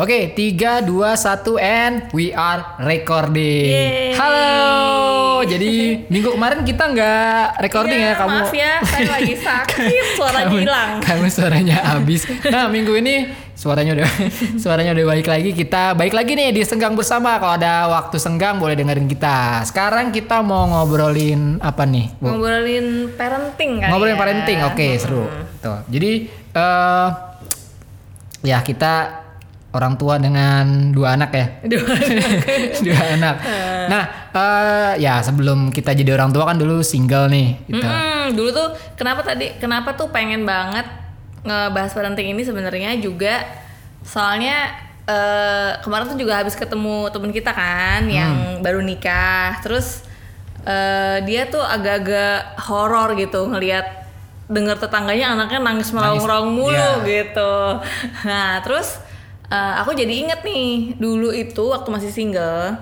Oke, 0.00 0.32
3, 0.32 0.80
2, 0.88 1.12
1, 1.12 1.60
and 1.60 2.08
we 2.16 2.32
are 2.32 2.64
recording. 2.80 3.68
Yeay. 3.68 4.16
Halo. 4.16 5.44
Jadi 5.44 6.08
minggu 6.08 6.32
kemarin 6.32 6.64
kita 6.64 6.88
nggak 6.88 7.60
recording 7.60 8.00
Iya, 8.00 8.16
ya 8.16 8.16
kamu. 8.16 8.32
Maaf 8.40 8.52
ya, 8.56 8.72
saya 8.80 9.08
lagi 9.12 9.34
sakit, 9.44 10.04
suaranya 10.16 10.48
kamu, 10.48 10.60
hilang. 10.64 10.90
Kamu 11.04 11.24
suaranya 11.28 11.76
habis. 11.84 12.24
Nah 12.48 12.72
minggu 12.72 12.96
ini 12.96 13.28
suaranya 13.52 13.92
udah 14.00 14.08
suaranya 14.64 14.96
udah 14.96 15.04
baik 15.04 15.28
lagi. 15.28 15.50
Kita 15.52 15.92
baik 15.92 16.16
lagi 16.16 16.32
nih 16.32 16.48
di 16.48 16.64
senggang 16.64 16.96
bersama. 16.96 17.36
Kalau 17.36 17.60
ada 17.60 17.84
waktu 17.92 18.16
senggang 18.16 18.56
boleh 18.56 18.80
dengerin 18.80 19.04
kita. 19.04 19.68
Sekarang 19.68 20.16
kita 20.16 20.40
mau 20.40 20.64
ngobrolin 20.64 21.60
apa 21.60 21.84
nih? 21.84 22.08
Bu? 22.16 22.40
Ngobrolin 22.40 23.12
parenting 23.20 23.84
kali 23.84 23.90
Ngobrolin 23.92 24.16
ya. 24.16 24.20
parenting, 24.24 24.58
oke 24.64 24.86
seru. 24.96 25.28
Tuh, 25.60 25.84
jadi 25.92 26.24
eh 26.56 27.08
ya 28.48 28.64
kita 28.64 29.28
orang 29.70 29.94
tua 29.94 30.16
dengan 30.16 30.90
dua 30.90 31.14
anak 31.14 31.30
ya, 31.30 31.46
Dua 31.64 31.94
dua 32.86 32.98
anak. 33.14 33.36
Nah, 33.86 34.02
eh 34.28 34.92
ya 34.98 35.18
sebelum 35.20 35.70
kita 35.70 35.92
jadi 35.92 36.10
orang 36.12 36.30
tua 36.30 36.42
kan 36.44 36.54
dulu 36.54 36.82
single 36.82 37.26
nih, 37.26 37.48
gitu. 37.66 37.78
Mm-mm, 37.78 38.34
dulu 38.34 38.50
tuh 38.50 38.68
kenapa 38.94 39.22
tadi 39.22 39.54
kenapa 39.56 39.94
tuh 39.94 40.08
pengen 40.08 40.42
banget 40.42 40.86
ngebahas 41.40 41.90
parenting 41.90 42.30
ini 42.30 42.42
sebenarnya 42.42 42.98
juga 42.98 43.46
soalnya 44.00 44.74
eh, 45.04 45.78
kemarin 45.78 46.08
tuh 46.08 46.18
juga 46.18 46.36
habis 46.36 46.52
ketemu 46.52 47.08
temen 47.08 47.30
kita 47.30 47.50
kan 47.50 48.04
yang 48.06 48.58
baru 48.58 48.80
nikah. 48.80 49.58
Terus 49.60 50.02
eh, 50.62 51.22
dia 51.22 51.46
tuh 51.46 51.62
agak-agak 51.62 52.58
horor 52.60 53.14
gitu 53.14 53.46
ngelihat 53.46 53.86
dengar 54.46 54.76
tetangganya 54.76 55.30
anaknya 55.32 55.62
nangis. 55.62 55.94
meraung-raung 55.94 56.50
mulu 56.50 56.74
Iya. 56.74 57.06
gitu. 57.06 57.54
Nah 58.26 58.58
terus 58.60 58.98
eh, 59.50 59.74
aku 59.82 59.92
jadi 59.92 60.14
inget 60.26 60.40
nih 60.46 60.94
dulu 60.96 61.34
itu 61.34 61.64
waktu 61.68 61.88
masih 61.90 62.10
single 62.14 62.78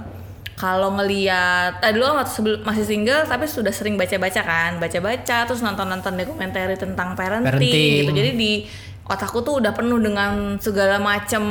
kalau 0.58 0.90
ngeliat 0.98 1.78
eh 1.80 1.92
dulu 1.94 2.18
waktu 2.18 2.32
sebelum 2.34 2.58
masih 2.66 2.84
single 2.84 3.22
tapi 3.24 3.46
sudah 3.46 3.70
sering 3.70 3.94
baca-baca 3.94 4.42
kan 4.42 4.76
baca-baca 4.76 5.46
terus 5.46 5.62
nonton-nonton 5.62 6.18
dokumenter 6.18 6.74
tentang 6.74 7.14
parenting, 7.14 7.46
Parenting. 7.46 7.94
gitu 8.04 8.10
jadi 8.12 8.30
di 8.34 8.52
otakku 9.08 9.40
tuh 9.40 9.62
udah 9.64 9.72
penuh 9.72 9.96
dengan 10.02 10.58
segala 10.60 11.00
macam 11.00 11.42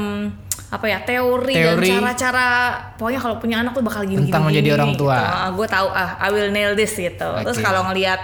apa 0.67 0.83
ya 0.83 0.99
teori, 0.99 1.55
Teori. 1.55 1.87
dan 1.87 2.03
cara-cara 2.03 2.47
pokoknya 2.99 3.19
kalau 3.23 3.35
punya 3.39 3.63
anak 3.63 3.71
tuh 3.71 3.87
bakal 3.87 4.03
gini 4.03 4.27
Tentang 4.27 4.51
menjadi 4.51 4.75
orang 4.75 4.99
tua. 4.99 5.15
gue 5.55 5.67
tahu 5.71 5.87
ah 5.95 6.19
I 6.19 6.27
will 6.27 6.51
nail 6.51 6.75
this 6.75 6.91
gitu 6.91 7.29
terus 7.47 7.55
Oke. 7.55 7.63
kalau 7.63 7.87
ngelihat 7.87 8.19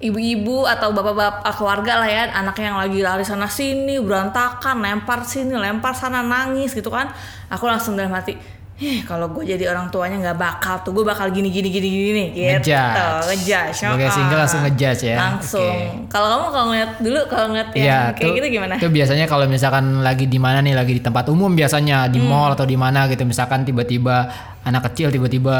ibu-ibu 0.00 0.64
atau 0.64 0.96
bapak-bapak 0.96 1.52
keluarga 1.60 2.00
lah 2.00 2.08
ya 2.08 2.22
anaknya 2.32 2.72
yang 2.72 2.80
lagi 2.80 3.00
lari 3.04 3.24
sana 3.24 3.46
sini 3.46 4.00
berantakan 4.00 4.80
lempar 4.80 5.28
sini 5.28 5.52
lempar 5.52 5.92
sana 5.92 6.24
nangis 6.24 6.72
gitu 6.72 6.88
kan. 6.88 7.12
Aku 7.52 7.68
langsung 7.68 7.94
dalam 7.94 8.10
hati 8.16 8.59
eh 8.80 9.04
kalau 9.04 9.28
gue 9.28 9.44
jadi 9.46 9.68
orang 9.68 9.86
tuanya 9.86 10.16
nggak 10.18 10.36
bakal 10.36 10.80
tuh 10.80 10.90
gue 10.90 11.04
bakal 11.04 11.28
gini 11.28 11.48
gini 11.48 11.68
gini 11.68 11.84
gini 11.86 12.10
nih 12.10 12.28
gitu 12.32 12.72
Ngejudge. 12.72 13.26
ngejudge 13.28 13.76
Sebagai 13.78 14.04
ah. 14.04 14.14
single 14.14 14.38
langsung 14.38 14.60
ngejudge 14.62 15.02
ya. 15.04 15.16
langsung 15.20 15.60
Oke. 15.60 16.08
kalau 16.08 16.26
kamu 16.26 16.46
kalau 16.48 16.66
ngeliat 16.66 16.90
dulu 16.96 17.20
kalau 17.26 17.46
ngeliat 17.46 17.68
yang 17.70 17.84
Iya, 17.84 18.00
kayak 18.10 18.24
tuh- 18.24 18.34
gitu 18.34 18.46
gimana 18.50 18.74
Itu 18.74 18.88
biasanya 18.88 19.26
kalau 19.26 19.44
misalkan 19.46 19.84
lagi 20.00 20.24
di 20.24 20.38
mana 20.38 20.58
nih, 20.58 20.72
lagi 20.72 20.92
di 20.92 21.02
tempat 21.02 21.28
umum 21.28 21.52
biasanya 21.52 22.08
di 22.08 22.18
Hmm. 22.18 22.28
mall 22.30 22.50
atau 22.50 22.64
di 22.64 22.74
mana 22.74 23.04
gitu, 23.06 23.20
misalkan 23.22 23.62
tiba-tiba 23.62 24.16
anak 24.60 24.88
kecil 24.88 25.08
tiba-tiba 25.08 25.56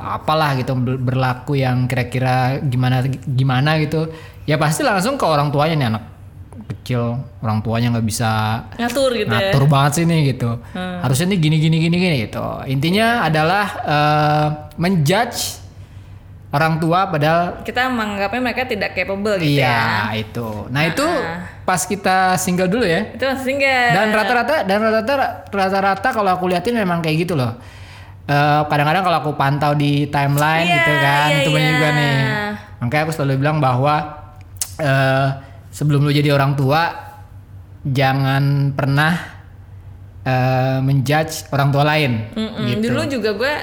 apalah 0.00 0.54
gitu 0.54 0.74
ber- 0.74 0.98
berlaku 0.98 1.54
yang 1.56 1.84
kira-kira 1.84 2.36
gimana 2.60 3.02
gimana 3.24 3.74
gitu, 3.76 4.06
ya 4.44 4.54
pasti 4.54 4.82
langsung 4.82 5.14
ke 5.14 5.24
orang 5.24 5.50
tuanya 5.50 5.74
nih 5.76 5.88
anak 5.88 6.02
kecil, 6.82 7.14
orang 7.38 7.58
tuanya 7.60 7.88
nggak 7.90 8.04
bisa 8.04 8.30
ngatur 8.74 9.14
gitu 9.14 9.26
ya 9.26 9.32
Hmm. 9.32 9.38
ngatur 9.48 9.64
banget 9.64 9.92
sih 9.94 10.04
nih 10.04 10.20
gitu. 10.30 10.50
Harusnya 10.74 11.26
nih 11.28 11.38
gini 11.38 11.56
gini 11.58 11.76
gini 11.78 11.96
gini 11.96 12.16
gitu. 12.22 12.42
Intinya 12.66 13.22
adalah 13.22 13.66
eh, 13.80 14.46
menjudge 14.76 15.62
orang 16.52 16.76
tua 16.76 17.08
padahal 17.08 17.64
kita 17.64 17.88
menganggapnya 17.88 18.40
mereka 18.42 18.68
tidak 18.68 18.92
capable 18.92 19.40
gitu 19.40 19.56
iya 19.56 20.12
ya 20.12 20.20
itu. 20.20 20.48
Nah, 20.68 20.82
itu 20.84 21.06
pas 21.62 21.80
kita 21.80 22.36
single 22.36 22.68
dulu 22.68 22.84
ya. 22.84 23.08
itu 23.08 23.24
masih 23.24 23.44
single 23.46 23.88
Dan 23.94 24.12
rata-rata 24.12 24.54
dan 24.62 24.78
rata-rata 24.78 25.16
rata-rata 25.48 26.08
kalau 26.12 26.28
aku 26.28 26.52
liatin 26.52 26.76
memang 26.76 27.00
kayak 27.00 27.24
gitu 27.24 27.34
loh. 27.34 27.56
Eh, 28.22 28.62
kadang-kadang 28.68 29.02
kalau 29.02 29.18
aku 29.18 29.32
pantau 29.32 29.72
di 29.72 30.06
timeline 30.06 30.68
Iya, 30.68 30.76
gitu 30.76 30.92
kan, 30.94 31.26
iya, 31.26 31.38
itu 31.40 31.50
iya. 31.50 31.64
juga 31.72 31.88
nih. 31.90 32.16
Makanya 32.78 33.02
aku 33.02 33.12
selalu 33.12 33.34
bilang 33.38 33.56
bahwa 33.58 33.94
eh 34.76 35.28
sebelum 35.72 36.04
lu 36.04 36.12
jadi 36.12 36.30
orang 36.36 36.52
tua 36.54 36.92
jangan 37.82 38.76
pernah 38.76 39.12
eh 40.22 40.78
menjudge 40.78 41.50
orang 41.50 41.68
tua 41.74 41.82
lain. 41.82 42.12
Mm-mm. 42.38 42.66
Gitu. 42.70 42.94
Dulu 42.94 43.02
juga 43.10 43.30
gue 43.34 43.54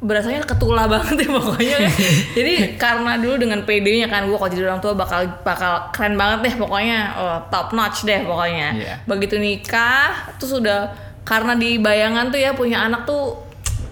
berasanya 0.00 0.44
ketula 0.48 0.88
banget 0.92 1.26
ya 1.26 1.28
pokoknya. 1.28 1.78
Jadi 2.32 2.54
karena 2.80 3.20
dulu 3.20 3.34
dengan 3.36 3.60
PD-nya 3.68 4.08
kan 4.08 4.24
gue 4.24 4.38
kalau 4.38 4.48
jadi 4.48 4.64
orang 4.72 4.80
tua 4.80 4.96
bakal 4.96 5.28
bakal 5.44 5.92
keren 5.92 6.16
banget 6.16 6.38
deh 6.48 6.54
pokoknya. 6.56 7.00
Oh, 7.20 7.38
top 7.52 7.76
notch 7.76 8.08
deh 8.08 8.24
pokoknya. 8.24 8.68
Iya. 8.80 8.94
Begitu 9.04 9.36
nikah 9.36 10.32
tuh 10.40 10.56
sudah 10.56 10.96
karena 11.26 11.52
di 11.52 11.76
bayangan 11.76 12.32
tuh 12.32 12.40
ya 12.40 12.56
punya 12.56 12.86
anak 12.86 13.04
tuh 13.04 13.44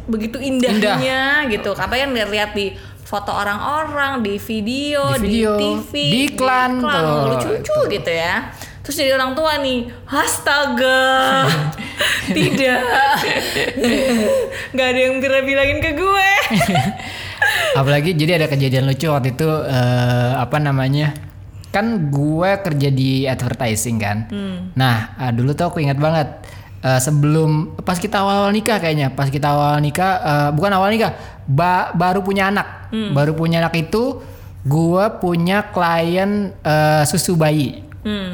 begitu 0.09 0.41
indahnya 0.41 1.45
gitu. 1.53 1.77
Apa 1.77 1.97
yang 2.01 2.17
lihat-lihat 2.17 2.57
di 2.57 2.73
foto 3.05 3.31
orang-orang, 3.31 4.25
di 4.25 4.41
video, 4.41 5.15
Di 5.15 5.29
video, 5.29 5.53
TV, 5.61 5.93
di 5.93 6.19
iklan, 6.33 6.81
tuh, 6.81 7.37
lucu-lucu 7.37 7.77
gitu 7.93 8.11
ya. 8.11 8.51
Terus 8.85 8.97
jadi 9.01 9.17
orang 9.17 9.33
tua 9.33 9.61
nih, 9.65 9.89
astaga, 10.05 11.49
tidak, 12.37 12.85
nggak 14.77 14.89
ada 14.93 15.01
yang 15.01 15.15
pernah 15.25 15.43
bilangin 15.45 15.79
ke 15.81 15.91
gue. 15.97 16.31
Apalagi 17.81 18.13
jadi 18.13 18.41
ada 18.41 18.47
kejadian 18.49 18.85
lucu 18.89 19.09
waktu 19.09 19.33
itu 19.37 19.49
eh, 19.49 20.33
apa 20.37 20.61
namanya? 20.61 21.17
Kan 21.73 22.13
gue 22.13 22.51
kerja 22.61 22.89
di 22.93 23.25
advertising 23.25 23.97
kan. 23.97 24.29
Nah, 24.77 25.17
eh, 25.17 25.33
dulu 25.33 25.57
tuh 25.57 25.73
aku 25.73 25.81
ingat 25.81 25.97
banget 25.97 26.29
eh, 26.85 27.01
sebelum 27.01 27.51
pas 27.81 27.97
kita 27.97 28.21
awal 28.21 28.49
nikah 28.51 28.77
kayaknya, 28.77 29.09
pas 29.09 29.27
kita 29.27 29.49
awal 29.49 29.81
nikah 29.81 30.13
eh, 30.15 30.51
bukan 30.53 30.71
awal 30.71 30.89
nikah, 30.89 31.17
ba- 31.45 31.91
baru 31.91 32.21
punya 32.21 32.49
anak. 32.49 32.93
Baru 32.93 33.33
punya 33.33 33.59
anak 33.59 33.75
itu 33.81 34.21
gue 34.63 35.05
punya 35.19 35.67
klien 35.67 36.53
eh, 36.57 37.03
susu 37.05 37.35
bayi. 37.35 37.81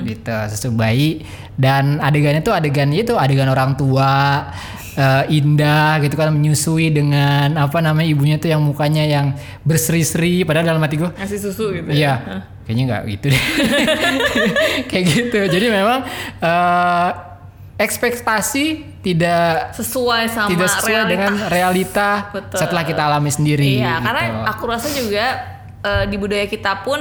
Gitu, 0.02 0.28
susu 0.50 0.68
bayi. 0.70 1.22
Dan 1.54 1.96
adegannya 1.98 2.40
tuh 2.40 2.50
adegan 2.50 2.90
itu 2.90 3.14
adegan 3.14 3.46
orang 3.46 3.72
tua 3.72 4.44
eh, 4.92 5.24
indah 5.30 6.00
gitu 6.00 6.12
kan 6.12 6.28
menyusui 6.28 6.88
dengan 6.88 7.54
apa 7.54 7.78
namanya 7.78 8.08
ibunya 8.08 8.36
tuh 8.36 8.48
yang 8.48 8.60
mukanya 8.60 9.02
yang 9.02 9.32
berseri-seri 9.62 10.42
padahal 10.42 10.66
dalam 10.68 10.82
hati 10.82 10.96
gue 10.98 11.10
Ngasih 11.12 11.38
susu 11.38 11.70
gitu. 11.70 11.86
iya. 11.88 12.42
Kayaknya 12.66 12.82
nggak 12.86 13.02
gitu 13.08 13.26
deh. 13.28 13.42
Kayak 14.90 15.04
gitu. 15.08 15.38
Jadi 15.48 15.66
memang 15.68 16.04
eh, 16.40 17.08
ekspektasi 17.80 18.64
tidak 19.00 19.72
Sesuai 19.72 20.28
sama 20.28 20.52
tidak 20.52 20.68
sesuai 20.70 20.92
realita. 20.94 21.10
dengan 21.10 21.32
realita 21.48 22.08
Betul. 22.36 22.58
setelah 22.58 22.84
kita 22.84 23.02
alami 23.02 23.32
sendiri 23.32 23.80
Iya, 23.80 23.96
karena 23.98 24.22
gitu. 24.22 24.38
aku 24.46 24.62
rasa 24.68 24.88
juga 24.92 25.26
eh, 25.80 26.04
di 26.04 26.16
budaya 26.16 26.44
kita 26.44 26.84
pun 26.84 27.00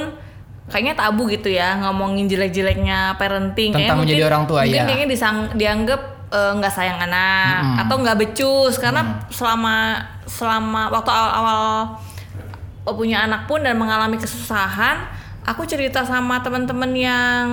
kayaknya 0.66 0.96
tabu 0.96 1.28
gitu 1.28 1.50
ya 1.50 1.82
ngomongin 1.82 2.26
jelek-jeleknya 2.26 3.18
parenting. 3.18 3.74
Kayaknya 3.74 3.90
Tentang 3.90 4.00
menjadi 4.00 4.16
mungkin- 4.16 4.32
orang 4.32 4.44
tua, 4.46 4.60
mungkin 4.62 4.74
iya. 4.74 4.84
kayaknya 4.86 5.08
disang- 5.10 5.52
dianggap 5.54 6.02
eh, 6.30 6.52
nggak 6.56 6.72
sayang 6.72 7.00
anak 7.02 7.58
atau 7.82 7.96
nggak 7.98 8.18
becus 8.18 8.78
karena 8.78 9.02
selama 9.28 9.98
selama 10.24 10.88
waktu 10.90 11.10
awal-awal 11.10 11.98
punya 12.90 13.22
anak 13.22 13.46
pun 13.46 13.60
dan 13.60 13.76
mengalami 13.76 14.16
kesusahan, 14.16 15.10
aku 15.44 15.62
cerita 15.64 16.02
sama 16.02 16.40
teman-teman 16.40 16.90
yang 16.90 17.46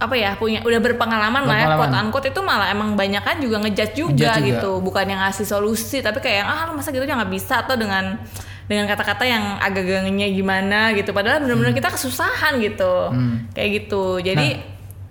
apa 0.00 0.16
ya 0.16 0.32
punya 0.34 0.64
udah 0.64 0.80
berpengalaman, 0.80 1.44
lah 1.44 1.54
ya 1.54 1.66
Berpengalaman. 1.68 2.08
quote 2.08 2.24
unquote 2.24 2.28
itu 2.32 2.40
malah 2.40 2.72
emang 2.72 2.96
banyak 2.96 3.20
kan 3.20 3.36
juga 3.36 3.60
ngejudge 3.60 3.94
juga, 3.94 4.32
juga. 4.32 4.48
gitu. 4.48 4.70
Bukan 4.80 5.04
yang 5.04 5.20
ngasih 5.20 5.44
solusi 5.44 6.00
tapi 6.00 6.18
kayak 6.18 6.42
ah 6.42 6.60
lu 6.66 6.74
masa 6.74 6.88
gitu 6.88 7.04
aja 7.04 7.14
nggak 7.14 7.28
bisa 7.28 7.60
atau 7.60 7.76
dengan 7.76 8.16
dengan 8.64 8.86
kata-kata 8.86 9.28
yang 9.28 9.60
agak 9.60 9.84
gangnya 9.84 10.24
gimana 10.26 10.96
gitu. 10.96 11.12
Padahal 11.12 11.44
benar-benar 11.44 11.70
kita 11.70 11.92
kesusahan 11.92 12.56
gitu. 12.58 13.12
Kayak 13.52 13.68
gitu. 13.76 14.18
Jadi 14.18 14.48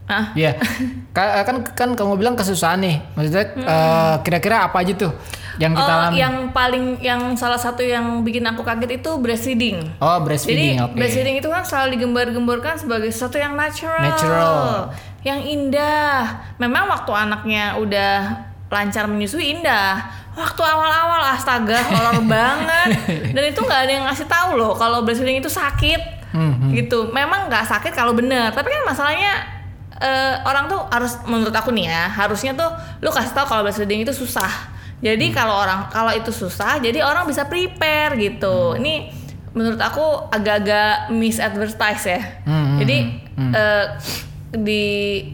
ah. 0.10 0.34
Iya, 0.34 0.58
Ka- 1.14 1.46
kan 1.46 1.62
kan 1.70 1.90
kamu 1.94 2.18
bilang 2.18 2.34
kesusahan 2.34 2.82
nih, 2.82 2.98
maksudnya 3.14 3.46
eh, 3.54 4.16
kira-kira 4.26 4.66
apa 4.66 4.82
aja 4.82 4.98
tuh 4.98 5.14
yang 5.60 5.72
kita 5.72 5.86
Oh, 5.86 6.00
alami? 6.02 6.16
yang 6.16 6.36
paling 6.50 6.86
yang 7.00 7.22
salah 7.36 7.56
satu 7.56 7.80
yang 7.80 8.24
bikin 8.24 8.42
aku 8.42 8.64
kaget 8.64 8.98
itu 8.98 9.12
breastfeeding. 9.16 9.78
Oh, 10.00 10.18
breastfeeding, 10.20 10.76
Jadi 10.76 10.86
oke. 10.86 10.96
breastfeeding 10.96 11.36
itu 11.36 11.48
kan 11.48 11.62
selalu 11.62 11.94
digembar-gemborkan 11.94 12.76
sebagai 12.76 13.12
sesuatu 13.12 13.36
yang 13.36 13.54
natural, 13.54 14.00
Natural. 14.02 14.64
yang 15.22 15.40
indah. 15.40 16.24
Memang 16.56 16.88
waktu 16.88 17.12
anaknya 17.12 17.76
udah 17.76 18.14
lancar 18.68 19.06
menyusui 19.06 19.52
indah. 19.54 20.00
Waktu 20.32 20.62
awal-awal 20.62 21.22
astaga 21.30 21.76
horor 21.84 22.24
banget. 22.32 22.88
Dan 23.30 23.44
itu 23.46 23.60
nggak 23.60 23.82
ada 23.82 23.92
yang 23.92 24.06
ngasih 24.06 24.26
tahu 24.26 24.56
loh 24.56 24.72
kalau 24.74 25.04
breastfeeding 25.04 25.38
itu 25.38 25.52
sakit. 25.52 26.24
Hmm, 26.30 26.72
Gitu. 26.72 27.10
Memang 27.10 27.46
nggak 27.46 27.68
sakit 27.68 27.92
kalau 27.92 28.14
bener, 28.14 28.48
tapi 28.50 28.70
kan 28.70 28.86
masalahnya 28.86 29.34
eh, 29.98 30.40
orang 30.42 30.66
tuh 30.66 30.80
harus 30.88 31.20
menurut 31.26 31.52
aku 31.52 31.70
nih 31.70 31.86
ya 31.86 32.08
harusnya 32.08 32.54
tuh 32.54 32.72
lu 33.00 33.10
kasih 33.10 33.34
tahu 33.34 33.44
kalau 33.46 33.62
breastfeeding 33.62 34.00
itu 34.00 34.16
susah 34.16 34.48
jadi 35.00 35.26
kalau 35.32 35.56
orang 35.64 35.88
kalau 35.88 36.12
itu 36.12 36.32
susah 36.32 36.84
jadi 36.84 37.00
orang 37.04 37.24
bisa 37.24 37.48
prepare 37.48 38.20
gitu. 38.20 38.76
Ini 38.76 39.16
menurut 39.56 39.80
aku 39.80 40.28
agak-agak 40.28 41.16
misadvertise 41.16 42.06
ya. 42.06 42.22
Hmm, 42.44 42.78
jadi 42.84 42.98
eh, 43.40 43.86
di 44.50 44.86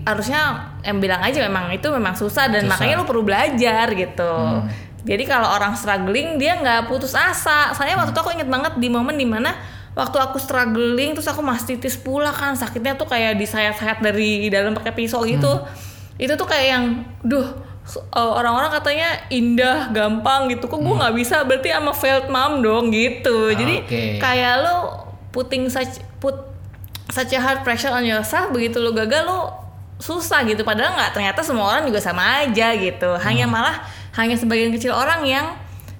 harusnya 0.05 0.75
yang 0.85 1.01
bilang 1.01 1.23
aja 1.23 1.41
memang 1.41 1.71
itu 1.73 1.87
memang 1.89 2.13
susah 2.13 2.51
dan 2.51 2.67
Susah. 2.67 2.71
makanya 2.77 2.93
lu 3.01 3.05
perlu 3.09 3.23
belajar 3.25 3.89
gitu. 3.95 4.33
Hmm. 4.35 4.67
jadi 5.05 5.21
kalau 5.29 5.53
orang 5.53 5.77
struggling 5.77 6.37
dia 6.37 6.57
nggak 6.61 6.85
putus 6.89 7.17
asa. 7.17 7.73
Soalnya 7.73 8.01
waktu 8.01 8.13
itu 8.13 8.21
aku 8.21 8.31
inget 8.37 8.49
banget 8.49 8.73
di 8.77 8.89
momen 8.89 9.17
di 9.17 9.25
mana 9.25 9.53
waktu 9.97 10.17
aku 10.17 10.37
struggling 10.37 11.17
terus 11.17 11.29
aku 11.29 11.41
mastitis 11.41 11.97
pula 11.97 12.29
kan 12.29 12.53
sakitnya 12.53 12.97
tuh 12.97 13.07
kayak 13.09 13.37
disayat-sayat 13.37 14.01
dari 14.01 14.49
dalam 14.53 14.77
pakai 14.77 14.93
pisau 14.93 15.25
gitu. 15.25 15.49
Hmm. 15.49 15.93
itu 16.15 16.31
tuh 16.39 16.47
kayak 16.47 16.67
yang 16.71 16.85
duh 17.27 17.43
uh, 17.43 17.74
orang-orang 18.11 18.73
katanya 18.73 19.09
indah 19.29 19.93
gampang 19.93 20.49
gitu. 20.49 20.65
Kok 20.65 20.81
gue 20.81 20.95
nggak 20.97 21.15
bisa? 21.15 21.45
Berarti 21.45 21.69
sama 21.69 21.93
failed 21.93 22.27
mom 22.27 22.59
dong 22.59 22.89
gitu. 22.89 23.53
Jadi 23.53 23.75
Hmm. 23.81 23.87
Oke. 23.87 24.03
kayak 24.17 24.53
lo 24.61 24.75
putting 25.29 25.69
such 25.69 26.01
put 26.17 26.33
such 27.13 27.31
a 27.31 27.39
hard 27.39 27.61
pressure 27.61 27.93
on 27.93 28.01
yourself 28.01 28.49
begitu 28.49 28.81
lo 28.81 28.89
gagal 28.91 29.23
lo 29.23 29.53
susah 29.95 30.41
gitu. 30.43 30.65
Padahal 30.65 30.97
nggak 30.97 31.11
ternyata 31.13 31.39
semua 31.45 31.69
orang 31.69 31.85
juga 31.85 32.01
sama 32.01 32.41
aja 32.41 32.73
gitu. 32.73 33.15
Hanya 33.21 33.45
malah 33.45 33.85
hanya 34.17 34.33
sebagian 34.33 34.73
kecil 34.73 34.91
orang 34.91 35.21
yang 35.23 35.45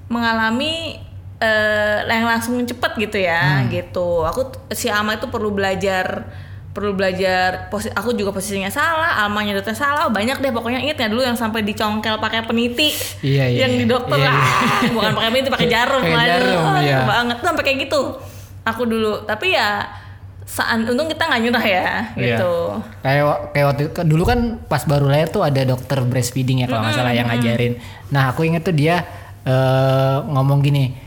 mengalami 0.10 1.02
eh 1.36 2.00
yang 2.08 2.26
langsung 2.26 2.58
cepet 2.64 2.92
gitu 2.98 3.18
ya 3.20 3.62
gitu. 3.68 4.24
Aku 4.24 4.50
si 4.72 4.88
Ama 4.88 5.20
itu 5.20 5.28
perlu 5.28 5.52
belajar 5.52 6.26
perlu 6.76 6.92
belajar 6.92 7.72
posi 7.72 7.88
aku 7.88 8.12
juga 8.12 8.30
posisinya 8.30 8.68
salah 8.68 9.16
Alma 9.18 9.40
nyedotnya 9.40 9.72
salah 9.72 10.06
banyak 10.08 10.38
deh 10.38 10.52
pokoknya 10.52 10.84
inget 10.84 11.00
ya 11.00 11.08
dulu 11.08 11.24
yang 11.24 11.34
sampai 11.34 11.64
dicongkel 11.64 12.20
pakai 12.20 12.44
peniti 12.44 12.92
Iya, 13.24 13.48
iya, 13.48 13.60
yang 13.64 13.72
di 13.74 13.88
iya. 13.88 13.90
dokter 13.90 14.20
Iya, 14.20 14.28
iya. 14.28 14.36
ah, 14.36 14.80
bukan 14.96 15.12
pakai 15.14 15.30
peniti 15.32 15.50
pakai 15.50 15.70
jarum 15.70 16.02
Waduh, 16.04 16.20
jarum, 16.22 16.60
aduh, 16.68 16.84
iya. 16.84 16.98
banget 17.02 17.36
tuh 17.40 17.48
sampai 17.48 17.64
kayak 17.64 17.78
gitu 17.82 18.02
aku 18.62 18.84
dulu 18.84 19.24
tapi 19.24 19.48
ya 19.50 19.88
saat 20.44 20.78
untung 20.84 21.08
kita 21.08 21.24
nggak 21.24 21.42
nyerah 21.42 21.66
ya 21.66 21.88
Iya. 22.14 22.38
gitu 22.38 22.54
Kayak 23.02 23.24
wa- 23.24 23.42
kayak 23.50 23.66
waktu 23.66 23.84
dulu 24.04 24.24
kan 24.24 24.40
pas 24.62 24.84
baru 24.84 25.08
lahir 25.08 25.28
tuh 25.28 25.42
ada 25.42 25.62
dokter 25.64 25.98
breastfeeding 26.02 26.60
ya 26.60 26.68
kalau 26.68 26.84
nggak 26.84 26.94
salah 26.94 27.14
yang 27.14 27.26
ngajarin. 27.26 27.74
Nah 28.08 28.30
aku 28.30 28.44
inget 28.44 28.62
tuh 28.62 28.72
dia 28.72 29.02
eh, 29.42 30.18
ngomong 30.24 30.60
gini. 30.60 31.05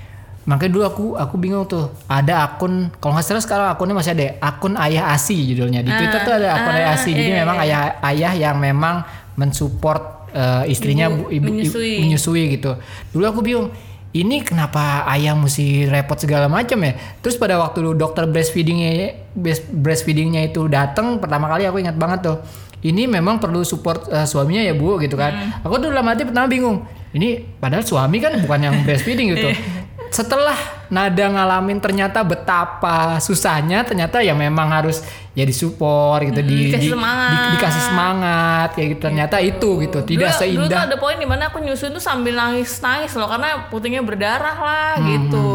Makanya 0.49 0.73
dulu 0.73 0.85
aku 0.85 1.05
aku 1.15 1.35
bingung 1.37 1.69
tuh. 1.69 1.93
Ada 2.09 2.49
akun 2.49 2.89
kalau 2.97 3.13
nggak 3.13 3.27
salah 3.27 3.45
sekarang 3.45 3.69
akunnya 3.69 3.93
masih 3.93 4.17
ada. 4.17 4.25
ya, 4.25 4.33
Akun 4.41 4.75
ayah 4.75 5.13
asi 5.13 5.37
judulnya 5.47 5.81
di 5.81 5.93
Twitter 5.93 6.21
tuh 6.25 6.35
ada 6.35 6.49
akun 6.55 6.73
ah, 6.73 6.79
ayah 6.79 6.89
asi. 6.91 7.11
Jadi 7.13 7.29
iya, 7.29 7.39
memang 7.39 7.57
ayah 7.61 7.81
ayah 8.03 8.33
yang 8.35 8.57
memang 8.57 9.05
mensupport 9.39 10.03
eh, 10.31 10.65
istrinya 10.67 11.07
Ibu 11.07 11.15
bu- 11.15 11.29
ibu, 11.29 11.45
ibu- 11.45 11.55
menyusui. 11.55 11.95
menyusui 12.01 12.43
gitu. 12.51 12.73
Dulu 13.11 13.25
aku 13.25 13.41
bingung. 13.41 13.69
Ini 14.09 14.41
kenapa 14.41 15.05
ayah 15.07 15.37
mesti 15.37 15.85
repot 15.85 16.17
segala 16.17 16.49
macam 16.49 16.81
ya? 16.81 16.97
Terus 17.21 17.37
pada 17.37 17.61
waktu 17.61 17.85
dulu 17.85 17.93
dokter 17.95 18.25
breastfeedingnya 18.25 18.89
breast- 19.31 19.69
breastfeedingnya 19.69 20.49
itu 20.49 20.65
datang 20.65 21.21
pertama 21.21 21.45
kali 21.47 21.69
aku 21.69 21.77
ingat 21.79 21.95
banget 21.95 22.25
tuh. 22.25 22.37
Ini 22.79 23.05
memang 23.05 23.37
perlu 23.37 23.61
support 23.63 24.09
eh, 24.09 24.25
suaminya 24.25 24.65
ya 24.65 24.73
bu 24.73 24.97
gitu 24.97 25.13
kan. 25.13 25.61
Aku 25.61 25.77
tuh 25.77 25.93
dalam 25.93 26.09
hati 26.09 26.25
pertama 26.25 26.49
bingung. 26.49 26.89
Ini 27.09 27.57
padahal 27.57 27.85
suami 27.85 28.17
kan 28.17 28.33
bukan 28.39 28.61
yang 28.63 28.77
breastfeeding 28.81 29.29
gitu. 29.31 29.49
Setelah 30.09 30.57
nada 30.89 31.25
ngalamin 31.29 31.79
ternyata 31.79 32.25
betapa 32.25 33.21
susahnya 33.21 33.85
ternyata 33.85 34.25
ya 34.25 34.33
memang 34.33 34.73
harus 34.73 35.05
ya 35.33 35.45
disupport 35.45 36.25
gitu 36.25 36.41
di, 36.43 36.73
dikasih 36.73 36.89
di- 36.89 36.95
semangat. 36.97 37.31
di- 37.31 37.51
dikasih 37.55 37.83
semangat 37.87 38.69
kayak 38.75 38.89
gitu. 38.97 39.03
Ternyata 39.07 39.37
itu 39.39 39.71
gitu 39.85 39.99
tidak 40.03 40.33
dulu, 40.33 40.41
seindah. 40.41 40.65
dulu 40.65 40.73
tuh 40.73 40.83
ada 40.89 40.97
poin 40.97 41.17
di 41.17 41.29
mana 41.29 41.43
aku 41.53 41.59
nyusun 41.61 41.93
tuh 41.93 42.03
sambil 42.03 42.35
nangis 42.35 42.81
nangis 42.81 43.13
loh 43.15 43.29
karena 43.29 43.69
putingnya 43.69 44.03
berdarah 44.03 44.57
lah 44.57 44.93
gitu 45.05 45.49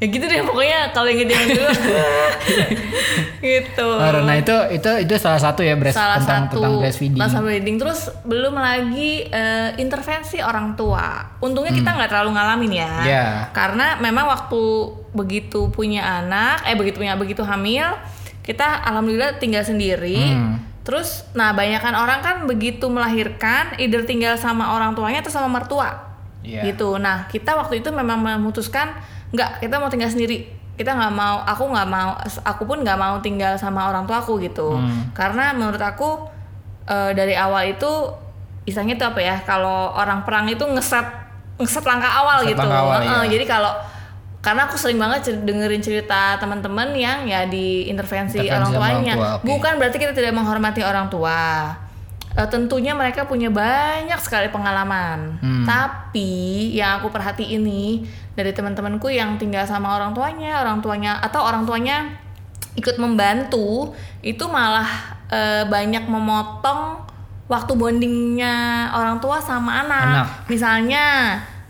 ya 0.00 0.06
gitu 0.06 0.24
deh 0.24 0.40
pokoknya 0.42 0.90
kalau 0.90 1.06
yang 1.06 1.22
yang 1.22 1.44
dulu 1.46 1.68
gitu 3.42 3.88
Baru, 3.90 4.18
Nah 4.22 4.36
itu 4.36 4.52
itu 4.72 4.90
itu 5.00 5.14
salah 5.16 5.36
satu 5.36 5.60
ya 5.60 5.74
breast, 5.74 5.92
salah 5.94 6.16
tentang 6.16 6.48
satu 6.48 6.56
tentang 6.56 6.72
breastfeeding. 6.78 7.20
breastfeeding. 7.20 7.76
terus 7.76 8.00
belum 8.22 8.54
lagi 8.54 9.24
eh, 9.26 9.76
intervensi 9.76 10.40
orang 10.40 10.72
tua 10.74 11.36
untungnya 11.38 11.72
kita 11.72 11.88
nggak 11.90 12.10
terlalu 12.10 12.30
ngalamin 12.32 12.72
ya 12.74 12.88
Hmm. 12.90 13.06
Iya. 13.06 13.26
karena 13.50 13.86
memang 13.98 14.26
waktu 14.26 14.62
begitu 15.12 15.68
punya 15.68 16.00
anak 16.18 16.64
eh 16.64 16.74
begitu 16.74 16.96
punya 16.96 17.14
begitu 17.14 17.42
hamil 17.42 17.86
kita 18.40 18.64
alhamdulillah 18.82 19.36
tinggal 19.36 19.62
sendiri 19.62 20.32
Hmm. 20.32 20.56
terus 20.80 21.28
nah 21.32 21.52
banyakan 21.52 21.92
orang 21.92 22.20
kan 22.20 22.36
begitu 22.44 22.88
melahirkan 22.88 23.76
either 23.76 24.02
tinggal 24.02 24.34
sama 24.34 24.72
orang 24.72 24.92
tuanya 24.92 25.20
atau 25.20 25.28
sama 25.30 25.48
mertua 25.50 26.08
Iya. 26.40 26.64
gitu 26.66 26.96
nah 26.96 27.28
kita 27.28 27.52
waktu 27.52 27.78
itu 27.78 27.88
memang 27.90 28.16
memutuskan 28.18 28.96
nggak 29.30 29.60
kita 29.60 29.74
mau 29.76 29.86
tinggal 29.86 30.08
sendiri 30.08 30.42
kita 30.74 30.90
nggak 30.90 31.12
mau 31.12 31.42
aku 31.42 31.64
nggak 31.66 31.88
mau 31.88 32.16
aku 32.42 32.62
pun 32.64 32.80
nggak 32.80 32.96
mau 32.96 33.16
tinggal 33.18 33.54
sama 33.54 33.86
orang 33.86 34.04
tua 34.04 34.18
aku 34.18 34.38
gitu 34.38 34.74
Hmm. 34.74 35.12
karena 35.12 35.52
menurut 35.52 35.78
aku 35.78 36.24
eh, 36.84 37.12
dari 37.12 37.34
awal 37.34 37.68
itu 37.68 37.90
istilahnya 38.62 38.94
itu 38.94 39.04
apa 39.04 39.20
ya 39.20 39.36
kalau 39.40 39.92
orang 39.92 40.22
perang 40.22 40.46
itu 40.46 40.62
ngeset 40.62 41.04
ngeset 41.56 41.84
langkah 41.84 42.10
awal 42.10 42.40
Ngeset 42.40 42.50
gitu 42.50 42.60
langkah 42.62 42.80
awal, 42.82 42.98
Heeh, 42.98 43.22
iya. 43.22 43.30
jadi 43.30 43.44
kalau 43.46 43.72
karena 44.40 44.64
aku 44.64 44.74
sering 44.74 44.96
banget 44.96 45.20
cer- 45.22 45.44
dengerin 45.44 45.78
cerita 45.78 46.40
teman-teman 46.40 46.96
yang 46.96 47.28
ya 47.28 47.44
di 47.44 47.84
intervensi, 47.84 48.40
orang 48.40 48.48
sama 48.48 48.56
orang 48.56 48.72
tuanya 48.72 49.14
tua, 49.14 49.28
oke. 49.36 49.44
bukan 49.44 49.72
berarti 49.76 49.96
kita 50.00 50.12
tidak 50.12 50.32
menghormati 50.32 50.80
orang 50.80 51.06
tua 51.06 51.40
Eh, 52.30 52.46
tentunya 52.46 52.94
mereka 52.94 53.26
punya 53.26 53.50
banyak 53.50 54.14
sekali 54.22 54.46
pengalaman 54.54 55.34
Hmm. 55.42 55.66
tapi 55.66 56.70
yang 56.70 57.02
aku 57.02 57.10
perhatiin 57.10 57.58
nih 57.58 58.06
dari 58.38 58.54
teman-temanku 58.54 59.10
yang 59.10 59.34
tinggal 59.34 59.66
sama 59.66 59.98
orang 59.98 60.14
tuanya 60.14 60.62
orang 60.62 60.78
tuanya 60.78 61.18
atau 61.18 61.42
orang 61.42 61.66
tuanya 61.66 62.06
ikut 62.78 63.02
membantu 63.02 63.90
itu 64.22 64.46
malah 64.46 64.86
eh, 65.26 65.66
banyak 65.66 66.06
memotong 66.06 67.02
waktu 67.50 67.72
bondingnya 67.74 68.88
orang 68.94 69.18
tua 69.18 69.42
sama 69.42 69.82
anak. 69.82 70.06
Anak. 70.06 70.26
Misalnya 70.46 71.04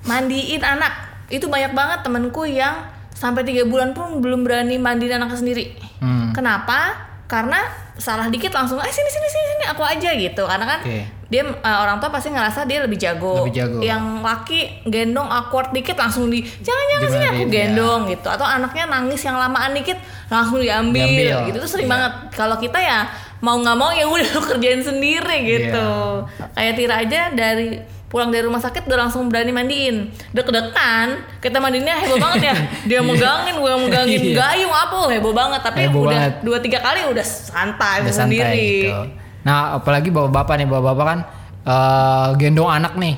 mandiin 0.05 0.61
anak 0.61 0.93
itu 1.33 1.49
banyak 1.49 1.73
banget 1.73 2.05
temenku 2.05 2.45
yang 2.45 2.85
sampai 3.17 3.49
tiga 3.49 3.64
bulan 3.64 3.97
pun 3.97 4.21
belum 4.21 4.45
berani 4.45 4.76
mandiin 4.76 5.17
anaknya 5.17 5.40
sendiri. 5.40 5.73
Hmm. 6.05 6.37
Kenapa? 6.37 7.10
Karena 7.30 7.62
salah 7.94 8.26
dikit 8.26 8.50
langsung, 8.50 8.76
eh 8.76 8.90
sini 8.90 9.06
sini 9.06 9.28
sini 9.28 9.46
sini 9.49 9.64
aku 9.70 9.80
aja 9.80 10.10
gitu. 10.12 10.42
Karena 10.42 10.66
kan 10.66 10.80
Oke. 10.82 11.06
dia 11.30 11.42
eh, 11.46 11.78
orang 11.78 11.96
tua 11.96 12.10
pasti 12.10 12.28
ngerasa 12.28 12.66
dia 12.66 12.82
lebih 12.82 12.99
jago. 12.99 13.46
Lebih 13.46 13.54
jago. 13.54 13.78
Yang 13.78 14.02
laki 14.18 14.60
gendong 14.84 15.30
awkward 15.30 15.70
dikit 15.70 15.94
langsung 15.94 16.26
di 16.26 16.42
jangan 16.42 16.84
jangan 16.90 17.08
sini 17.08 17.25
aku 17.25 17.42
ya. 17.42 17.49
gendong 17.49 18.00
gitu. 18.10 18.26
Atau 18.26 18.42
anaknya 18.42 18.84
nangis 18.84 19.22
yang 19.22 19.38
lamaan 19.38 19.70
dikit 19.70 19.94
langsung 20.26 20.58
diambil, 20.58 21.06
Diambil. 21.06 21.46
gitu. 21.46 21.56
Itu 21.62 21.68
sering 21.70 21.87
Iya. 21.87 21.94
banget. 21.94 22.12
Kalau 22.34 22.56
kita 22.56 22.78
ya 22.78 23.06
mau 23.40 23.56
nggak 23.56 23.78
mau 23.78 23.88
ya 23.90 24.04
udah 24.04 24.26
lu 24.34 24.42
kerjain 24.44 24.82
sendiri 24.82 25.37
gitu. 25.46 25.88
Iya. 26.26 26.44
Kayak 26.52 26.75
Tira 26.75 26.94
aja 26.99 27.20
dari 27.30 27.78
pulang 28.11 28.26
dari 28.29 28.43
rumah 28.43 28.59
sakit 28.59 28.85
udah 28.85 29.07
langsung 29.07 29.31
berani 29.31 29.55
mandiin 29.55 30.11
dek-dekan 30.35 31.38
kita 31.38 31.57
mandiinnya 31.57 31.95
heboh 31.97 32.19
banget 32.19 32.43
ya 32.43 32.55
dia 32.90 33.00
megangin 33.00 33.55
gue 33.55 33.73
megangin 33.81 34.21
Iya. 34.21 34.35
gayung 34.35 34.75
apa 34.75 34.97
heboh 35.09 35.31
banget 35.31 35.61
tapi 35.62 35.87
Heboh 35.87 36.02
udah 36.05 36.19
banget. 36.19 36.33
dua 36.43 36.59
tiga 36.59 36.83
kali 36.83 37.07
udah 37.07 37.23
santai 37.23 38.02
Udah 38.02 38.11
sendiri 38.12 38.43
santai 38.43 38.83
gitu. 38.83 39.02
Nah, 39.40 39.79
apalagi 39.79 40.11
bapak-bapak 40.11 40.52
nih, 40.52 40.67
bapak-bapak 40.67 41.07
kan 41.07 41.19
eh, 41.62 42.29
gendong 42.37 42.69
anak 42.69 42.99
nih. 42.99 43.14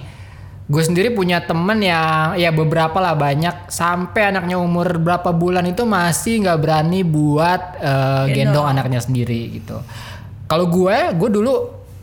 Gue 0.69 0.79
sendiri 0.79 1.11
punya 1.11 1.43
temen 1.43 1.81
yang 1.81 2.39
ya 2.39 2.55
beberapa 2.55 2.95
lah 2.97 3.19
banyak 3.19 3.67
sampai 3.67 4.31
anaknya 4.31 4.55
umur 4.55 5.01
berapa 5.01 5.33
bulan 5.33 5.67
itu 5.67 5.83
masih 5.83 6.47
nggak 6.47 6.59
berani 6.61 7.03
buat 7.03 7.61
eh, 7.75 8.31
gendong. 8.31 8.55
Gendong. 8.55 8.67
anaknya 8.71 9.01
sendiri 9.01 9.57
gitu. 9.57 9.81
Kalau 10.47 10.69
gue, 10.69 10.97
gue 11.17 11.31
dulu 11.33 11.53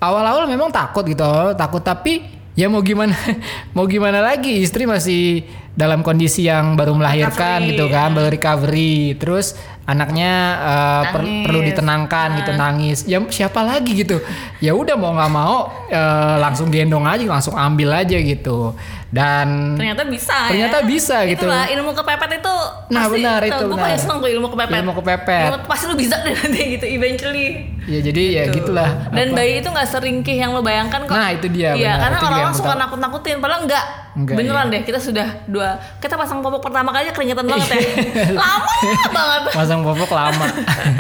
awal-awal 0.02 0.50
memang 0.50 0.68
takut 0.68 1.06
gitu, 1.06 1.24
takut 1.54 1.80
tapi 1.80 2.39
ya 2.60 2.68
mau 2.68 2.84
gimana, 2.84 3.16
mau 3.76 3.88
gimana 3.88 4.20
lagi? 4.20 4.60
Istri 4.60 4.84
masih 4.84 5.48
dalam 5.80 6.04
kondisi 6.04 6.44
yang 6.44 6.76
baru 6.76 6.92
melahirkan 6.92 7.64
Recovery, 7.64 7.70
gitu 7.72 7.86
kan, 7.88 8.10
baru 8.12 8.28
recovery, 8.28 8.96
terus 9.16 9.56
anaknya 9.88 10.32
eh, 10.60 11.04
per- 11.10 11.34
perlu 11.48 11.60
ditenangkan 11.64 12.28
gitu 12.38 12.52
nangis. 12.54 13.08
Ya 13.08 13.18
siapa 13.26 13.64
lagi 13.64 13.96
gitu? 13.96 14.20
Ya 14.60 14.76
udah 14.76 14.94
mau 14.94 15.16
nggak 15.16 15.32
mau 15.32 15.58
eh, 15.88 16.36
langsung 16.38 16.68
gendong 16.68 17.08
aja 17.08 17.24
langsung 17.24 17.56
ambil 17.56 17.96
aja 17.96 18.20
gitu. 18.20 18.76
Dan 19.10 19.74
ternyata 19.74 20.06
bisa 20.06 20.38
Ternyata 20.46 20.78
ya. 20.78 20.86
bisa 20.86 21.18
gitu. 21.26 21.42
Itulah 21.42 21.66
ilmu 21.66 21.98
kepepet 21.98 22.30
itu 22.38 22.56
Nah, 22.94 23.10
pasti- 23.10 23.14
benar, 23.18 23.40
itu. 23.42 23.64
gue 23.66 23.80
paling 23.80 23.98
seneng 23.98 24.18
tuh 24.20 24.30
ilmu 24.30 24.48
kepepet. 24.54 24.78
Ilmu 24.78 24.94
kepepet. 24.94 25.50
Ilmu- 25.50 25.66
pasti 25.66 25.84
lu 25.90 25.96
bisa 25.98 26.16
deh 26.22 26.30
nanti 26.32 26.62
gitu 26.78 26.86
eventually. 26.86 27.48
Ya 27.90 28.00
jadi 28.06 28.24
ya 28.30 28.44
Tuh. 28.46 28.62
gitulah. 28.62 28.90
Dan 29.10 29.34
apa. 29.34 29.38
bayi 29.42 29.52
itu 29.58 29.70
nggak 29.72 29.88
seringkih 29.90 30.36
yang 30.38 30.54
lo 30.54 30.62
bayangkan 30.62 31.10
kok. 31.10 31.16
Nah, 31.16 31.34
itu 31.34 31.48
dia, 31.50 31.74
iya 31.74 31.98
karena 31.98 32.18
orang-orang 32.22 32.54
suka 32.54 32.78
nakut-nakutin 32.78 33.42
padahal 33.42 33.66
enggak 33.66 33.86
Enggak, 34.20 34.36
iya. 34.36 34.40
Beneran 34.44 34.68
deh, 34.68 34.82
kita 34.84 35.00
sudah 35.00 35.28
dua. 35.48 35.80
Kita 36.04 36.20
pasang 36.20 36.44
popok 36.44 36.68
pertama 36.68 36.92
kali 36.92 37.08
aja 37.08 37.14
keringetan 37.16 37.48
banget 37.48 37.70
ya. 37.72 37.80
Lama 38.44 38.74
banget. 39.16 39.42
Pasang 39.56 39.80
popok 39.80 40.12
lama. 40.12 40.46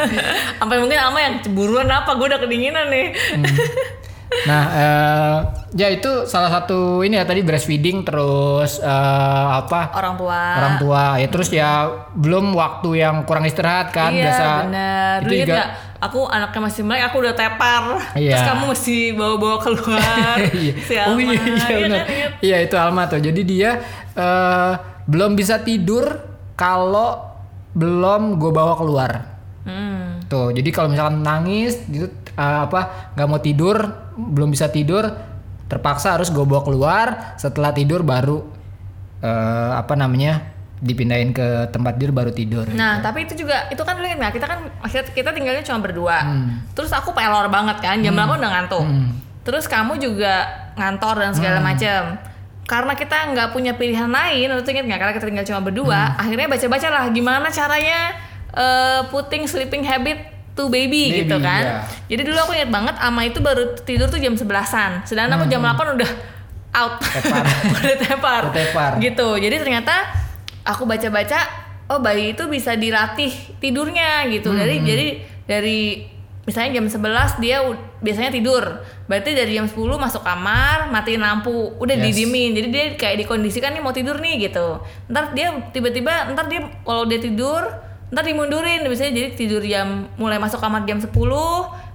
Sampai 0.59 0.79
mungkin 0.79 0.95
ama 0.95 1.19
yang 1.19 1.35
ceburuan 1.43 1.91
apa, 1.91 2.15
gue 2.15 2.27
udah 2.31 2.39
kedinginan 2.39 2.87
nih. 2.87 3.11
Nah, 4.47 4.63
eh, 4.71 5.37
ya 5.73 5.89
itu 5.89 6.23
salah 6.29 6.53
satu 6.53 7.01
ini 7.01 7.17
ya 7.17 7.25
tadi 7.27 7.43
breastfeeding 7.43 8.07
terus 8.07 8.79
eh, 8.79 9.47
apa? 9.59 9.91
Orang 9.99 10.15
tua. 10.15 10.41
Orang 10.63 10.75
tua 10.79 11.03
ya 11.19 11.27
terus 11.27 11.49
ya 11.51 11.91
belum 12.15 12.55
waktu 12.55 13.03
yang 13.03 13.27
kurang 13.27 13.43
istirahat 13.43 13.91
kan 13.91 14.15
iya, 14.15 14.31
biasa. 14.31 14.47
bener. 14.63 15.17
Itu 15.27 15.33
juga? 15.43 15.88
Aku 15.99 16.31
anaknya 16.31 16.61
masih 16.63 16.81
melek, 16.87 17.11
aku 17.11 17.19
udah 17.19 17.35
tepar. 17.35 17.83
Iya. 18.15 18.31
Terus 18.31 18.43
kamu 18.47 18.63
mesti 18.71 18.97
bawa-bawa 19.11 19.57
keluar. 19.59 20.35
Iya. 20.59 20.73
si 20.87 20.93
oh 20.95 21.15
Alma. 21.15 21.19
iya, 21.19 21.33
iya, 21.35 21.43
Iya 21.43 21.59
kan, 21.59 21.79
inget? 21.83 22.03
Iya 22.39 22.57
itu 22.63 22.75
Alma 22.79 23.03
tuh. 23.11 23.19
Jadi 23.19 23.41
dia 23.43 23.71
eh, 24.15 24.73
belum 25.05 25.35
bisa 25.35 25.59
tidur 25.59 26.07
kalau 26.55 27.19
belum 27.75 28.39
gue 28.39 28.51
bawa 28.51 28.73
keluar. 28.79 29.11
Hmm. 29.67 30.23
Tuh, 30.31 30.55
jadi 30.55 30.69
kalau 30.71 30.95
misalkan 30.95 31.19
nangis 31.19 31.83
gitu 31.91 32.07
eh, 32.35 32.59
apa 32.63 33.11
nggak 33.19 33.27
mau 33.27 33.41
tidur, 33.43 33.77
belum 34.15 34.55
bisa 34.55 34.71
tidur, 34.71 35.03
terpaksa 35.67 36.15
harus 36.15 36.31
gue 36.31 36.45
bawa 36.47 36.63
keluar. 36.63 37.07
Setelah 37.35 37.75
tidur 37.75 38.07
baru 38.07 38.39
eh, 39.19 39.71
apa 39.75 39.99
namanya 39.99 40.58
dipindahin 40.79 41.29
ke 41.29 41.67
tempat 41.69 41.99
tidur 41.99 42.11
baru 42.11 42.31
tidur. 42.31 42.65
Nah, 42.71 42.99
tapi 42.99 43.27
itu 43.27 43.35
juga 43.35 43.67
itu 43.67 43.79
kan 43.79 43.95
ingat 43.95 44.15
nggak? 44.17 44.33
kita 44.33 44.45
kan 44.47 44.59
akhirnya 44.79 45.11
kita 45.11 45.29
tinggalnya 45.31 45.59
cuma 45.61 45.79
berdua. 45.79 46.17
Hmm. 46.23 46.63
Terus 46.71 46.89
aku 46.89 47.11
pelor 47.11 47.51
banget 47.51 47.77
kan, 47.79 47.99
jam 47.99 48.15
8 48.15 48.39
udah 48.39 48.51
ngantuk. 48.55 48.85
Terus 49.43 49.65
kamu 49.65 49.97
juga 49.97 50.47
ngantor 50.73 51.15
dan 51.19 51.31
Hmm. 51.31 51.37
segala 51.37 51.59
macam. 51.59 52.01
Karena 52.63 52.93
kita 52.93 53.17
nggak 53.27 53.49
punya 53.49 53.73
pilihan 53.73 54.07
lain, 54.07 54.45
itu 54.53 54.69
ingat 54.69 54.85
nggak? 54.85 54.99
Karena 54.99 55.13
kita 55.13 55.25
tinggal 55.25 55.45
cuma 55.45 55.61
berdua, 55.61 55.99
Hmm. 56.07 56.21
akhirnya 56.21 56.47
baca-baca 56.47 56.87
lah 56.87 57.03
gimana 57.09 57.47
caranya 57.49 57.99
eh, 58.49 59.01
putting 59.07 59.45
sleeping 59.45 59.83
habit 59.83 60.17
to 60.53 60.67
baby, 60.67 61.07
Baby, 61.07 61.21
gitu 61.21 61.37
kan. 61.37 61.61
iya. 61.61 61.75
Jadi 62.07 62.21
dulu 62.25 62.37
aku 62.39 62.51
ingat 62.51 62.67
banget 62.67 62.95
Ama 62.97 63.21
itu 63.23 63.39
baru 63.39 63.77
tidur 63.79 64.07
tuh 64.07 64.17
jam 64.17 64.33
11-an. 64.33 65.05
Sedangkan 65.05 65.37
aku 65.37 65.45
jam 65.47 65.61
8 65.61 65.95
udah 65.95 66.11
out. 66.73 66.97
Hmm. 66.97 67.13
Tepar. 67.15 67.43
udah 67.77 67.97
tepar. 67.99 68.41
Udah 68.49 68.53
tepar. 68.55 68.91
Gitu. 68.97 69.27
Jadi 69.37 69.55
ternyata 69.55 69.95
aku 70.69 70.85
baca-baca 70.85 71.39
oh 71.89 71.97
bayi 71.99 72.37
itu 72.37 72.45
bisa 72.45 72.77
dilatih 72.77 73.33
tidurnya 73.57 74.29
gitu. 74.29 74.53
Hmm, 74.53 74.61
Dari 74.61 74.75
jadi 74.85 75.07
dari 75.49 75.79
misalnya 76.45 76.81
jam 76.81 76.85
11 76.85 77.41
dia 77.41 77.57
biasanya 77.99 78.29
tidur. 78.29 78.63
Berarti 79.09 79.33
dari 79.33 79.57
jam 79.57 79.65
10 79.65 79.97
masuk 79.97 80.21
kamar, 80.21 80.89
matiin 80.89 81.21
lampu, 81.21 81.73
udah 81.77 81.95
Yes. 81.97 82.05
didiemin. 82.13 82.53
Jadi 82.53 82.67
dia 82.69 82.85
kayak 82.93 83.25
dikondisikan 83.25 83.73
nih 83.73 83.81
mau 83.81 83.93
tidur 83.93 84.21
nih 84.21 84.49
gitu. 84.49 84.81
Ntar 85.09 85.33
dia 85.33 85.49
tiba-tiba 85.73 86.29
ntar 86.33 86.45
dia 86.45 86.61
kalau 86.85 87.09
dia 87.09 87.17
tidur, 87.17 87.65
ntar 88.09 88.21
dimundurin 88.25 88.85
biasanya 88.85 89.13
jadi 89.13 89.29
tidur 89.33 89.61
jam 89.61 90.09
mulai 90.17 90.37
masuk 90.37 90.61
kamar 90.61 90.85
jam 90.85 91.01
10 91.01 91.09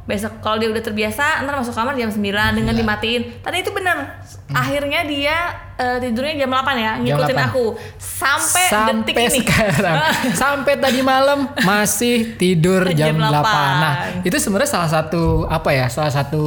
besok 0.05 0.45
kalau 0.45 0.61
dia 0.61 0.69
udah 0.69 0.85
terbiasa 0.85 1.41
ntar 1.49 1.57
masuk 1.57 1.73
kamar 1.73 1.97
jam 1.97 2.13
9 2.13 2.21
dengan 2.61 2.77
dimatiin 2.77 3.41
tadi 3.41 3.65
itu 3.65 3.73
benar 3.73 4.21
akhirnya 4.53 5.01
dia 5.09 5.37
eh, 5.81 5.97
tidurnya 5.97 6.45
jam 6.45 6.53
8 6.53 6.77
ya 6.77 6.93
ngikutin 7.01 7.39
8. 7.41 7.49
aku 7.49 7.65
sampai, 7.97 8.65
detik 8.69 9.17
sampai 9.17 9.25
ini 9.25 9.39
sekarang 9.41 9.97
sampai 10.45 10.75
tadi 10.77 11.01
malam 11.01 11.49
masih 11.65 12.37
tidur 12.37 12.85
jam, 12.93 13.17
Jam 13.17 13.33
8. 13.33 13.41
8. 13.41 13.83
Nah, 13.85 13.95
itu 14.23 14.37
sebenarnya 14.37 14.71
salah 14.71 14.91
satu 14.91 15.49
apa 15.49 15.71
ya? 15.73 15.87
Salah 15.89 16.13
satu 16.13 16.45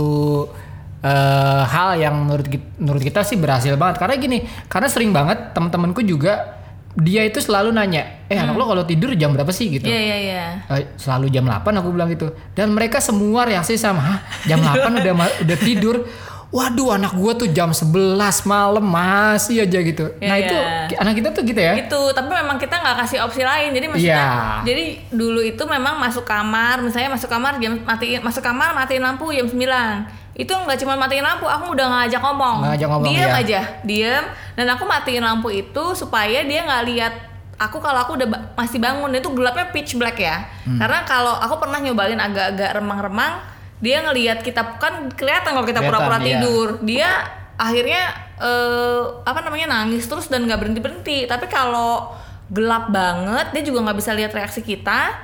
eh, 1.02 1.64
hal 1.66 1.98
yang 1.98 2.16
menurut 2.26 2.48
kita, 2.48 2.66
menurut 2.78 3.02
kita 3.02 3.22
sih 3.26 3.38
berhasil 3.38 3.74
banget 3.78 4.02
karena 4.02 4.16
gini, 4.18 4.38
karena 4.70 4.88
sering 4.90 5.12
banget 5.14 5.54
teman-temanku 5.54 6.02
juga 6.06 6.57
dia 6.98 7.22
itu 7.22 7.38
selalu 7.38 7.70
nanya, 7.70 8.25
"Eh, 8.25 8.38
anak 8.38 8.58
lo 8.58 8.66
kalau 8.66 8.84
tidur 8.84 9.13
jam 9.13 9.38
berapa 9.38 9.54
sih?" 9.54 9.70
gitu. 9.70 9.86
Hmm. 9.86 9.94
Iya 9.94 10.01
iya 10.01 10.18
iya. 10.18 10.46
Eh, 10.74 10.98
selalu 10.98 11.30
jam 11.30 11.46
8 11.46 11.77
aku 11.77 11.94
bilang 11.94 12.10
gitu. 12.10 12.34
Dan 12.58 12.74
mereka 12.74 12.98
semua 12.98 13.46
reaksi 13.46 13.77
sama, 13.77 14.01
"Hah, 14.01 14.20
jam 14.50 14.58
8 14.60 14.98
udah 14.98 15.13
udah 15.46 15.58
tidur." 15.62 16.01
Waduh, 16.48 16.96
anak 16.96 17.12
gua 17.20 17.36
tuh 17.36 17.51
jam 17.51 17.75
11 17.75 18.48
malam 18.48 18.80
masih 18.80 19.68
aja 19.68 19.84
gitu. 19.84 20.16
Iya, 20.16 20.30
nah, 20.32 20.38
itu 20.39 20.56
iya. 20.56 20.98
anak 21.04 21.13
kita 21.20 21.30
tuh 21.36 21.44
gitu 21.44 21.60
ya. 21.60 21.75
Gitu, 21.75 22.01
tapi 22.16 22.32
memang 22.32 22.56
kita 22.56 22.80
nggak 22.80 23.04
kasih 23.04 23.20
opsi 23.27 23.44
lain. 23.44 23.75
Jadi 23.75 23.86
maksudnya, 23.92 24.16
Iya. 24.16 24.63
jadi 24.63 24.86
dulu 25.12 25.44
itu 25.44 25.60
memang 25.68 26.00
masuk 26.00 26.24
kamar, 26.24 26.80
misalnya 26.80 27.12
masuk 27.12 27.27
kamar 27.27 27.60
jam 27.60 27.84
matiin 27.84 28.24
masuk 28.24 28.39
kamar 28.39 28.72
matiin 28.72 29.04
lampu 29.04 29.27
jam 29.36 29.44
9. 29.44 30.08
Itu 30.38 30.53
nggak 30.53 30.77
cuma 30.86 30.94
matiin 30.94 31.25
lampu, 31.25 31.50
aku 31.50 31.74
udah 31.74 31.88
ngajak 31.89 32.22
ngomong. 32.22 32.62
Ngajak 32.62 32.88
ngomong, 32.94 33.06
Diam 33.10 33.29
iya. 33.34 33.41
aja, 33.41 33.62
diam. 33.82 34.24
Dan 34.53 34.70
aku 34.70 34.86
matiin 34.86 35.25
lampu 35.25 35.50
itu 35.50 35.84
supaya 35.98 36.46
dia 36.46 36.62
nggak 36.62 36.84
lihat 36.86 37.13
aku 37.58 37.82
kalau 37.82 38.06
aku 38.06 38.22
udah 38.22 38.27
ba- 38.29 38.46
masih 38.53 38.77
bangun 38.77 39.10
itu 39.17 39.34
gelapnya 39.34 39.74
pitch 39.74 39.98
black 39.98 40.22
ya. 40.22 40.46
Hmm. 40.63 40.77
Karena 40.77 41.01
kalau 41.10 41.34
aku 41.34 41.58
pernah 41.58 41.82
nyobain 41.82 42.22
agak-agak 42.22 42.70
remang-remang, 42.77 43.41
dia 43.82 44.06
ngelihat 44.06 44.46
kita 44.46 44.77
kan 44.77 45.10
kelihatan 45.17 45.58
kalau 45.58 45.65
kita 45.65 45.82
pura-pura 45.82 46.22
iya. 46.22 46.38
tidur. 46.38 46.67
Dia 46.86 47.10
akhirnya 47.58 48.13
eh, 48.38 49.03
apa 49.25 49.41
namanya 49.41 49.74
nangis 49.74 50.06
terus 50.06 50.29
dan 50.29 50.46
nggak 50.46 50.62
berhenti 50.62 50.82
berhenti. 50.86 51.17
Tapi 51.25 51.50
kalau 51.50 52.13
gelap 52.53 52.94
banget, 52.94 53.58
dia 53.58 53.63
juga 53.65 53.89
nggak 53.89 53.98
bisa 53.98 54.13
lihat 54.13 54.32
reaksi 54.38 54.62
kita. 54.62 55.17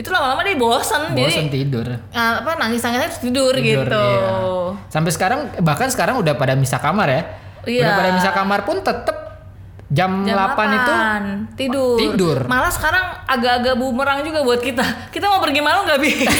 Itu 0.00 0.08
lama-lama 0.08 0.40
dia 0.40 0.56
bosen, 0.56 1.12
Bosen 1.12 1.46
jadi 1.46 1.52
tidur. 1.52 1.86
eh, 1.92 2.00
apa 2.40 2.56
nangis 2.56 2.80
nangisnya 2.80 3.12
terus 3.12 3.20
tidur, 3.20 3.52
Tidur, 3.52 3.84
gitu. 3.84 4.00
iya. 4.00 4.32
Sampai 4.88 5.12
sekarang 5.12 5.60
bahkan 5.60 5.92
sekarang 5.92 6.16
udah 6.16 6.32
pada 6.34 6.56
misah 6.56 6.80
kamar 6.80 7.08
ya. 7.12 7.22
Iya. 7.68 7.84
Udah 7.84 7.92
pada 7.94 8.10
misah 8.16 8.32
kamar 8.32 8.64
pun 8.64 8.80
tetep 8.80 9.29
jam, 9.90 10.22
Jam 10.22 10.38
8, 10.54 10.70
itu 10.70 10.92
8, 10.92 11.58
tidur. 11.58 11.96
tidur. 11.98 12.38
Malah 12.46 12.70
sekarang 12.70 13.26
agak-agak 13.26 13.74
bumerang 13.74 14.22
juga 14.22 14.40
buat 14.40 14.58
kita. 14.58 15.10
Kita 15.10 15.26
mau 15.26 15.38
pergi 15.38 15.58
malam 15.58 15.82
nggak 15.82 16.00
bisa. 16.00 16.30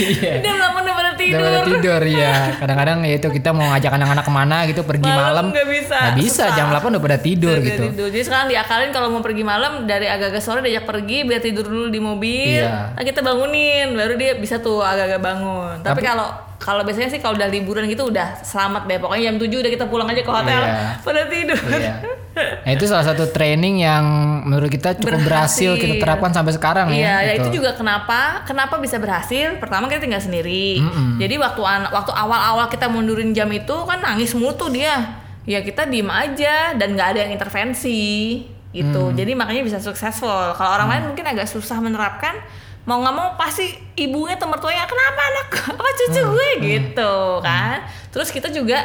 Iya. 0.00 0.40
Dia 0.40 0.52
malam 0.54 0.80
udah 0.80 0.94
pada 0.94 1.12
tidur. 1.12 1.36
Udah 1.36 1.50
pada 1.52 1.68
tidur 1.68 2.02
ya. 2.06 2.32
Kadang-kadang 2.56 2.98
ya 3.04 3.14
itu 3.14 3.28
kita 3.28 3.52
mau 3.52 3.68
ngajak 3.68 3.92
anak-anak 3.92 4.24
ke 4.24 4.32
mana 4.32 4.56
gitu 4.64 4.80
pergi 4.80 5.04
Malam 5.04 5.20
malam. 5.20 5.44
nggak 5.52 5.68
bisa, 5.68 5.96
Nggak 5.98 6.16
bisa 6.16 6.44
susah. 6.46 6.56
jam 6.56 6.66
8 6.70 6.88
udah 6.88 7.02
pada 7.02 7.18
tidur 7.20 7.52
Udah 7.52 7.66
gitu. 7.66 7.82
tidur. 7.86 8.06
Jadi 8.08 8.24
sekarang 8.24 8.46
diakalin 8.48 8.90
kalau 8.90 9.08
mau 9.10 9.20
pergi 9.20 9.44
malam 9.44 9.84
dari 9.84 10.06
agak-agak 10.06 10.40
sore 10.40 10.60
diajak 10.60 10.88
pergi 10.88 11.18
biar 11.22 11.40
tidur 11.40 11.64
dulu 11.64 11.86
di 11.86 12.00
mobil. 12.00 12.64
Iya. 12.64 12.96
Nah, 12.96 13.04
kita 13.04 13.20
bangunin 13.20 13.92
baru 13.92 14.16
dia 14.16 14.32
bisa 14.34 14.56
tuh 14.58 14.80
agak-agak 14.80 15.20
bangun. 15.20 15.74
Tapi 15.78 15.92
Tapi- 15.92 16.06
kalau 16.06 16.28
kalau 16.60 16.84
biasanya 16.84 17.08
sih 17.08 17.18
kalau 17.18 17.34
udah 17.34 17.48
liburan 17.48 17.88
gitu 17.88 18.06
udah 18.06 18.38
selamat 18.38 18.84
deh. 18.84 19.00
Pokoknya 19.00 19.24
jam 19.26 19.36
7 19.36 19.48
udah 19.56 19.70
kita 19.72 19.84
pulang 19.88 20.06
aja 20.06 20.20
ke 20.20 20.28
hotel 20.30 20.60
Iya. 20.60 20.76
pada 21.06 21.22
tidur. 21.24 21.56
Iya. 21.66 21.94
Nah, 22.30 22.70
itu 22.70 22.84
salah 22.84 23.02
satu 23.02 23.26
training 23.26 23.80
yang 23.80 24.04
menurut 24.44 24.68
kita 24.68 24.94
cukup 24.94 25.18
berhasil, 25.20 25.72
Berhasil. 25.72 25.82
kita 25.82 25.94
terapkan 25.98 26.30
sampai 26.30 26.52
sekarang 26.52 26.86
Iya, 26.88 27.00
ya. 27.02 27.16
ya 27.18 27.32
gitu. 27.34 27.42
itu 27.42 27.58
juga 27.58 27.74
kenapa 27.74 28.44
kenapa 28.44 28.76
bisa 28.76 28.96
berhasil? 28.96 29.56
Pertama 29.56 29.88
kita 29.88 29.98
tinggal 29.98 30.20
sendiri. 30.20 30.78
Jadi 31.16 31.34
waktu 31.36 31.62
an- 31.64 31.90
waktu 31.90 32.12
awal-awal 32.12 32.68
kita 32.68 32.86
mundurin 32.86 33.32
jam 33.32 33.48
itu 33.48 33.74
kan 33.82 33.98
nangis 33.98 34.30
mulu 34.32 34.52
tuh 34.54 34.68
dia. 34.68 35.16
Ya 35.42 35.58
kita 35.58 35.84
diem 35.84 36.06
aja 36.06 36.76
dan 36.76 36.92
nggak 36.92 37.08
ada 37.10 37.20
yang 37.24 37.32
intervensi 37.34 38.44
gitu. 38.70 39.10
Mm. 39.10 39.16
Jadi 39.16 39.32
makanya 39.34 39.62
bisa 39.64 39.78
successful. 39.80 40.28
Kalau 40.54 40.70
orang 40.70 40.88
lain 40.88 41.02
mungkin 41.08 41.24
agak 41.26 41.48
susah 41.48 41.80
menerapkan. 41.80 42.36
Mau 42.82 42.98
nggak 42.98 43.12
mau 43.12 43.28
pasti 43.34 43.66
ibunya 43.94 44.34
atau 44.34 44.46
mertuanya 44.46 44.84
kenapa 44.84 45.20
anak 45.22 45.46
apa 45.70 45.84
cucu 45.94 46.20
Mm. 46.20 46.30
gue 46.30 46.48
gitu 46.62 47.14
kan. 47.40 47.76
Terus 48.08 48.28
kita 48.28 48.48
juga 48.48 48.80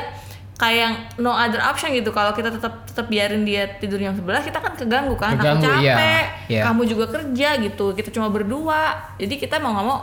kayak 0.55 1.17
no 1.17 1.29
other 1.29 1.59
option 1.59 1.91
gitu 1.91 2.09
kalau 2.09 2.31
kita 2.31 2.47
tetap 2.47 2.87
tetap 2.87 3.05
biarin 3.05 3.43
dia 3.43 3.67
tidur 3.75 3.99
jam 3.99 4.15
11 4.15 4.23
kita 4.45 4.55
kan 4.57 4.71
keganggu 4.73 5.11
kan 5.13 5.35
Keganggu, 5.35 5.67
aku 5.67 5.83
iya. 5.83 5.91
capek 5.91 6.25
Iya. 6.47 6.61
kamu 6.63 6.81
juga 6.87 7.05
kerja 7.11 7.49
gitu 7.59 7.85
kita 7.91 8.07
cuma 8.09 8.31
berdua 8.31 8.81
jadi 9.15 9.35
kita 9.35 9.59
mau 9.59 9.75
nggak 9.75 9.83
mau 9.83 9.99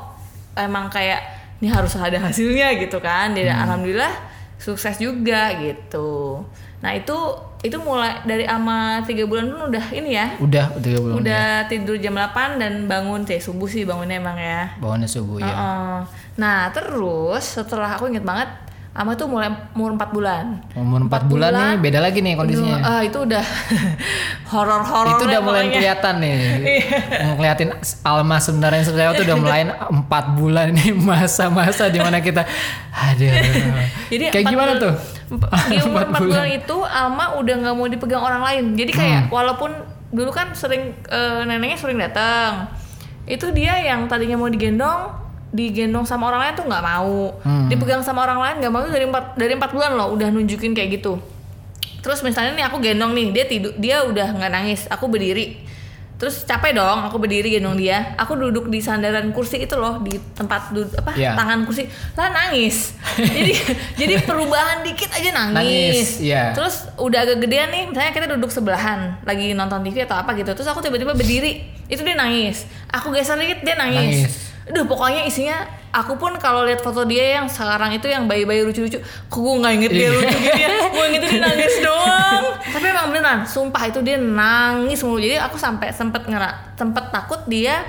emang 0.55 0.93
kayak 0.93 1.25
ini 1.57 1.73
harus 1.73 1.97
ada 1.97 2.21
hasilnya 2.21 2.69
gitu 2.77 3.01
kan 3.01 3.33
dan 3.33 3.49
Hmm. 3.49 3.65
alhamdulillah 3.65 4.13
sukses 4.59 5.01
juga 5.01 5.57
gitu 5.57 6.45
nah 6.79 6.93
itu 6.93 7.17
itu 7.62 7.78
mulai 7.78 8.19
dari 8.23 8.42
ama 8.42 8.78
tiga 9.02 9.23
bulan 9.23 9.47
pun 9.49 9.71
udah 9.71 9.87
ini 9.90 10.11
ya 10.12 10.35
Udah, 10.37 10.75
udah 10.75 10.90
belum. 10.92 11.14
udah 11.16 11.47
tidur 11.66 11.95
jam 11.95 12.12
8 12.12 12.59
dan 12.59 12.85
bangun 12.85 13.23
sih 13.23 13.38
subuh 13.38 13.64
sih 13.64 13.83
bangunnya 13.83 14.19
emang 14.19 14.35
ya 14.35 14.75
Bawaannya 14.76 15.07
subuh 15.07 15.38
ya. 15.38 15.47
Heeh. 15.47 15.97
nah 16.35 16.69
terus 16.69 17.54
setelah 17.54 17.95
aku 17.95 18.07
inget 18.09 18.23
banget 18.23 18.50
ama 18.92 19.14
tuh 19.14 19.25
mulai 19.25 19.49
umur 19.73 19.95
4 19.95 20.04
bulan 20.11 20.45
Umur 20.75 21.00
4 21.07 21.25
bulan, 21.25 21.49
nih 21.49 21.81
beda 21.81 21.99
lagi 21.99 22.21
nih 22.21 22.37
kondisinya. 22.37 22.76
Ah, 22.83 23.00
itu 23.00 23.25
udah 23.25 23.40
horor-horor 24.52 25.16
itu 25.16 25.25
udah 25.25 25.40
mulai 25.40 25.62
pokoknya. 25.62 25.75
kelihatan 25.75 26.14
nih. 26.19 26.37
Iya. 26.73 26.99
Ngeliatin 27.33 27.69
Alma 28.02 28.37
sebenarnya 28.37 28.83
sebenarnya 28.83 29.16
tuh 29.16 29.25
udah 29.25 29.37
mulai 29.38 29.61
4 29.64 30.04
bulan 30.37 30.66
ini 30.71 30.92
masa-masa 31.09 31.88
di 31.88 31.99
mana 31.99 32.21
kita 32.21 32.45
aduh. 32.92 33.33
Jadi 34.09 34.25
kayak 34.28 34.45
gimana 34.47 34.76
bulan- 34.76 34.85
tuh? 34.85 34.95
Di 35.67 35.77
umur 35.81 36.03
Empat 36.05 36.19
4 36.19 36.27
bulan 36.27 36.49
itu 36.49 36.77
Alma 36.83 37.27
udah 37.35 37.55
nggak 37.59 37.75
mau 37.75 37.87
dipegang 37.87 38.21
orang 38.21 38.43
lain. 38.43 38.65
Jadi 38.75 38.91
kayak 38.91 39.21
Hmm. 39.23 39.31
walaupun 39.31 39.71
dulu 40.09 40.29
kan 40.29 40.53
sering 40.53 40.93
eh, 41.05 41.41
neneknya 41.43 41.75
sering 41.75 41.97
datang. 41.97 42.69
Itu 43.23 43.49
dia 43.51 43.79
yang 43.79 44.05
tadinya 44.07 44.37
mau 44.37 44.47
digendong, 44.47 45.15
digendong 45.49 46.03
sama 46.03 46.27
orang 46.27 46.43
lain 46.43 46.55
tuh 46.55 46.67
nggak 46.67 46.85
mau. 46.85 47.39
Hmm. 47.41 47.67
Dipegang 47.67 48.01
sama 48.01 48.23
orang 48.23 48.39
lain 48.39 48.57
nggak 48.59 48.71
mau 48.71 48.83
dari 48.83 49.05
4 49.05 49.35
dari 49.35 49.53
4 49.55 49.71
bulan 49.71 49.91
loh 49.93 50.09
udah 50.11 50.29
nunjukin 50.29 50.73
kayak 50.73 50.99
gitu. 50.99 51.17
terus 51.99 52.19
misalnya 52.21 52.51
nih 52.53 52.67
aku 52.67 52.83
gendong 52.83 53.15
nih 53.15 53.31
dia 53.31 53.45
tidur 53.47 53.71
dia 53.77 54.03
udah 54.03 54.35
nggak 54.35 54.51
nangis 54.51 54.91
aku 54.91 55.07
berdiri 55.07 55.62
terus 56.19 56.43
capek 56.43 56.75
dong 56.75 56.99
aku 57.01 57.15
berdiri 57.17 57.47
gendong 57.49 57.79
dia 57.79 58.19
aku 58.19 58.35
duduk 58.35 58.67
di 58.67 58.79
sandaran 58.79 59.31
kursi 59.31 59.62
itu 59.62 59.75
loh 59.75 60.03
di 60.03 60.19
tempat 60.35 60.75
duduk 60.75 60.99
apa 60.99 61.15
Iya. 61.15 61.39
tangan 61.39 61.62
kursi 61.62 61.87
lah 62.12 62.27
nangis 62.29 62.99
jadi 63.14 63.52
jadi 63.95 64.14
perubahan 64.23 64.81
dikit 64.81 65.11
aja 65.11 65.31
nangis, 65.31 65.54
Nangis, 65.54 66.09
iya. 66.19 66.52
terus 66.52 66.88
udah 66.97 67.23
agak 67.23 67.38
gedean 67.40 67.69
nih 67.69 67.83
misalnya 67.87 68.12
kita 68.12 68.26
duduk 68.31 68.49
sebelahan 68.49 69.19
lagi 69.23 69.52
nonton 69.52 69.83
TV 69.83 70.02
atau 70.02 70.16
apa 70.16 70.33
gitu 70.33 70.52
terus 70.52 70.66
aku 70.66 70.81
tiba-tiba 70.81 71.12
berdiri 71.12 71.62
itu 71.87 72.00
dia 72.00 72.14
nangis 72.14 72.64
aku 72.88 73.11
geser 73.11 73.37
dikit 73.37 73.61
dia 73.61 73.75
nangis, 73.75 74.28
Nangis. 74.28 74.35
Aduh 74.62 74.87
pokoknya 74.87 75.26
isinya 75.26 75.59
aku 75.90 76.14
pun 76.14 76.38
kalau 76.38 76.62
lihat 76.62 76.81
foto 76.81 77.02
dia 77.02 77.37
yang 77.37 77.50
sekarang 77.50 77.90
itu 77.92 78.07
yang 78.07 78.31
bayi-bayi 78.31 78.62
lucu-lucu, 78.62 79.02
kok 79.02 79.35
gue 79.35 79.54
nggak 79.59 79.75
inget 79.75 79.90
dia 79.90 80.07
Iya. 80.07 80.11
lucu 80.14 80.37
gitu 80.38 80.54
ya, 80.54 80.69
gue 80.87 81.04
inget 81.11 81.23
dia 81.26 81.40
nangis 81.42 81.75
doang. 81.85 82.45
Tapi 82.62 82.85
emang 82.87 83.07
beneran, 83.11 83.38
sumpah 83.42 83.90
itu 83.90 83.99
dia 84.00 84.23
nangis 84.23 85.02
mulu. 85.02 85.19
Jadi 85.19 85.35
aku 85.37 85.59
sampai 85.59 85.90
sempet 85.90 86.23
ngera, 86.25 86.73
sempet 86.78 87.11
takut 87.11 87.42
dia 87.50 87.83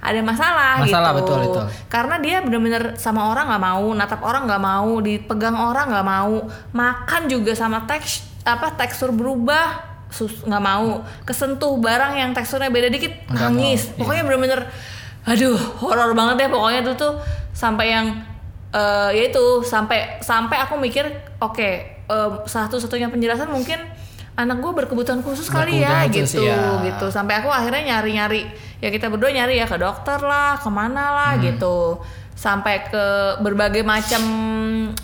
ada 0.00 0.20
masalah, 0.24 0.80
Masalah, 0.80 1.12
gitu. 1.12 1.18
betul, 1.20 1.38
betul. 1.44 1.64
Karena 1.92 2.16
dia 2.16 2.40
bener-bener 2.40 2.96
sama 2.96 3.28
orang 3.28 3.52
nggak 3.52 3.62
mau, 3.62 3.84
natap 3.92 4.24
orang 4.24 4.48
nggak 4.48 4.62
mau, 4.64 4.90
dipegang 5.04 5.56
orang 5.60 5.92
nggak 5.92 6.08
mau, 6.08 6.48
makan 6.72 7.22
juga 7.28 7.52
sama 7.52 7.84
teks 7.84 8.24
apa 8.40 8.72
tekstur 8.72 9.12
berubah 9.12 9.92
nggak 10.18 10.64
mau 10.64 11.06
kesentuh 11.22 11.78
barang 11.78 12.18
yang 12.18 12.30
teksturnya 12.34 12.72
beda 12.72 12.90
dikit 12.90 13.14
Nggak 13.30 13.40
nangis 13.46 13.80
mau, 13.86 13.90
iya. 13.94 13.98
pokoknya 14.00 14.22
bener-bener 14.26 14.60
aduh 15.22 15.58
horor 15.78 16.10
banget 16.18 16.34
deh 16.40 16.48
pokoknya 16.50 16.80
tuh 16.82 16.94
tuh 16.98 17.12
sampai 17.54 17.86
yang 17.94 18.06
eh 18.74 19.10
ya 19.14 19.22
itu 19.30 19.62
sampai 19.62 20.18
sampai 20.18 20.56
aku 20.66 20.80
mikir 20.80 21.06
oke 21.38 21.68
eh, 22.10 22.30
satu-satunya 22.48 23.06
penjelasan 23.12 23.50
mungkin 23.52 23.78
anak 24.34 24.56
gue 24.58 24.72
berkebutuhan 24.72 25.20
khusus 25.20 25.48
kali 25.48 25.82
ya 25.82 26.06
khusus, 26.06 26.38
gitu 26.38 26.46
ya. 26.46 26.80
gitu 26.86 27.06
sampai 27.10 27.42
aku 27.42 27.48
akhirnya 27.48 27.94
nyari-nyari 27.94 28.46
ya 28.78 28.88
kita 28.88 29.10
berdua 29.10 29.30
nyari 29.30 29.58
ya 29.58 29.66
ke 29.66 29.76
dokter 29.76 30.18
lah 30.18 30.56
ke 30.56 30.68
mana 30.68 31.04
lah 31.12 31.30
Hmm. 31.36 31.44
gitu 31.44 32.00
sampai 32.32 32.88
ke 32.88 33.04
berbagai 33.44 33.84
macam 33.84 34.22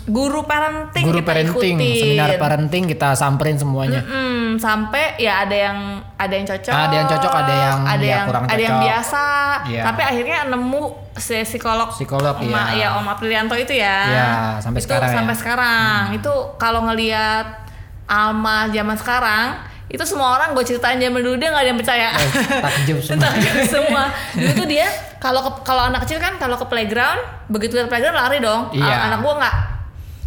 guru 0.09 0.41
parenting 0.41 1.05
Guru 1.05 1.21
kita 1.21 1.29
parenting, 1.29 1.77
ikutin. 1.77 2.01
seminar 2.01 2.29
parenting 2.35 2.83
kita 2.89 3.13
samperin 3.13 3.61
semuanya. 3.61 4.01
Mm, 4.01 4.57
sampai 4.57 5.21
ya 5.21 5.45
ada 5.45 5.53
yang 5.53 5.77
ada 6.17 6.33
yang 6.33 6.47
cocok, 6.49 6.73
Ada 6.73 6.95
yang 6.97 7.07
cocok, 7.07 7.31
ada 7.31 7.53
yang 7.53 7.77
ada 7.85 8.01
ya 8.01 8.09
yang 8.09 8.25
kurang 8.25 8.43
ada 8.49 8.57
yang 8.57 8.77
biasa. 8.81 9.25
Iya. 9.69 9.81
Tapi 9.85 10.01
akhirnya 10.01 10.37
nemu 10.49 10.81
si 11.13 11.37
psikolog 11.45 11.89
Psikolog, 11.93 12.35
Om, 12.41 12.49
iya. 12.49 12.63
ya 12.73 12.87
Om 12.97 13.05
Aprilianto 13.05 13.53
itu 13.53 13.73
ya. 13.77 13.97
Iya, 14.09 14.29
sampai 14.57 14.81
Itu 14.81 14.85
sekarang 14.89 15.09
ya. 15.13 15.15
Sampai 15.21 15.35
sekarang. 15.37 16.01
Itu 16.17 16.33
kalau 16.57 16.89
ngelihat 16.89 17.66
Alma 18.07 18.67
zaman 18.67 18.95
sekarang 18.95 19.47
itu 19.87 20.03
semua 20.03 20.35
orang 20.35 20.51
gue 20.51 20.63
ceritain 20.65 20.95
zaman 20.95 21.15
dulu 21.17 21.35
dia 21.35 21.47
nggak 21.47 21.61
ada 21.61 21.69
yang 21.69 21.79
percaya. 21.79 22.07
Eh, 22.09 22.27
takjub 22.59 22.99
semua. 22.99 23.23
Takjub 23.25 23.55
semua. 23.65 24.03
Dulu 24.33 24.51
tuh 24.53 24.67
dia 24.67 24.87
kalau 25.17 25.39
ke- 25.41 25.63
kalau 25.63 25.83
anak 25.85 26.03
kecil 26.03 26.17
kan 26.17 26.35
kalau 26.35 26.55
ke 26.55 26.65
playground 26.65 27.19
begitu 27.47 27.73
lihat 27.73 27.87
playground 27.87 28.15
lari 28.15 28.37
dong. 28.37 28.67
Iya. 28.73 29.07
Anak 29.07 29.19
gua 29.21 29.35
nggak. 29.37 29.55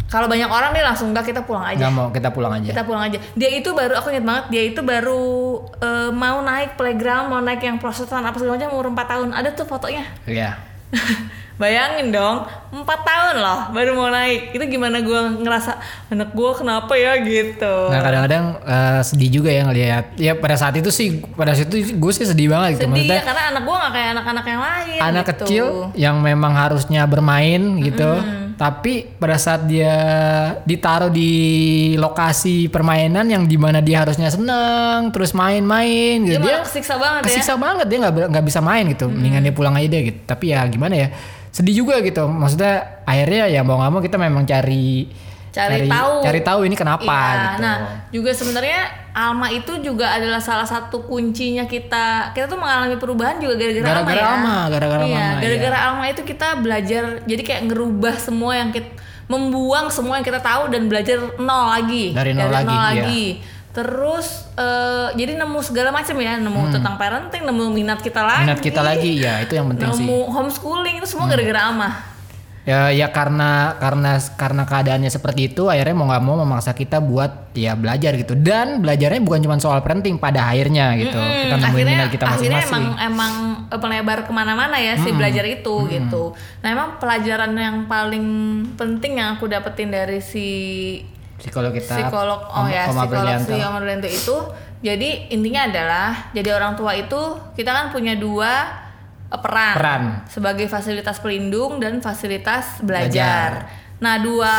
Kalau 0.06 0.26
banyak 0.26 0.48
orang 0.48 0.72
dia 0.72 0.82
langsung 0.82 1.08
enggak 1.08 1.22
kita 1.24 1.40
pulang 1.40 1.62
aja 1.62 1.78
Nggak 1.78 1.92
mau 1.92 2.08
kita 2.10 2.28
pulang 2.28 2.50
aja. 2.52 2.66
kita 2.66 2.82
pulang 2.82 3.02
aja 3.04 3.18
dia 3.30 3.46
itu 3.48 3.70
baru 3.70 3.94
aku 3.94 4.10
ingat 4.10 4.24
banget 4.24 4.44
dia 4.48 4.62
itu 4.64 4.80
baru 4.82 5.22
eh, 5.78 6.10
mau 6.10 6.42
naik 6.42 6.74
playground 6.74 7.28
mau 7.28 7.38
naik 7.38 7.60
yang 7.60 7.76
prosesan 7.76 8.18
apa 8.20 8.34
segala 8.34 8.58
macam 8.58 8.68
umur 8.72 8.86
4 8.90 9.06
tahun 9.06 9.28
ada 9.30 9.48
tuh 9.52 9.64
fotonya 9.64 10.02
Iya. 10.24 10.58
bayangin 11.60 12.08
dong 12.08 12.48
4 12.72 12.86
tahun 12.88 13.34
loh 13.42 13.60
baru 13.76 13.92
mau 13.92 14.08
naik 14.08 14.56
itu 14.56 14.64
gimana 14.64 15.04
gua 15.04 15.28
ngerasa 15.28 15.76
anak 16.08 16.32
gua 16.32 16.56
kenapa 16.56 16.96
ya 16.96 17.20
gitu 17.20 17.92
Nah 17.92 18.00
kadang-kadang 18.00 18.44
eh, 18.64 19.00
sedih 19.04 19.30
juga 19.42 19.50
ya 19.52 19.62
ngelihat. 19.68 20.04
Ya 20.16 20.32
pada 20.38 20.56
saat 20.56 20.78
itu 20.80 20.88
sih 20.88 21.20
pada 21.36 21.52
saat 21.52 21.68
itu 21.68 21.98
gue 21.98 22.12
sih 22.14 22.24
sedih 22.24 22.48
banget 22.48 22.80
gitu. 22.80 22.88
sedih 22.88 23.04
Maksudnya 23.04 23.20
ya 23.20 23.22
karena 23.28 23.42
anak 23.52 23.62
gua 23.68 23.76
nggak 23.76 23.92
kayak 23.92 24.08
anak-anak 24.16 24.44
yang 24.46 24.62
lain 24.62 25.00
anak 25.02 25.24
gitu. 25.24 25.32
kecil 25.36 25.66
yang 25.98 26.16
memang 26.24 26.52
harusnya 26.56 27.02
bermain 27.04 27.60
gitu. 27.84 28.10
Tapi 28.60 29.16
pada 29.16 29.40
saat 29.40 29.64
dia 29.64 29.96
ditaruh 30.68 31.08
di 31.08 31.32
lokasi 31.96 32.68
permainan 32.68 33.24
yang 33.24 33.48
di 33.48 33.56
mana 33.56 33.80
dia 33.80 34.04
harusnya 34.04 34.28
seneng 34.28 35.08
terus 35.16 35.32
main-main 35.32 36.20
dia, 36.20 36.36
gitu 36.36 36.44
dia 36.44 36.60
malah 36.60 36.68
kesiksa 36.68 36.94
banget 37.00 37.20
ya 37.24 37.28
kesiksa 37.32 37.54
banget 37.56 37.86
dia 37.88 37.98
nggak 38.04 38.14
nggak 38.36 38.44
bisa 38.44 38.60
main 38.60 38.84
gitu 38.92 39.08
mendingan 39.08 39.48
dia 39.48 39.54
pulang 39.56 39.74
aja 39.80 39.88
deh 39.88 40.02
gitu 40.12 40.20
tapi 40.28 40.52
ya 40.52 40.60
gimana 40.68 40.92
ya 40.92 41.08
sedih 41.50 41.82
juga 41.82 41.98
gitu 42.00 42.30
maksudnya 42.30 43.02
akhirnya 43.02 43.50
ya 43.50 43.60
mau 43.66 43.78
nggak 43.78 43.90
mau 43.90 44.02
kita 44.02 44.16
memang 44.18 44.46
cari 44.46 45.10
Cari 45.50 45.90
tahu. 45.90 46.22
cari 46.22 46.40
tahu 46.46 46.60
ini 46.62 46.78
kenapa 46.78 47.02
Iya, 47.02 47.34
gitu 47.34 47.62
Nah, 47.66 47.76
juga 48.14 48.30
sebenarnya 48.30 48.80
Alma 49.10 49.50
itu 49.50 49.82
juga 49.82 50.14
adalah 50.14 50.38
salah 50.38 50.62
satu 50.62 51.02
kuncinya 51.10 51.66
kita. 51.66 52.30
Kita 52.30 52.46
tuh 52.46 52.54
mengalami 52.54 52.94
perubahan 52.94 53.42
juga 53.42 53.58
gara-gara 53.58 53.82
Alma 53.82 53.90
Gara-gara 53.90 54.22
ya. 54.22 54.30
Alma, 54.30 54.58
gara-gara 54.70 55.04
iya, 55.10 55.18
Mama, 55.18 55.40
Gara-gara 55.42 55.78
Alma 55.90 56.04
itu 56.06 56.22
kita 56.22 56.48
belajar 56.62 57.02
jadi 57.26 57.42
kayak 57.42 57.62
ngerubah 57.66 58.14
semua 58.22 58.52
yang 58.54 58.70
kita 58.70 58.94
membuang 59.26 59.86
semua 59.90 60.18
yang 60.18 60.26
kita 60.26 60.38
tahu 60.42 60.70
dan 60.70 60.86
belajar 60.86 61.18
nol 61.38 61.66
lagi. 61.70 62.14
Dari 62.14 62.30
nol 62.30 62.50
lagi, 62.50 62.70
iya. 62.70 62.86
lagi. 62.94 63.24
Terus 63.80 64.26
eh, 64.54 65.08
jadi 65.16 65.32
nemu 65.34 65.58
segala 65.60 65.88
macam 65.90 66.12
ya, 66.14 66.36
nemu 66.36 66.68
tentang 66.70 66.94
parenting, 66.94 67.42
nemu 67.42 67.64
minat 67.70 67.98
kita 67.98 68.20
lagi. 68.20 68.36
Hmm. 68.38 68.46
minat 68.46 68.60
kita 68.60 68.80
lagi 68.80 69.12
ya 69.18 69.40
itu 69.40 69.52
yang 69.54 69.66
penting 69.68 69.88
sih 69.88 69.96
Hmm. 69.96 70.04
Nemu 70.06 70.28
homeschooling 70.28 70.94
itu 70.96 71.06
semua 71.06 71.26
gara-gara 71.26 71.60
Alma. 71.66 71.90
ya 72.60 72.92
ya 72.92 73.08
karena 73.08 73.72
karena 73.74 74.20
karena 74.36 74.62
keadaannya 74.62 75.08
seperti 75.08 75.48
itu 75.48 75.66
akhirnya 75.66 75.96
mau 75.96 76.06
nggak 76.06 76.22
mau 76.22 76.36
memaksa 76.36 76.70
kita 76.72 77.00
buat 77.00 77.56
ya 77.56 77.72
belajar 77.72 78.12
gitu 78.14 78.36
dan 78.36 78.84
belajarnya 78.84 79.16
bukan 79.18 79.40
cuma 79.40 79.56
soal 79.56 79.80
parenting 79.80 80.20
pada 80.20 80.44
akhirnya 80.44 80.92
gitu 80.94 81.16
kita 81.16 81.24
Hmm, 81.48 81.56
nemuin 81.56 81.64
akhirnya 81.66 81.96
minat 81.96 82.10
kita 82.12 82.24
akhirnya 82.28 82.60
masing-masing 82.60 82.84
emang 82.84 82.84
emang 83.00 83.32
eh, 83.66 83.80
melebar 83.80 84.18
ke 84.22 84.30
mana-mana 84.30 84.76
ya 84.76 84.92
si 84.94 85.08
belajar 85.10 85.44
itu 85.48 85.74
gitu. 85.88 86.22
Nah 86.60 86.68
emang 86.68 86.88
pelajaran 87.00 87.56
yang 87.56 87.76
paling 87.86 88.26
penting 88.76 89.12
yang 89.16 89.34
aku 89.34 89.48
dapetin 89.48 89.88
dari 89.88 90.20
si 90.20 90.46
psikolog 91.40 91.72
kita 91.72 91.96
psikolog 91.96 92.40
oh 92.46 92.62
Om- 92.62 92.68
ya 92.68 92.84
Om 92.86 92.96
psikolog 93.00 93.36
si 93.40 93.56
Om 93.56 93.74
itu 94.06 94.36
jadi 94.80 95.08
intinya 95.28 95.68
adalah 95.68 96.08
jadi 96.32 96.56
orang 96.56 96.72
tua 96.72 96.92
itu 96.92 97.20
kita 97.52 97.68
kan 97.68 97.86
punya 97.88 98.16
dua 98.16 98.68
eh, 99.28 99.40
peran, 99.40 99.74
Peran. 99.76 100.02
sebagai 100.28 100.68
fasilitas 100.68 101.20
pelindung 101.20 101.76
dan 101.76 102.00
fasilitas 102.00 102.80
Belajar. 102.80 103.08
belajar. 103.10 103.50
Nah 104.00 104.16
dua 104.16 104.54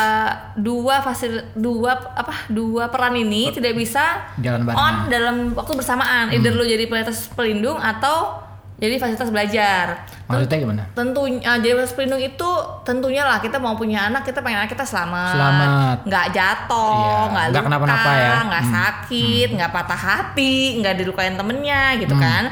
dua 0.53 1.01
fasil 1.01 1.41
dua 1.57 1.97
apa 2.13 2.45
dua 2.45 2.93
peran 2.93 3.17
ini 3.17 3.49
tidak 3.49 3.73
bisa 3.73 4.29
Jalan 4.37 4.61
bareng. 4.61 4.77
on 4.77 4.95
dalam 5.09 5.35
waktu 5.57 5.73
bersamaan. 5.73 6.29
Either 6.29 6.53
lu 6.53 6.61
jadi 6.61 6.85
fasilitas 6.85 7.25
pelindung 7.33 7.81
atau 7.81 8.37
jadi 8.81 8.97
fasilitas 8.97 9.29
belajar. 9.29 9.85
maksudnya 10.25 10.57
gimana 10.57 10.83
Tentunya 10.91 11.37
uh, 11.43 11.57
jadi 11.57 11.73
fasilitas 11.75 11.93
pelindung 11.93 12.17
itu 12.19 12.49
tentunya 12.81 13.21
lah 13.21 13.37
kita 13.37 13.55
mau 13.55 13.75
punya 13.75 14.09
anak 14.09 14.25
kita 14.25 14.41
pengen 14.41 14.59
anak 14.59 14.71
kita 14.71 14.81
selamat, 14.81 15.31
Selamat. 15.31 15.97
nggak 16.03 16.27
jatuh, 16.31 16.95
Iya, 16.97 17.19
nggak 17.29 17.45
luka, 17.51 17.61
kenapa-napa 17.61 18.09
ya. 18.11 18.35
nggak 18.41 18.63
Hmm. 18.63 18.73
sakit, 18.73 19.47
nggak 19.53 19.71
patah 19.71 20.01
hati, 20.01 20.55
nggak 20.77 20.95
dilukain 20.97 21.35
temennya 21.35 21.83
gitu 21.95 22.15
Hmm. 22.15 22.23
kan. 22.23 22.43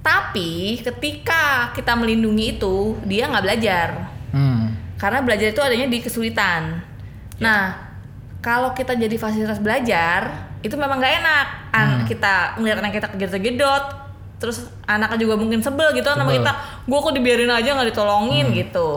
Tapi 0.00 0.50
ketika 0.78 1.42
kita 1.72 1.96
melindungi 1.96 2.54
itu 2.54 2.76
dia 3.02 3.24
nggak 3.24 3.40
belajar 3.42 3.88
hmm. 4.30 4.62
karena 4.94 5.18
belajar 5.18 5.48
itu 5.48 5.62
adanya 5.62 5.88
di 5.88 5.98
kesulitan. 5.98 6.84
Nah, 7.34 7.72
kalau 8.38 8.70
kita 8.70 8.92
jadi 8.92 9.16
fasilitas 9.16 9.56
belajar, 9.56 10.28
itu 10.60 10.76
memang 10.76 11.00
nggak 11.00 11.14
enak. 11.18 11.46
An 11.70 11.88
Hmm. 11.88 12.04
Kita 12.04 12.34
ngeliat 12.54 12.78
anak 12.78 12.92
kita 12.92 13.08
gedot-gedot, 13.16 13.84
terus 14.36 14.66
anaknya 14.84 15.18
juga 15.20 15.34
mungkin 15.34 15.60
sebel 15.60 15.92
gitu 15.92 16.04
kan 16.04 16.18
sama 16.18 16.32
kita. 16.32 16.52
Gue 16.84 16.98
kok 17.00 17.14
dibiarin 17.14 17.48
aja 17.48 17.68
nggak 17.72 17.88
ditolongin 17.90 18.46
Hmm. 18.50 18.56
gitu. 18.56 18.88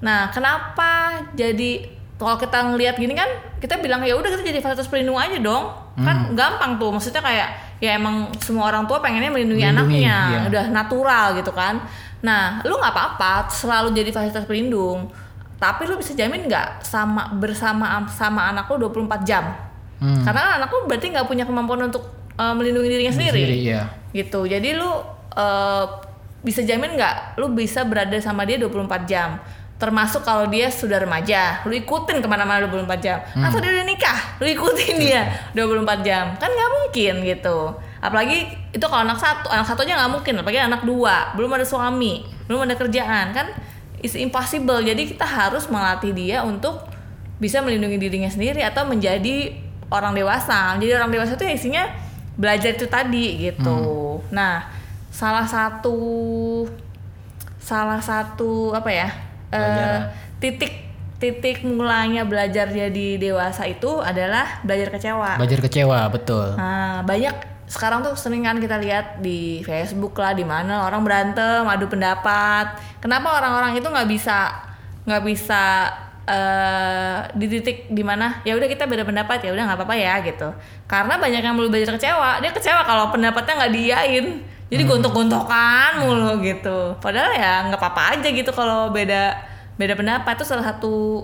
Nah, 0.00 0.28
kenapa 0.30 1.12
jadi 1.32 1.88
kalau 2.16 2.36
kita 2.36 2.72
ngelihat 2.72 2.96
gini 2.96 3.12
kan, 3.12 3.28
kita 3.60 3.76
bilang 3.76 4.00
ya 4.00 4.16
udah 4.16 4.28
kita 4.28 4.40
jadi 4.40 4.60
fasilitas 4.60 4.88
pelindung 4.88 5.20
aja 5.20 5.36
dong. 5.36 5.68
Kan 5.96 6.32
Hmm. 6.32 6.36
gampang 6.36 6.76
tuh. 6.76 6.92
Maksudnya 6.92 7.20
kayak 7.20 7.48
ya 7.76 7.96
emang 7.96 8.32
semua 8.40 8.68
orang 8.68 8.88
tua 8.88 9.04
pengennya 9.04 9.28
melindungi, 9.28 9.64
Melindungi, 9.64 10.00
anaknya, 10.04 10.16
iya. 10.32 10.40
udah 10.48 10.64
natural 10.72 11.36
gitu 11.36 11.52
kan. 11.52 11.76
Nah, 12.24 12.64
lu 12.64 12.72
nggak 12.72 12.92
apa-apa 12.92 13.52
selalu 13.52 13.92
jadi 13.92 14.08
fasilitas 14.12 14.48
pelindung. 14.48 15.12
Tapi 15.56 15.84
lu 15.84 15.96
bisa 15.96 16.12
jamin 16.12 16.48
nggak 16.48 16.80
sama 16.80 17.32
bersama 17.36 18.04
sama 18.08 18.48
anak 18.48 18.68
lu 18.68 18.88
24 18.88 19.24
jam? 19.24 19.44
Hmm. 20.00 20.20
Karena 20.24 20.60
anak 20.60 20.68
lu 20.68 20.84
berarti 20.84 21.12
nggak 21.12 21.24
punya 21.24 21.44
kemampuan 21.44 21.84
untuk 21.84 22.04
uh, 22.36 22.54
melindungi 22.54 22.88
dirinya 22.88 23.12
sendiri. 23.12 23.40
Sendiri, 23.42 23.56
iya. 23.64 23.82
Gitu. 24.12 24.40
Jadi 24.46 24.76
lu 24.76 24.88
uh, 24.88 25.84
bisa 26.44 26.62
jamin 26.62 26.94
nggak 26.94 27.40
lu 27.42 27.50
bisa 27.52 27.82
berada 27.82 28.14
sama 28.22 28.46
dia 28.46 28.60
24 28.60 29.10
jam? 29.10 29.40
Termasuk 29.76 30.24
kalau 30.24 30.48
dia 30.48 30.72
sudah 30.72 30.96
remaja, 30.96 31.60
lu 31.68 31.76
ikutin 31.76 32.24
ke 32.24 32.28
mana-mana 32.30 32.64
24 32.64 32.96
jam. 32.96 33.20
Hmm. 33.36 33.44
Atau 33.44 33.60
dia 33.60 33.76
udah 33.76 33.84
nikah, 33.84 34.40
lu 34.40 34.48
ikutin 34.48 34.94
dia 34.96 35.52
24 35.52 36.00
jam. 36.00 36.32
Kan 36.40 36.48
nggak 36.48 36.70
mungkin 36.80 37.14
gitu. 37.28 37.76
Apalagi 38.00 38.48
itu 38.72 38.84
kalau 38.88 39.04
anak 39.04 39.20
satu, 39.20 39.52
anak 39.52 39.68
satu 39.68 39.84
aja 39.84 40.00
nggak 40.00 40.12
mungkin. 40.16 40.34
Apalagi 40.40 40.60
anak 40.64 40.80
dua, 40.88 41.36
belum 41.36 41.60
ada 41.60 41.66
suami, 41.68 42.24
belum 42.48 42.64
ada 42.64 42.72
kerjaan, 42.72 43.36
kan 43.36 43.52
it's 44.00 44.16
impossible. 44.16 44.80
Jadi 44.80 45.12
kita 45.12 45.28
harus 45.28 45.68
melatih 45.68 46.16
dia 46.16 46.40
untuk 46.40 46.88
bisa 47.36 47.60
melindungi 47.60 48.00
dirinya 48.00 48.32
sendiri 48.32 48.64
atau 48.64 48.88
menjadi 48.88 49.52
orang 49.92 50.16
dewasa. 50.16 50.72
Jadi 50.80 50.92
orang 50.96 51.12
dewasa 51.12 51.36
itu 51.36 51.44
isinya 51.44 51.84
belajar 52.36 52.76
itu 52.76 52.86
tadi 52.86 53.48
gitu. 53.48 53.80
Nah, 54.30 54.68
salah 55.10 55.48
satu 55.48 55.96
salah 57.56 57.98
satu 57.98 58.76
apa 58.76 58.90
ya? 58.92 59.08
eh, 59.50 59.58
Pelajaran. 59.58 60.02
titik 60.38 60.72
titik 61.16 61.64
mulanya 61.64 62.28
belajar 62.28 62.68
jadi 62.68 63.16
dewasa 63.16 63.64
itu 63.64 64.04
adalah 64.04 64.60
belajar 64.62 64.92
kecewa. 64.92 65.40
Belajar 65.40 65.60
kecewa, 65.64 66.00
betul. 66.12 66.52
Nah, 66.60 67.00
banyak 67.02 67.32
sekarang 67.66 68.04
tuh 68.04 68.14
sering 68.14 68.46
kan 68.46 68.60
kita 68.62 68.78
lihat 68.78 69.18
di 69.24 69.64
Facebook 69.64 70.14
lah 70.20 70.36
di 70.36 70.44
mana 70.44 70.86
orang 70.86 71.02
berantem, 71.02 71.64
adu 71.66 71.88
pendapat. 71.88 72.78
Kenapa 73.00 73.40
orang-orang 73.40 73.80
itu 73.80 73.88
nggak 73.88 74.06
bisa 74.06 74.52
nggak 75.08 75.22
bisa 75.24 75.62
eh 76.26 77.18
di 77.38 77.46
titik 77.46 77.86
di 77.86 78.02
mana 78.02 78.42
ya 78.42 78.58
udah 78.58 78.66
kita 78.66 78.90
beda 78.90 79.06
pendapat 79.06 79.46
ya 79.46 79.54
udah 79.54 79.62
nggak 79.62 79.78
apa-apa 79.78 79.94
ya 79.94 80.14
gitu. 80.26 80.48
Karena 80.90 81.14
banyak 81.22 81.42
yang 81.42 81.54
mulu 81.54 81.70
belajar 81.70 81.94
kecewa, 81.94 82.42
dia 82.42 82.50
kecewa 82.50 82.82
kalau 82.82 83.14
pendapatnya 83.14 83.62
nggak 83.62 83.72
diain. 83.72 84.26
Jadi 84.66 84.82
gontok-gontokan 84.82 86.02
mulu 86.02 86.42
gitu. 86.42 86.98
Padahal 86.98 87.30
ya 87.38 87.70
nggak 87.70 87.78
apa-apa 87.78 88.18
aja 88.18 88.28
gitu 88.34 88.50
kalau 88.50 88.90
beda 88.90 89.38
beda 89.78 89.94
pendapat 89.94 90.34
itu 90.34 90.44
salah 90.48 90.66
satu 90.66 91.22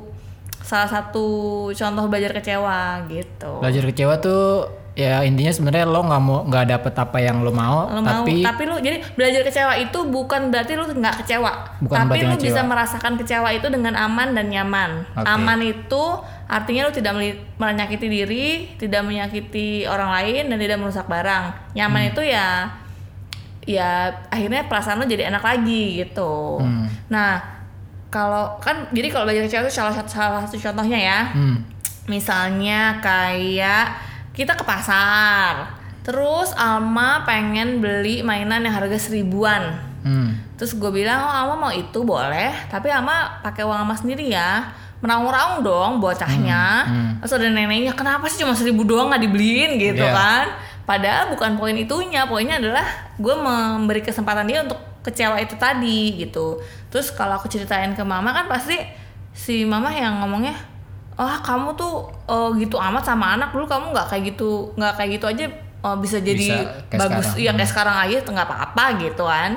salah 0.62 0.86
satu 0.86 1.26
contoh 1.74 2.04
belajar 2.06 2.30
kecewa 2.38 3.02
gitu. 3.10 3.58
Belajar 3.58 3.82
kecewa 3.90 4.14
tuh 4.22 4.70
ya 4.92 5.24
intinya 5.24 5.48
sebenarnya 5.48 5.88
lo 5.88 6.04
nggak 6.04 6.20
mau 6.20 6.44
nggak 6.44 6.66
dapet 6.68 6.94
apa 7.00 7.16
yang 7.16 7.40
lo 7.40 7.48
mau, 7.48 7.88
lo 7.88 8.04
mau 8.04 8.28
tapi 8.28 8.44
tapi 8.44 8.62
lu 8.68 8.76
jadi 8.76 9.00
belajar 9.16 9.40
kecewa 9.48 9.72
itu 9.80 9.98
bukan 10.04 10.52
berarti 10.52 10.72
lu 10.76 10.84
nggak 10.84 11.24
kecewa. 11.24 11.52
Bukan 11.80 11.96
tapi 11.96 12.16
nggak 12.20 12.44
bisa 12.44 12.60
merasakan 12.60 13.16
kecewa 13.16 13.48
itu 13.56 13.72
dengan 13.72 13.96
aman 13.96 14.36
dan 14.36 14.52
nyaman. 14.52 14.90
Oke. 15.16 15.24
aman 15.24 15.58
itu 15.64 16.04
artinya 16.44 16.88
lu 16.88 16.92
tidak 16.92 17.16
menyakiti 17.56 18.06
diri 18.12 18.48
tidak 18.76 19.00
menyakiti 19.08 19.88
orang 19.88 20.12
lain 20.12 20.52
dan 20.52 20.58
tidak 20.60 20.76
merusak 20.76 21.08
barang. 21.08 21.72
Nyaman 21.72 22.00
Hmm. 22.04 22.10
itu 22.12 22.22
ya 22.28 22.46
ya 23.62 24.12
akhirnya 24.28 24.68
perasaan 24.68 25.00
lu 25.00 25.08
jadi 25.08 25.32
enak 25.32 25.40
lagi 25.40 26.04
gitu. 26.04 26.60
Hmm. 26.60 26.90
nah 27.08 27.40
kalau 28.12 28.60
kan 28.60 28.92
jadi 28.92 29.08
kalau 29.08 29.24
belajar 29.24 29.48
kecewa 29.48 29.64
itu 29.64 29.72
salah 29.72 29.94
satu 29.96 30.10
salah 30.12 30.44
satu 30.44 30.60
contohnya 30.60 31.00
ya. 31.00 31.20
Hmm, 31.32 31.64
Misalnya 32.10 32.98
kayak 33.00 34.11
kita 34.32 34.52
ke 34.52 34.64
pasar, 34.64 35.76
terus 36.00 36.50
Alma 36.54 37.22
pengen 37.22 37.78
beli 37.78 38.20
mainan 38.20 38.60
yang 38.60 38.72
harga 38.72 38.96
seribuan. 38.98 39.76
hmm, 40.02 40.56
Terus 40.56 40.74
gue 40.74 40.90
bilang, 40.90 41.20
oh 41.20 41.32
Alma 41.32 41.54
mau 41.58 41.72
itu 41.72 42.00
boleh, 42.00 42.50
tapi 42.66 42.88
Alma 42.88 43.38
pakai 43.40 43.62
uang 43.62 43.78
Alma 43.78 43.92
sendiri 43.92 44.26
ya. 44.26 44.72
Meraung-raung 45.02 45.60
dong 45.60 45.98
bocahnya. 45.98 46.86
hmm. 46.86 47.10
Terus 47.20 47.32
ada 47.34 47.46
neneknya, 47.46 47.90
kenapa 47.92 48.30
sih 48.30 48.40
cuma 48.40 48.54
seribu 48.54 48.82
doang 48.82 49.10
nggak 49.10 49.22
dibeliin 49.22 49.74
gitu 49.76 50.00
Iya. 50.00 50.14
kan? 50.14 50.46
Padahal 50.82 51.30
bukan 51.30 51.58
poin 51.58 51.74
itunya, 51.74 52.22
poinnya 52.24 52.58
adalah 52.58 52.86
gue 53.14 53.34
memberi 53.34 54.00
kesempatan 54.00 54.46
dia 54.46 54.62
untuk 54.62 54.78
kecewa 55.02 55.38
itu 55.38 55.58
tadi 55.58 56.18
gitu. 56.18 56.62
Terus 56.88 57.10
kalau 57.10 57.34
aku 57.36 57.50
ceritain 57.50 57.90
ke 57.92 58.02
mama 58.02 58.30
kan 58.30 58.46
pasti 58.46 58.78
si 59.34 59.66
mama 59.66 59.90
yang 59.90 60.22
ngomongnya, 60.22 60.54
oh 61.22 61.36
kamu 61.46 61.78
tuh 61.78 62.10
oh, 62.26 62.50
gitu 62.58 62.74
amat 62.74 63.06
sama 63.06 63.38
anak 63.38 63.54
dulu 63.54 63.70
kamu 63.70 63.94
nggak 63.94 64.10
kayak 64.10 64.34
gitu 64.34 64.74
nggak 64.74 64.92
kayak 64.98 65.10
gitu 65.14 65.26
aja 65.30 65.46
oh, 65.86 65.96
bisa 65.98 66.18
jadi 66.18 66.48
Bisa 66.50 66.86
kayak 66.90 67.00
bagus 67.06 67.26
sekarang. 67.30 67.42
iya 67.42 67.50
kayak 67.54 67.70
sekarang 67.70 67.96
aja 67.98 68.16
nggak 68.26 68.48
apa-apa 68.48 68.84
gitu 69.02 69.24
kan. 69.26 69.52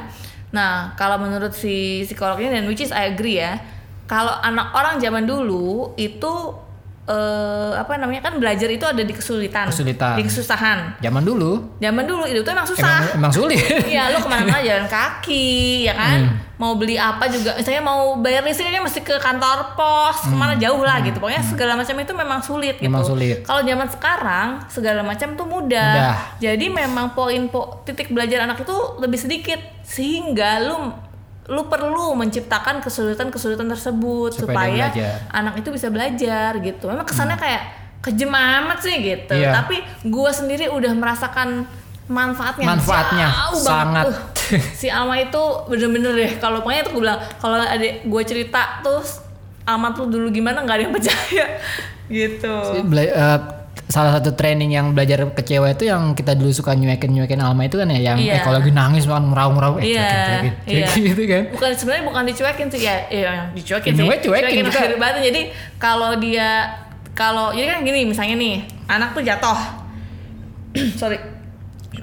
Nah 0.53 0.93
kalau 0.97 1.17
menurut 1.21 1.53
si 1.53 2.05
psikolognya 2.05 2.59
dan 2.59 2.63
which 2.69 2.81
is 2.81 2.93
I 2.93 3.13
agree 3.13 3.41
ya, 3.41 3.57
kalau 4.05 4.33
anak 4.41 4.73
orang 4.73 5.01
zaman 5.01 5.25
dulu 5.25 5.93
itu 5.97 6.33
eh, 7.05 7.71
apa 7.75 7.95
namanya 7.95 8.21
kan 8.21 8.33
belajar 8.35 8.65
itu 8.65 8.81
ada 8.81 8.99
di 8.99 9.13
kesulitan, 9.13 9.69
Kesulitan. 9.69 10.17
di 10.17 10.23
kesusahan. 10.25 10.97
zaman 10.97 11.21
dulu 11.21 11.77
Zaman 11.77 12.03
dulu 12.03 12.25
itu 12.25 12.41
tuh 12.41 12.51
emang 12.51 12.65
susah. 12.65 13.13
emang 13.13 13.29
emang 13.29 13.33
sulit. 13.33 13.61
Iya, 13.93 14.09
lu 14.09 14.17
ke 14.17 14.27
mana-mana 14.27 14.61
jalan 14.65 14.87
kaki, 14.89 15.85
ya 15.85 15.93
kan? 15.93 16.19
Hmm. 16.25 16.33
Mau 16.55 16.79
beli 16.79 16.95
apa 16.95 17.27
juga, 17.27 17.51
misalnya 17.53 17.83
mau 17.83 18.15
bayar 18.17 18.39
listrik 18.41 18.71
aja 18.71 18.79
mesti 18.79 19.03
ke 19.03 19.19
kantor 19.19 19.75
pos, 19.75 20.23
ke 20.23 20.31
mana 20.31 20.55
jauh 20.55 20.79
lah 20.81 21.03
gitu. 21.03 21.19
Pokoknya 21.19 21.43
segala 21.43 21.75
macam 21.75 21.93
itu 21.93 22.13
memang 22.15 22.39
sulit 22.39 22.75
gitu. 22.75 22.87
Hmm. 22.87 22.95
Memang 22.95 23.05
sulit. 23.05 23.37
Kalau 23.43 23.61
zaman 23.61 23.87
sekarang 23.91 24.47
segala 24.65 25.01
macam 25.03 25.35
tuh 25.35 25.43
mudah. 25.43 25.91
Mudah. 25.93 26.15
Jadi 26.39 26.65
memang 26.69 27.11
poin 27.11 27.45
po 27.47 27.83
titik 27.83 28.09
belajar 28.09 28.47
anak 28.47 28.63
itu 28.63 28.71
lebih 28.97 29.19
sedikit 29.19 29.59
sehingga 29.85 30.63
lu 30.63 30.89
lu 31.45 31.65
perlu 31.65 32.13
menciptakan 32.13 32.81
kesulitan-kesulitan 32.81 33.69
tersebut 33.69 34.33
Supaya 34.33 34.89
supaya. 34.89 35.13
Hmm. 35.21 35.39
anak 35.45 35.61
itu 35.61 35.69
bisa 35.69 35.87
belajar 35.87 36.57
gitu. 36.57 36.89
Memang 36.89 37.05
kesannya 37.05 37.37
kayak 37.37 37.61
kejem 38.01 38.29
amat 38.29 38.81
sih 38.81 38.95
gitu. 38.97 39.33
Iya. 39.33 39.53
Tapi 39.53 39.77
gua 40.05 40.29
sendiri 40.29 40.67
udah 40.67 40.89
merasakan 40.91 41.69
manfaatnya 42.05 42.65
Manfaatnya, 42.67 43.27
jauh 43.27 43.61
banget. 43.61 44.05
sangat. 44.05 44.05
Uh, 44.05 44.17
si 44.73 44.87
Alma 44.87 45.17
itu 45.17 45.41
bener-bener 45.65 46.13
deh 46.13 46.31
kalau 46.37 46.61
pokoknya 46.61 46.85
tuh 46.85 46.93
gue 46.93 47.01
bilang 47.01 47.17
kalau 47.35 47.57
ada 47.57 47.81
gue 47.81 48.21
cerita 48.21 48.77
terus 48.79 49.25
Alma 49.65 49.89
tuh 49.89 50.05
dulu 50.05 50.29
gimana 50.29 50.61
nggak 50.61 50.75
ada 50.75 50.83
yang 50.85 50.93
percaya 50.93 51.45
gitu 52.13 52.55
Bela- 52.85 53.09
eh, 53.09 53.39
salah 53.87 54.11
satu 54.11 54.33
training 54.33 54.71
yang 54.71 54.91
belajar 54.91 55.21
kecewa 55.29 55.69
itu 55.69 55.85
yang 55.85 56.11
kita 56.11 56.33
dulu 56.33 56.49
suka 56.49 56.73
nyuekin 56.73 57.11
nyuekin 57.11 57.37
Alma 57.37 57.63
itu 57.63 57.75
kan 57.75 57.85
ya 57.87 58.01
yang 58.03 58.17
Iya. 58.17 58.31
eh, 58.31 58.41
kalau 58.41 58.57
lagi 58.57 58.71
nangis 58.71 59.05
makan 59.05 59.29
meraung-meraung 59.29 59.77
eh 59.77 59.93
Iya, 59.93 60.01
cuekin 60.01 60.25
cuekin 60.25 60.53
iya. 60.65 60.85
cuekin 60.85 61.01
gitu 61.05 61.21
kan 61.23 61.43
bukan 61.51 61.69
sebenarnya 61.71 62.03
bukan 62.03 62.23
dicuekin 62.25 62.67
sih 62.67 62.81
ya 62.81 62.95
eh, 63.07 63.23
dicuekin 63.53 63.89
In 63.89 63.95
a 63.95 63.99
sih 63.99 64.05
way, 64.05 64.17
cuekin, 64.19 64.65
kita- 64.65 64.97
batin. 65.03 65.21
jadi 65.23 65.41
kalau 65.77 66.11
dia 66.15 66.49
kalau 67.13 67.53
jadi 67.53 67.67
kan 67.71 67.81
gini 67.81 68.03
misalnya 68.05 68.35
nih 68.35 68.55
anak 68.87 69.13
tuh 69.13 69.21
jatuh 69.21 69.59
sorry 70.99 71.21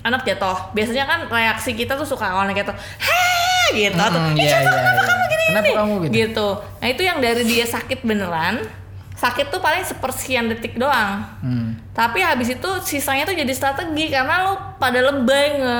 anak 0.00 0.22
jatuh 0.22 0.72
biasanya 0.72 1.04
kan 1.04 1.20
reaksi 1.26 1.74
kita 1.74 1.94
tuh 1.94 2.06
suka 2.06 2.24
awalnya 2.26 2.56
jatuh 2.58 2.74
heh 2.98 3.66
gitu 3.76 3.94
atau 3.94 4.18
Hmm, 4.18 4.32
"Ih, 4.32 4.40
iya, 4.40 4.50
jatuh, 4.56 4.70
iya, 4.70 4.80
kenapa 4.80 4.96
iya. 4.96 5.04
kamu 5.04 5.24
gini 5.24 5.44
Kenapa 5.44 5.64
gini?" 5.64 5.76
kamu 5.76 5.92
gitu? 5.98 6.12
gitu 6.16 6.48
nah 6.78 6.88
itu 6.88 7.02
yang 7.02 7.18
dari 7.18 7.42
dia 7.44 7.66
sakit 7.66 7.98
beneran 8.02 8.54
sakit 9.22 9.54
tuh 9.54 9.62
paling 9.62 9.86
sepersekian 9.86 10.50
detik 10.50 10.74
doang. 10.74 11.22
Hmm. 11.38 11.78
tapi 11.94 12.18
habis 12.24 12.50
itu 12.50 12.70
sisanya 12.82 13.22
tuh 13.22 13.38
jadi 13.38 13.52
strategi 13.54 14.10
karena 14.10 14.50
lo 14.50 14.54
pada 14.82 14.98
lebay 14.98 15.62
nge 15.62 15.78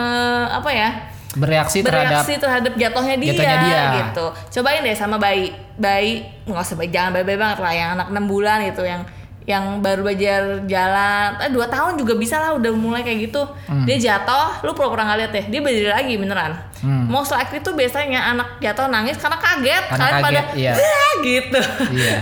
apa 0.62 0.70
ya? 0.70 0.90
Bereaksi 1.33 1.81
terhadap 1.81 2.22
bereaksi 2.22 2.35
terhadap 2.37 2.72
jatuhnya 2.76 3.16
dia, 3.16 3.33
jatuhnya 3.33 3.57
dia. 3.64 3.83
gitu. 4.05 4.26
Cobain 4.61 4.85
deh 4.85 4.92
sama 4.92 5.16
bayi. 5.16 5.50
Bayi 5.81 6.28
nggak 6.44 6.61
usah 6.61 6.76
bayi 6.76 6.92
jangan 6.92 7.11
bayi, 7.16 7.24
bayi 7.24 7.38
banget 7.40 7.59
lah. 7.64 7.72
Yang 7.72 7.88
anak 7.96 8.07
6 8.12 8.33
bulan 8.33 8.59
gitu 8.68 8.83
yang 8.85 9.02
yang 9.42 9.78
baru 9.78 10.05
belajar 10.05 10.40
jalan 10.64 11.35
eh, 11.37 11.50
dua 11.50 11.66
tahun 11.66 11.96
juga 11.96 12.14
bisa 12.14 12.38
lah 12.38 12.55
udah 12.55 12.70
mulai 12.70 13.02
kayak 13.02 13.26
gitu 13.26 13.42
Hmm. 13.66 13.83
dia 13.83 13.98
jatuh 13.98 14.62
lu 14.62 14.70
pura-pura 14.70 15.02
nggak 15.02 15.18
lihat 15.18 15.33
deh 15.33 15.44
dia 15.48 15.61
berdiri 15.61 15.88
lagi 15.88 16.14
beneran 16.14 16.52
Hmm. 16.78 17.07
most 17.07 17.31
likely 17.31 17.59
tuh 17.59 17.72
biasanya 17.72 18.22
anak 18.28 18.59
jatuh 18.59 18.87
nangis 18.87 19.14
karena 19.14 19.38
kaget 19.38 19.85
Karena 19.88 20.02
kalian 20.05 20.18
pada 20.20 20.40
kaget, 20.44 20.46
iya. 20.57 20.72
Gitu 21.24 21.61
iya 21.92 22.14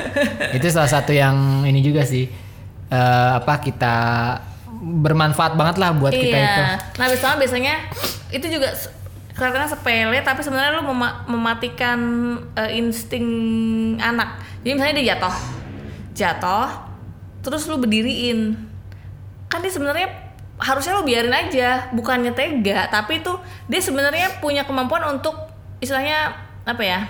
itu 0.56 0.66
salah 0.68 0.90
satu 0.90 1.10
yang 1.10 1.34
ini 1.62 1.78
juga 1.80 2.02
sih 2.02 2.26
eh, 2.86 3.30
apa 3.32 3.58
kita 3.58 3.94
bermanfaat 4.80 5.54
banget 5.54 5.76
lah 5.76 5.90
buat 5.92 6.10
kita 6.10 6.26
iya. 6.32 6.46
itu 6.48 6.62
Nah, 6.96 7.06
biasanya 7.06 7.36
biasanya 7.36 7.74
itu 8.30 8.46
juga 8.48 8.68
kelihatannya 9.30 9.68
sepele 9.68 10.18
tapi 10.20 10.40
sebenarnya 10.40 10.76
lu 10.76 10.86
mema- 10.86 11.24
mematikan 11.24 11.98
eh, 12.52 12.76
insting 12.76 13.26
anak. 13.96 14.36
Jadi 14.60 14.70
misalnya 14.70 14.96
dia 14.96 15.06
jatuh. 15.14 15.34
Jatuh 16.20 16.68
terus 17.40 17.64
lu 17.64 17.80
berdiriin. 17.80 18.52
Kan 19.48 19.64
dia 19.64 19.72
sebenarnya 19.72 20.08
harusnya 20.60 20.92
lu 21.00 21.08
biarin 21.08 21.32
aja, 21.32 21.88
bukannya 21.96 22.36
tega, 22.36 22.86
tapi 22.92 23.24
itu 23.24 23.32
dia 23.66 23.80
sebenarnya 23.80 24.44
punya 24.44 24.68
kemampuan 24.68 25.08
untuk 25.08 25.32
istilahnya 25.80 26.36
apa 26.68 26.82
ya? 26.84 27.00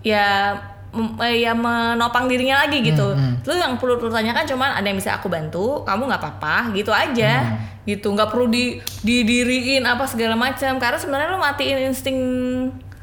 Ya 0.00 0.26
eh, 0.96 1.44
ya 1.44 1.52
menopang 1.52 2.26
dirinya 2.26 2.64
lagi 2.64 2.80
gitu. 2.80 3.12
Lu 3.44 3.52
yang 3.52 3.76
perlu 3.76 4.00
lu 4.00 4.08
tanyakan 4.08 4.48
cuman 4.48 4.80
ada 4.80 4.86
yang 4.88 4.96
bisa 4.96 5.20
aku 5.20 5.28
bantu, 5.28 5.84
kamu 5.84 6.08
nggak 6.08 6.22
apa-apa, 6.24 6.72
gitu 6.72 6.90
aja. 6.90 7.60
Gitu, 7.84 8.08
nggak 8.08 8.32
perlu 8.32 8.48
di 8.48 8.80
didiriin 9.04 9.84
apa 9.84 10.08
segala 10.08 10.36
macam 10.36 10.80
karena 10.80 10.96
sebenarnya 10.96 11.28
lu 11.32 11.40
matiin 11.40 11.92
insting 11.92 12.18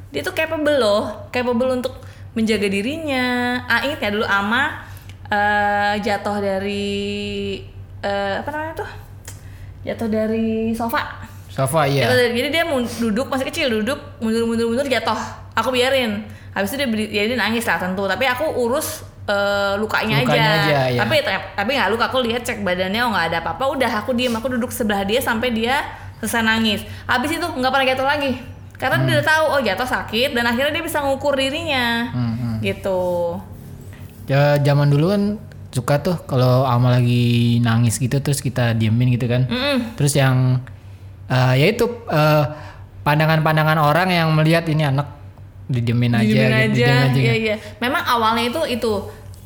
dia 0.10 0.26
tuh 0.26 0.34
capable 0.34 0.74
loh, 0.82 1.30
capable 1.30 1.70
untuk 1.70 2.02
menjaga 2.34 2.66
dirinya. 2.66 3.62
Ah, 3.70 3.86
ingat 3.86 4.02
ya 4.02 4.10
dulu 4.10 4.26
Ama 4.26 4.87
eh, 5.28 5.94
jatuh 6.00 6.38
dari 6.38 7.60
eh, 8.00 8.34
apa 8.38 8.50
namanya 8.50 8.84
tuh? 8.84 8.90
Jatuh 9.84 10.08
dari 10.08 10.72
sofa. 10.72 11.28
sofa 11.48 11.84
iya 11.84 12.06
Jatuh 12.06 12.18
dari- 12.18 12.36
jadi 12.36 12.50
dia 12.52 12.64
duduk 13.02 13.28
masih 13.28 13.46
kecil 13.48 13.68
duduk 13.82 13.98
mundur 14.20 14.46
mundur 14.46 14.68
mundur 14.70 14.86
jatuh. 14.86 15.18
Aku 15.56 15.74
biarin. 15.74 16.22
Habis 16.54 16.74
itu 16.74 16.86
dia 16.86 16.88
ya 17.10 17.24
dia 17.28 17.38
nangis 17.38 17.66
lah 17.66 17.78
tentu. 17.78 18.04
Tapi 18.04 18.26
aku 18.26 18.46
urus 18.58 19.02
eh, 19.26 19.74
lukanya, 19.76 20.22
Lukanya 20.22 20.52
aja. 20.54 20.64
aja, 20.64 20.80
ya. 20.90 21.00
Tapi 21.02 21.16
tapi 21.54 21.72
nggak 21.74 21.90
luka. 21.90 22.06
Aku 22.08 22.22
lihat 22.22 22.42
cek 22.42 22.62
badannya 22.62 23.02
oh 23.02 23.10
nggak 23.10 23.26
ada 23.34 23.38
apa-apa. 23.42 23.64
Udah 23.74 23.92
aku 24.00 24.14
diem. 24.14 24.34
Aku 24.34 24.48
duduk 24.48 24.70
sebelah 24.70 25.02
dia 25.02 25.18
sampai 25.18 25.50
dia 25.50 25.82
selesai 26.18 26.42
nangis. 26.42 26.82
Habis 27.06 27.38
itu 27.38 27.46
nggak 27.46 27.72
pernah 27.72 27.88
jatuh 27.90 28.08
lagi. 28.08 28.32
Karena 28.78 29.02
dia 29.02 29.18
udah 29.18 29.26
tahu 29.26 29.46
oh 29.58 29.62
jatuh 29.62 29.90
sakit 29.90 30.38
dan 30.38 30.46
akhirnya 30.46 30.70
dia 30.70 30.86
bisa 30.86 31.02
ngukur 31.02 31.34
dirinya. 31.34 32.14
Hmm, 32.14 32.34
hmm. 32.38 32.56
Gitu. 32.62 33.02
Ya, 34.28 34.60
zaman 34.60 34.88
dulu 34.88 35.10
kan 35.10 35.24
suka 35.68 36.00
tuh 36.00 36.16
kalau 36.24 36.64
Alma 36.64 36.92
lagi 36.92 37.58
nangis 37.60 37.96
gitu 37.96 38.18
terus 38.18 38.40
kita 38.40 38.72
diemin 38.72 39.14
gitu 39.14 39.26
kan. 39.26 39.48
Mm-mm. 39.48 39.96
Terus 39.96 40.14
yang 40.14 40.60
eh 41.28 41.54
ya 41.56 41.68
itu 41.68 41.86
eh, 42.08 42.44
pandangan-pandangan 43.02 43.78
orang 43.78 44.10
yang 44.10 44.28
melihat 44.32 44.68
ini 44.68 44.84
anak 44.84 45.08
didiemin 45.68 46.12
aja, 46.14 46.24
Didiemin 46.24 46.48
gitu, 46.48 46.56
aja, 46.56 46.68
didiemin 46.72 47.08
aja. 47.10 47.20
iya 47.22 47.34
iya. 47.36 47.56
Memang 47.78 48.04
awalnya 48.06 48.44
itu 48.46 48.62
itu 48.70 48.92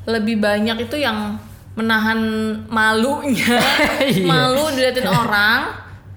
lebih 0.03 0.37
banyak 0.37 0.77
itu 0.81 0.97
yang 0.97 1.37
menahan 1.71 2.19
malunya, 2.67 3.57
Iya. 4.03 4.25
malu 4.25 4.69
diliatin 4.69 5.05
orang 5.05 5.71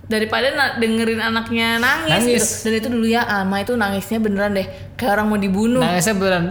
daripada 0.05 0.51
dengerin 0.75 1.21
anaknya 1.23 1.79
nangis, 1.79 2.11
Nangis. 2.11 2.43
gitu. 2.43 2.65
Dan 2.65 2.73
itu 2.75 2.89
dulu 2.91 3.07
ya 3.07 3.23
Alma 3.25 3.61
itu 3.61 3.73
nangisnya 3.73 4.19
beneran 4.19 4.53
deh 4.53 4.67
kayak 4.95 5.15
orang 5.15 5.27
mau 5.27 5.39
dibunuh. 5.39 5.81
Nangisnya 5.81 6.15
beneran. 6.15 6.45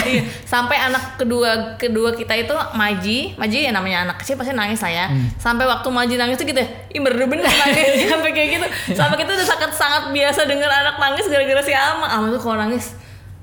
Iya. 0.00 0.22
Sampai 0.46 0.76
anak 0.78 1.20
kedua 1.20 1.76
kedua 1.76 2.14
kita 2.14 2.32
itu 2.36 2.54
Maji, 2.74 3.34
Maji 3.36 3.68
ya 3.68 3.72
namanya 3.74 4.08
anak 4.08 4.22
kecil 4.22 4.38
pasti 4.38 4.54
nangis 4.54 4.80
lah 4.80 4.92
ya. 4.92 5.06
Sampai 5.36 5.66
waktu 5.66 5.88
Maji 5.90 6.14
nangis 6.16 6.38
tuh 6.38 6.46
gitu, 6.46 6.62
ih 6.62 7.00
bener-bener 7.00 7.44
nangis 7.44 7.86
sampai 8.12 8.30
kayak 8.30 8.48
gitu. 8.60 8.66
Sampai 8.94 9.16
kita 9.20 9.34
udah 9.34 9.46
sangat 9.46 9.70
sangat 9.74 10.02
biasa 10.14 10.46
denger 10.46 10.70
anak 10.70 10.96
nangis 10.96 11.26
gara-gara 11.26 11.62
si 11.64 11.72
Alma. 11.74 12.06
Alma 12.06 12.30
tuh 12.30 12.40
kalau 12.40 12.56
nangis 12.56 12.94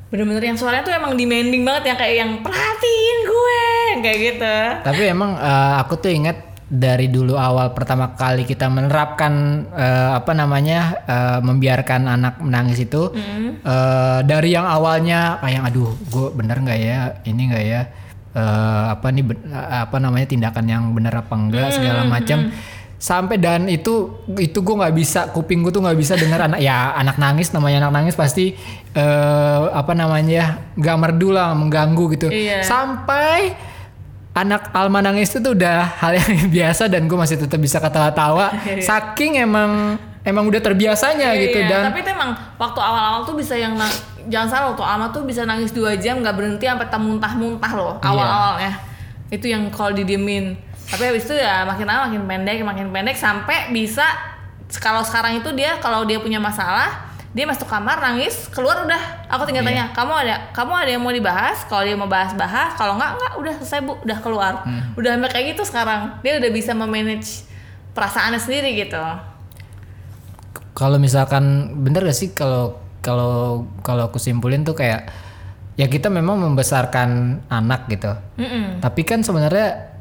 bener-bener 0.07 0.39
yang 0.39 0.55
suaranya 0.55 0.87
tuh 0.87 0.95
emang 0.95 1.19
demanding 1.19 1.67
banget 1.67 1.91
yang 1.91 1.97
kayak 1.99 2.15
yang 2.15 2.31
perhatiin 2.39 3.17
gue 3.27 3.63
kayak 3.99 4.19
gitu. 4.31 4.55
Tapi 4.87 5.03
emang 5.11 5.35
eh, 5.35 5.73
aku 5.83 5.99
tuh 5.99 6.11
ingat 6.15 6.46
dari 6.67 7.07
dulu 7.07 7.39
awal 7.39 7.71
pertama 7.71 8.11
kali 8.11 8.43
kita 8.43 8.67
menerapkan 8.67 9.63
eh, 9.71 10.09
apa 10.19 10.35
namanya 10.35 10.79
eh, 11.07 11.39
membiarkan 11.39 12.11
anak 12.11 12.43
menangis 12.43 12.83
itu 12.83 13.15
eh, 13.63 14.19
dari 14.27 14.51
yang 14.51 14.67
awalnya 14.67 15.39
kayak 15.39 15.71
aduh 15.71 15.95
gue 16.11 16.27
bener 16.35 16.59
nggak 16.59 16.79
ya? 16.79 16.99
Ini 17.23 17.41
nggak 17.47 17.63
ya? 17.63 17.81
Eh, 18.35 18.83
apa 18.91 19.07
nih 19.15 19.23
apa 19.87 19.97
namanya 19.97 20.27
tindakan 20.27 20.65
yang 20.67 20.83
bener 20.91 21.15
apa 21.15 21.33
enggak? 21.39 21.71
Segala 21.71 22.03
macam 22.03 22.51
sampai 22.97 23.37
dan 23.37 23.69
itu 23.69 24.25
itu 24.41 24.57
gue 24.57 24.75
nggak 24.75 24.95
bisa 24.97 25.29
kuping 25.29 25.61
gue 25.61 25.69
tuh 25.69 25.85
nggak 25.85 25.97
bisa 26.01 26.17
dengar 26.17 26.49
anak 26.49 26.57
ya 26.65 26.97
anak 26.97 27.21
nangis 27.21 27.53
namanya 27.53 27.85
anak 27.85 27.93
nangis 27.93 28.15
pasti 28.17 28.57
eh, 28.97 29.61
apa 29.69 29.93
namanya 29.93 30.73
nggak 30.73 30.97
merdu 30.97 31.29
lah 31.31 31.53
mengganggu 31.53 32.03
gitu. 32.17 32.27
Iya. 32.33 32.65
sampai 32.65 33.53
anak 34.37 34.69
Alma 34.69 35.01
nangis 35.01 35.33
itu 35.33 35.41
tuh 35.41 35.57
udah 35.57 35.97
hal 35.97 36.13
yang 36.13 36.29
biasa 36.55 36.85
dan 36.85 37.09
gue 37.09 37.17
masih 37.17 37.41
tetap 37.41 37.57
bisa 37.57 37.81
ketawa-tawa. 37.81 38.53
Saking 38.87 39.41
emang 39.41 39.97
emang 40.21 40.45
udah 40.45 40.61
terbiasanya 40.61 41.33
gitu 41.39 41.57
Iya, 41.57 41.69
dan 41.71 41.81
tapi 41.89 42.03
itu 42.03 42.11
emang 42.11 42.35
waktu 42.59 42.77
awal-awal 42.77 43.23
tuh 43.23 43.33
bisa 43.33 43.55
yang 43.55 43.73
jangan 44.27 44.47
salah 44.51 44.65
waktu 44.75 44.83
Alma 44.83 45.07
tuh 45.09 45.23
bisa 45.23 45.47
nangis 45.47 45.71
dua 45.71 45.95
jam 45.95 46.19
nggak 46.19 46.35
berhenti 46.35 46.67
sampai 46.67 46.85
muntah-muntah 46.93 47.71
loh 47.73 47.93
Iya. 47.97 48.07
awal-awalnya. 48.11 48.73
Itu 49.27 49.47
yang 49.47 49.71
kalau 49.73 49.95
didiemin. 49.95 50.55
Tapi 50.87 51.03
habis 51.03 51.27
itu 51.27 51.35
ya 51.35 51.67
makin 51.67 51.83
lama 51.83 52.07
makin 52.07 52.23
pendek 52.23 52.63
makin 52.63 52.87
pendek 52.91 53.15
sampai 53.15 53.71
bisa 53.71 54.03
kalau 54.79 55.03
sekarang 55.03 55.39
itu 55.39 55.51
dia 55.55 55.79
kalau 55.79 56.03
dia 56.03 56.19
punya 56.19 56.39
masalah 56.39 57.06
dia 57.37 57.45
masuk 57.45 57.69
kamar 57.69 58.01
nangis 58.01 58.49
keluar 58.49 58.81
udah. 58.81 59.29
Aku 59.29 59.45
tinggal 59.45 59.61
Iya. 59.61 59.69
tanya 59.69 59.85
kamu 59.93 60.13
ada 60.25 60.35
kamu 60.57 60.73
ada 60.73 60.89
yang 60.89 61.03
mau 61.05 61.13
dibahas? 61.13 61.61
Kalau 61.69 61.85
dia 61.85 61.93
mau 61.93 62.09
bahas 62.09 62.33
bahas 62.33 62.73
kalau 62.73 62.97
nggak 62.97 63.11
nggak 63.13 63.33
udah 63.37 63.53
selesai 63.61 63.79
bu 63.85 63.93
udah 64.01 64.17
keluar. 64.25 64.53
Hmm. 64.65 64.97
udah 64.97 65.09
sampai 65.13 65.29
kayak 65.29 65.45
gitu 65.53 65.61
sekarang. 65.61 66.01
Dia 66.25 66.41
udah 66.41 66.49
bisa 66.49 66.73
memanage 66.73 67.45
perasaannya 67.93 68.41
sendiri 68.41 68.73
gitu. 68.73 68.97
Kalau 70.73 70.97
misalkan 70.97 71.77
bener 71.85 72.05
gak 72.05 72.17
sih 72.17 72.33
kalau 72.33 72.81
kalau 73.05 73.65
kalau 73.85 74.09
aku 74.09 74.17
simpulin 74.17 74.65
tuh 74.65 74.73
kayak 74.73 75.09
ya 75.77 75.85
kita 75.85 76.09
memang 76.09 76.41
membesarkan 76.41 77.41
anak 77.53 77.85
gitu. 77.85 78.17
Mm-mm. 78.41 78.81
tapi 78.81 79.05
kan 79.05 79.21
sebenarnya 79.21 79.93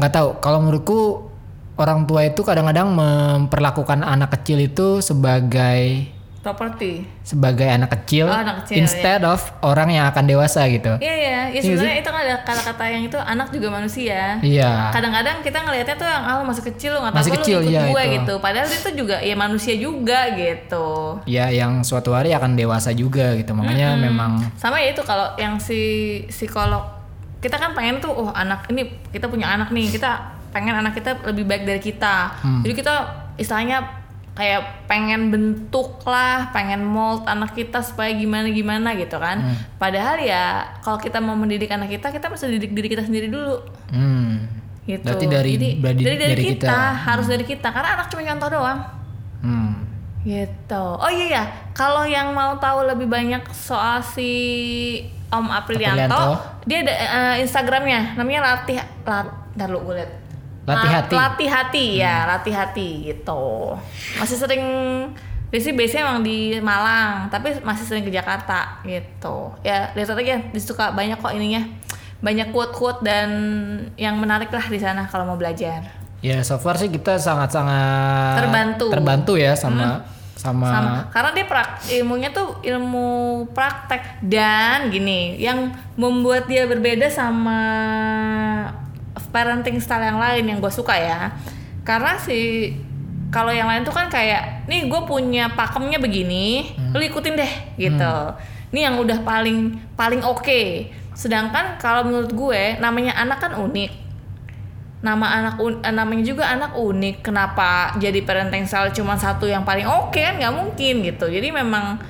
nggak 0.00 0.12
tahu. 0.16 0.28
Kalau 0.40 0.64
menurutku 0.64 1.28
orang 1.76 2.08
tua 2.08 2.24
itu 2.24 2.40
kadang-kadang 2.40 2.88
memperlakukan 2.90 4.00
anak 4.00 4.32
kecil 4.40 4.58
itu 4.64 5.04
sebagai 5.04 6.08
properti 6.38 7.02
sebagai 7.26 7.66
anak 7.66 7.90
kecil, 7.98 8.30
Oh, 8.30 8.32
anak 8.32 8.62
kecil, 8.64 8.80
instead 8.80 9.20
of 9.26 9.42
orang 9.60 9.90
yang 9.90 10.06
akan 10.08 10.24
dewasa 10.24 10.64
gitu. 10.70 10.94
Iya 11.02 11.14
iya, 11.18 11.40
ya 11.50 11.60
sebenarnya 11.60 11.96
itu 11.98 12.08
kan 12.08 12.20
ada 12.22 12.36
kata-kata 12.46 12.84
yang 12.88 13.02
itu 13.04 13.18
anak 13.18 13.50
juga 13.50 13.68
manusia. 13.74 14.38
Iya. 14.38 14.94
Kadang-kadang 14.94 15.42
kita 15.42 15.58
ngelihatnya 15.66 15.96
tuh 15.98 16.06
yang 16.08 16.22
ah 16.22 16.40
masih 16.46 16.64
kecil 16.70 16.90
lu 16.94 16.98
nggak 17.02 17.12
tahu 17.12 17.20
Masih 17.20 17.32
lu 17.32 17.36
kecil, 17.42 17.58
ikut 17.58 17.72
iya, 17.74 17.82
gue 17.90 18.02
itu. 18.02 18.14
gitu. 18.22 18.34
Padahal 18.38 18.66
itu 18.70 18.90
juga 18.94 19.16
ya 19.18 19.34
manusia 19.34 19.74
juga 19.74 20.20
gitu. 20.32 20.88
Ya 21.26 21.46
yang 21.50 21.82
suatu 21.82 22.14
hari 22.14 22.30
akan 22.32 22.54
dewasa 22.54 22.94
juga 22.94 23.34
gitu. 23.34 23.52
Makanya 23.52 23.98
memang 23.98 24.38
Sama 24.54 24.78
ya 24.78 24.94
itu 24.94 25.02
kalau 25.02 25.34
yang 25.36 25.58
si 25.58 25.80
psikolog 26.30 26.86
kita 27.38 27.54
kan 27.54 27.70
pengen 27.74 27.98
tuh 27.98 28.10
oh 28.10 28.30
anak 28.30 28.66
ini 28.70 28.86
kita 29.10 29.30
punya 29.30 29.46
anak 29.46 29.70
nih 29.70 29.90
kita 29.90 30.10
pengen 30.50 30.74
anak 30.74 30.94
kita 30.94 31.18
lebih 31.26 31.44
baik 31.44 31.66
dari 31.66 31.82
kita. 31.82 32.30
Jadi 32.62 32.72
kita 32.72 32.94
istilahnya 33.36 33.82
kayak 34.38 34.86
pengen 34.86 35.34
bentuk 35.34 35.98
lah, 36.06 36.54
pengen 36.54 36.86
mold 36.86 37.26
anak 37.26 37.52
kita 37.52 37.82
supaya 37.82 38.14
gimana 38.14 38.46
gimana 38.48 38.94
gitu 38.94 39.18
kan. 39.18 39.42
Padahal 39.76 40.22
ya 40.22 40.62
kalau 40.78 40.96
kita 40.96 41.18
mau 41.18 41.34
mendidik 41.34 41.66
anak 41.68 41.90
kita, 41.90 42.14
kita 42.14 42.30
mesti 42.30 42.46
didik 42.46 42.70
diri 42.70 42.86
kita 42.86 43.02
sendiri 43.02 43.26
dulu 43.26 43.58
hmm, 43.90 44.32
gitu. 44.86 45.02
Berarti 45.02 45.26
dari- 45.26 45.54
Jadi, 45.58 45.68
berarti 45.76 46.02
dari, 46.06 46.16
dari 46.16 46.34
dari 46.38 46.44
kita, 46.54 46.70
kita. 46.70 46.78
harus 47.02 47.26
dari 47.26 47.42
kita 47.42 47.68
karena 47.68 47.88
anak 47.98 48.06
cuma 48.08 48.22
contoh 48.22 48.48
doang. 48.48 48.80
hmm. 49.42 49.70
Gitu. 50.18 50.84
Oh 50.98 51.08
iya 51.08 51.26
ya, 51.30 51.42
kalau 51.72 52.04
yang 52.04 52.30
mau 52.30 52.54
tahu 52.58 52.84
lebih 52.84 53.06
banyak 53.06 53.42
soal 53.50 54.02
si 54.02 54.30
Om 55.28 55.46
Aprilianto, 55.46 56.10
Aprilianto. 56.10 56.64
dia 56.64 56.78
ada 56.84 56.94
eh, 56.94 57.34
Instagramnya, 57.42 58.14
namanya 58.14 58.40
latih 58.44 58.76
lat, 59.02 59.26
ntar 59.54 59.68
lu 59.68 59.82
gue 59.82 59.98
liat. 59.98 60.10
Latih 60.68 60.90
La- 60.92 60.96
hati. 61.00 61.14
Latih 61.16 61.48
hati 61.48 61.86
ya, 61.96 62.16
latih 62.28 62.54
hati 62.54 62.88
gitu. 63.08 63.72
Masih 64.20 64.36
sering 64.36 64.64
sih 65.48 65.72
biasanya 65.72 66.12
emang 66.12 66.20
di 66.20 66.60
Malang, 66.60 67.32
tapi 67.32 67.56
masih 67.64 67.88
sering 67.88 68.04
ke 68.04 68.12
Jakarta 68.12 68.84
gitu. 68.84 69.56
Ya 69.64 69.88
lihat 69.96 70.12
aja, 70.12 70.36
di 70.44 70.58
situ 70.60 70.76
Kak, 70.76 70.92
banyak 70.92 71.16
kok 71.16 71.32
ininya, 71.32 71.64
banyak 72.20 72.52
quote-quote 72.52 73.00
dan 73.00 73.28
yang 73.96 74.20
menarik 74.20 74.52
lah 74.52 74.68
di 74.68 74.76
sana 74.76 75.08
kalau 75.08 75.24
mau 75.24 75.40
belajar. 75.40 75.88
Ya 76.20 76.42
so 76.44 76.60
far 76.60 76.76
sih 76.76 76.92
kita 76.92 77.16
sangat-sangat 77.16 78.42
Terbantu. 78.42 78.84
Hmm. 78.90 78.94
terbantu 78.98 79.32
ya 79.38 79.54
sama 79.54 80.02
sama, 80.38 80.66
sama 80.70 80.98
karena 81.10 81.30
dia 81.34 81.46
prak, 81.50 81.68
ilmunya 81.98 82.30
tuh 82.30 82.62
ilmu 82.62 83.42
praktek 83.50 84.22
dan 84.22 84.86
gini 84.90 85.34
yang 85.38 85.74
membuat 85.98 86.46
dia 86.46 86.66
berbeda 86.66 87.10
sama 87.10 87.58
parenting 89.38 89.78
style 89.78 90.02
yang 90.02 90.18
lain 90.18 90.50
yang 90.50 90.58
gue 90.58 90.72
suka 90.74 90.98
ya. 90.98 91.30
Karena 91.86 92.18
si 92.18 92.74
kalau 93.30 93.54
yang 93.54 93.70
lain 93.70 93.86
tuh 93.86 93.94
kan 93.94 94.10
kayak 94.10 94.66
nih 94.66 94.90
gue 94.90 95.00
punya 95.06 95.54
pakemnya 95.54 96.02
begini 96.02 96.74
lu 96.90 96.98
ikutin 96.98 97.38
deh 97.38 97.52
gitu. 97.78 98.14
Ini 98.74 98.90
yang 98.90 98.98
udah 98.98 99.22
paling 99.22 99.78
paling 99.94 100.26
oke. 100.26 100.90
Sedangkan 101.14 101.78
kalau 101.78 102.02
menurut 102.02 102.34
gue 102.34 102.82
namanya 102.82 103.14
anak 103.14 103.38
kan 103.38 103.54
unik. 103.54 104.10
Nama 104.98 105.26
anak 105.30 105.56
un- 105.62 105.78
eh, 105.86 105.94
namanya 105.94 106.26
juga 106.26 106.50
anak 106.50 106.74
unik. 106.74 107.22
Kenapa 107.22 107.94
jadi 108.02 108.18
parenting 108.26 108.66
style 108.66 108.90
cuma 108.90 109.14
satu 109.14 109.46
yang 109.46 109.62
paling 109.62 109.86
oke? 109.86 110.18
Kan 110.18 110.42
nggak 110.42 110.54
mungkin 110.58 111.06
gitu. 111.06 111.30
Jadi 111.30 111.54
memang 111.54 112.02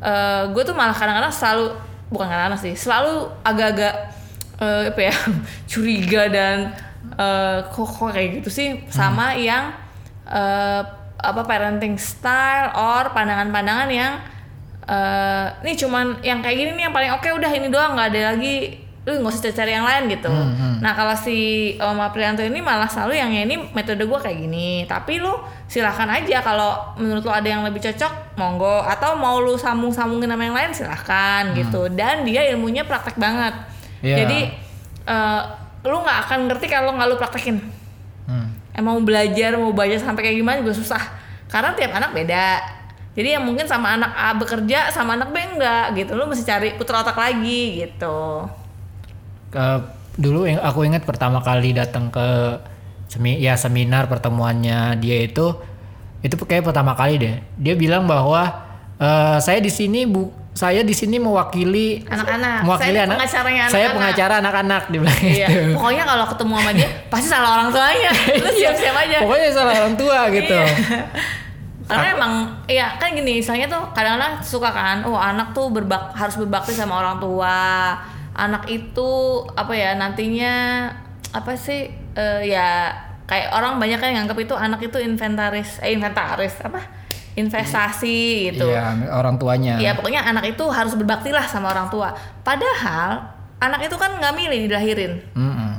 eh 0.00 0.42
gue 0.50 0.62
tuh 0.64 0.72
malah 0.74 0.96
kadang-kadang 0.96 1.30
selalu 1.30 1.76
bukan 2.08 2.26
kadang-kadang 2.26 2.60
sih 2.60 2.74
selalu 2.74 3.30
agak-agak 3.46 3.94
eh, 4.62 4.82
apa 4.94 5.00
ya 5.10 5.14
curiga 5.70 6.22
dan 6.30 6.70
eh, 7.18 7.58
kok 7.66 7.88
kok 7.90 8.14
kayak 8.14 8.40
gitu 8.40 8.48
sih 8.48 8.68
sama 8.86 9.34
yang 9.34 9.74
eh, 10.30 10.82
apa 11.22 11.42
parenting 11.46 11.98
style 11.98 12.74
or 12.78 13.10
pandangan-pandangan 13.10 13.90
yang 13.90 14.14
eh 14.82 15.46
nih 15.62 15.78
cuman 15.78 16.18
yang 16.26 16.42
kayak 16.42 16.58
gini 16.58 16.70
nih 16.74 16.90
yang 16.90 16.94
paling 16.94 17.14
oke 17.14 17.22
udah 17.22 17.50
ini 17.54 17.70
doang 17.70 17.94
nggak 17.94 18.10
ada 18.10 18.34
lagi 18.34 18.82
lu 19.02 19.18
nggak 19.18 19.34
usah 19.34 19.50
cari 19.50 19.74
yang 19.74 19.82
lain 19.82 20.14
gitu. 20.14 20.30
Nah 20.78 20.94
kalau 20.94 21.10
si 21.18 21.74
Om 21.74 21.98
Aprianto 21.98 22.38
ini 22.38 22.62
malah 22.62 22.86
selalu 22.86 23.18
yang 23.18 23.34
ini 23.34 23.58
metode 23.74 24.06
gue 24.06 24.18
kayak 24.22 24.38
gini. 24.38 24.86
Tapi 24.86 25.18
lu 25.18 25.34
silahkan 25.66 26.06
aja 26.06 26.38
kalau 26.38 26.94
menurut 27.02 27.26
lu 27.26 27.34
ada 27.34 27.48
yang 27.50 27.66
lebih 27.66 27.82
cocok, 27.82 28.38
monggo. 28.38 28.86
Atau 28.86 29.18
mau 29.18 29.42
lu 29.42 29.58
sambung-sambungin 29.58 30.30
sama 30.30 30.42
yang 30.46 30.54
lain 30.54 30.70
silahkan 30.70 31.50
gitu. 31.58 31.90
Dan 31.90 32.22
dia 32.22 32.46
ilmunya 32.54 32.86
praktek 32.86 33.18
banget. 33.18 33.50
Iya. 34.02 34.16
Jadi 34.26 34.40
eh, 35.08 35.42
lu 35.86 35.96
nggak 36.02 36.18
akan 36.28 36.38
ngerti 36.50 36.66
kalau 36.68 36.90
nggak 36.94 37.08
lu 37.08 37.16
praktekin. 37.16 37.56
Hmm. 38.26 38.52
Emang 38.74 38.98
mau 38.98 39.04
belajar 39.04 39.54
mau 39.56 39.72
baca 39.72 39.96
sampai 39.96 40.22
kayak 40.30 40.36
gimana 40.42 40.56
juga 40.60 40.74
susah. 40.76 41.02
Karena 41.48 41.72
tiap 41.72 41.92
anak 41.94 42.10
beda. 42.12 42.46
Jadi 43.12 43.28
yang 43.36 43.44
mungkin 43.44 43.68
sama 43.68 43.92
anak 43.92 44.12
A 44.16 44.32
bekerja 44.32 44.88
sama 44.88 45.14
anak 45.14 45.30
B 45.30 45.36
enggak 45.36 45.92
gitu. 45.96 46.16
Lu 46.16 46.24
mesti 46.24 46.44
cari 46.48 46.72
putar 46.76 47.04
otak 47.04 47.16
lagi 47.16 47.84
gitu. 47.84 48.48
Ke- 49.52 50.00
dulu 50.12 50.44
yang 50.44 50.60
aku 50.60 50.84
ingat 50.84 51.08
pertama 51.08 51.40
kali 51.40 51.72
datang 51.72 52.12
ke 52.12 52.60
semi 53.08 53.40
ya 53.40 53.56
seminar 53.56 54.08
pertemuannya 54.08 54.96
dia 55.00 55.24
itu 55.24 55.56
itu 56.24 56.34
kayak 56.36 56.68
pertama 56.68 56.92
kali 56.96 57.16
deh 57.16 57.34
dia 57.56 57.74
bilang 57.76 58.04
bahwa 58.04 58.44
"Eh, 59.00 59.36
saya 59.40 59.60
di 59.60 59.72
sini 59.72 60.04
bu 60.04 60.32
saya 60.52 60.84
di 60.84 60.92
sini 60.92 61.16
mewakili 61.16 62.04
Anak-anak. 62.04 62.60
mewakili 62.62 62.92
Saya 62.92 63.04
anak 63.08 63.16
pengacaranya 63.16 63.62
saya 63.64 63.64
anak-anak." 63.64 63.94
pengacara 63.96 64.34
anak-anak 64.38 64.82
di 64.84 64.96
bilang 65.00 65.20
Iya. 65.24 65.46
gitu. 65.48 65.60
Pokoknya 65.74 66.04
kalau 66.04 66.24
ketemu 66.28 66.54
sama 66.54 66.70
dia 66.72 66.88
pasti 67.12 67.28
salah 67.28 67.50
orang 67.56 67.68
tuanya. 67.72 68.10
Lu 68.36 68.50
siap-siap 68.52 68.96
aja. 68.98 69.16
Pokoknya 69.24 69.48
salah 69.50 69.74
orang 69.80 69.94
tua 69.96 70.18
gitu. 70.28 70.60
Iya. 71.82 71.98
Karena 71.98 72.08
emang 72.14 72.32
ya 72.70 72.86
kan 72.96 73.12
gini, 73.12 73.42
misalnya 73.42 73.68
tuh 73.68 73.82
kadang-kadang 73.92 74.40
suka 74.40 74.70
kan, 74.70 75.04
oh 75.04 75.18
anak 75.18 75.52
tuh 75.52 75.68
berbak 75.68 76.14
harus 76.14 76.40
berbakti 76.40 76.72
sama 76.72 76.96
orang 76.96 77.20
tua. 77.20 77.92
Anak 78.32 78.64
itu 78.64 79.10
apa 79.52 79.72
ya 79.76 79.92
nantinya 79.92 80.88
apa 81.32 81.52
sih 81.52 81.90
eh, 82.14 82.40
ya 82.44 82.88
kayak 83.24 83.52
orang 83.52 83.76
banyak 83.76 83.98
kan 84.00 84.08
yang 84.08 84.24
nganggap 84.24 84.40
itu 84.40 84.54
anak 84.56 84.80
itu 84.80 84.96
inventaris 84.96 85.84
eh 85.84 85.92
inventaris 85.92 86.64
apa? 86.64 86.80
Investasi 87.32 88.52
gitu. 88.52 88.68
Iya, 88.68 89.08
orang 89.12 89.40
tuanya. 89.40 89.80
Ya 89.80 89.96
pokoknya 89.96 90.20
anak 90.24 90.52
itu 90.52 90.64
harus 90.68 90.92
berbakti 90.92 91.32
lah 91.32 91.44
sama 91.48 91.72
orang 91.72 91.88
tua. 91.88 92.12
Padahal 92.44 93.24
anak 93.62 93.88
itu 93.88 93.96
kan 93.96 94.20
nggak 94.20 94.34
milih 94.36 94.58
dilahirin. 94.68 95.12
Mm-mm. 95.32 95.72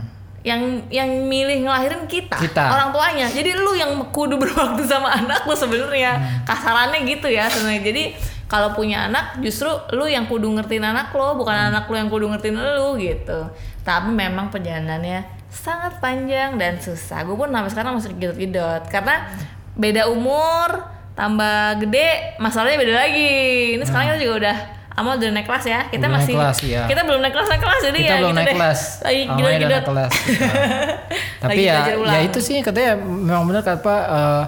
Yang 0.44 0.92
yang 0.92 1.08
milih 1.24 1.64
ngelahirin 1.64 2.04
kita, 2.04 2.36
Kita. 2.36 2.68
orang 2.68 2.92
tuanya. 2.92 3.32
Jadi 3.32 3.56
lu 3.56 3.78
yang 3.80 3.96
kudu 4.12 4.36
berbakti 4.42 4.84
sama 4.84 5.14
anak 5.14 5.46
lu 5.46 5.56
sebenarnya. 5.56 6.44
Kasarannya 6.44 7.06
gitu 7.08 7.30
ya 7.30 7.48
sebenarnya. 7.48 7.84
Jadi 7.86 8.04
kalau 8.52 8.76
punya 8.76 9.08
anak 9.08 9.40
justru 9.40 9.72
lu 9.96 10.06
yang 10.06 10.28
kudu 10.28 10.52
ngertiin 10.52 10.84
anak 10.84 11.16
lo, 11.16 11.40
bukan 11.40 11.74
anak 11.74 11.88
lu 11.88 11.96
yang 11.96 12.10
kudu 12.12 12.28
ngertiin 12.28 12.58
lu 12.60 13.00
gitu. 13.00 13.50
Tapi 13.86 14.10
memang 14.12 14.50
perjalanannya 14.52 15.44
sangat 15.54 16.02
panjang 16.02 16.58
dan 16.58 16.82
susah. 16.82 17.24
Gue 17.24 17.38
pun 17.38 17.54
sampai 17.54 17.70
sekarang 17.72 17.92
masih 18.02 18.12
gedot-gedot 18.18 18.90
karena 18.90 19.30
beda 19.78 20.10
umur, 20.10 20.82
tambah 21.14 21.80
gede, 21.86 22.38
masalahnya 22.42 22.78
beda 22.82 22.94
lagi. 23.06 23.32
Ini 23.78 23.84
sekarang 23.86 24.14
kita 24.14 24.20
juga 24.22 24.36
udah 24.46 24.58
Amal 24.94 25.18
udah 25.18 25.34
naik 25.34 25.50
kelas 25.50 25.66
ya. 25.66 25.80
Kita 25.90 26.06
naik 26.06 26.16
masih 26.22 26.34
kelas, 26.38 26.58
iya. 26.70 26.86
kita 26.86 27.02
belum 27.02 27.20
naik 27.26 27.34
kelas 27.34 27.48
naik 27.50 27.64
kelas 27.66 27.80
jadi 27.82 27.98
kita 27.98 28.06
ya 28.06 28.18
belum 28.22 28.30
gitu 28.30 28.38
naik 28.38 28.46
deh. 28.46 28.56
kelas. 28.62 28.80
Lagi 29.06 29.22
udah 29.26 29.34
gedot-gedot. 29.34 29.74
naik 29.74 29.90
kelas. 29.90 30.12
gitu. 30.14 30.46
Tapi 31.44 31.50
Lagi 31.50 31.64
ya, 31.66 31.78
ya 31.98 32.20
itu 32.22 32.40
sih 32.46 32.58
katanya 32.62 32.92
memang 33.02 33.44
benar 33.50 33.64
kata 33.66 33.96
eh, 34.06 34.44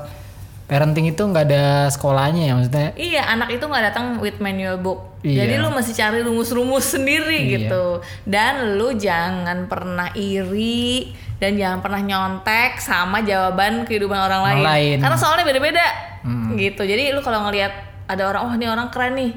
parenting 0.66 1.06
itu 1.10 1.22
nggak 1.22 1.46
ada 1.50 1.66
sekolahnya 1.90 2.42
ya 2.46 2.54
maksudnya. 2.54 2.90
Iya, 2.94 3.22
anak 3.26 3.50
itu 3.58 3.66
nggak 3.66 3.84
datang 3.90 4.06
with 4.22 4.38
manual 4.38 4.78
book. 4.78 5.18
Iya. 5.26 5.50
Jadi 5.50 5.54
lu 5.58 5.70
mesti 5.74 5.92
cari 5.98 6.20
rumus-rumus 6.22 6.86
sendiri 6.94 7.40
Iya. 7.42 7.50
gitu. 7.66 7.86
Dan 8.26 8.78
lu 8.78 8.94
jangan 8.94 9.66
pernah 9.66 10.14
iri 10.14 11.10
dan 11.36 11.60
jangan 11.60 11.80
pernah 11.84 12.02
nyontek 12.02 12.80
sama 12.80 13.20
jawaban 13.20 13.84
kehidupan 13.84 14.16
orang 14.16 14.42
lain. 14.44 14.64
lain. 14.64 14.98
Karena 15.04 15.18
soalnya 15.20 15.44
beda-beda. 15.44 15.88
Hmm. 16.24 16.56
Gitu. 16.56 16.82
Jadi 16.88 17.12
lu 17.12 17.20
kalau 17.20 17.44
ngelihat 17.48 17.74
ada 18.08 18.24
orang, 18.32 18.42
oh 18.48 18.54
ini 18.56 18.66
orang 18.72 18.88
keren 18.88 19.20
nih. 19.20 19.32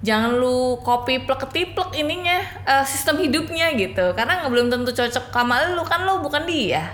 Jangan 0.00 0.40
lu 0.40 0.80
copy 0.80 1.28
plek 1.28 1.44
ketiplek 1.44 1.92
ininya 1.98 2.40
eh, 2.64 2.84
sistem 2.86 3.20
hidupnya 3.20 3.74
gitu. 3.74 4.14
Karena 4.14 4.40
nggak 4.40 4.50
belum 4.50 4.66
tentu 4.72 4.90
cocok 4.94 5.34
sama 5.34 5.74
lu 5.74 5.82
kan 5.82 6.06
lu 6.06 6.22
bukan 6.22 6.46
dia. 6.46 6.86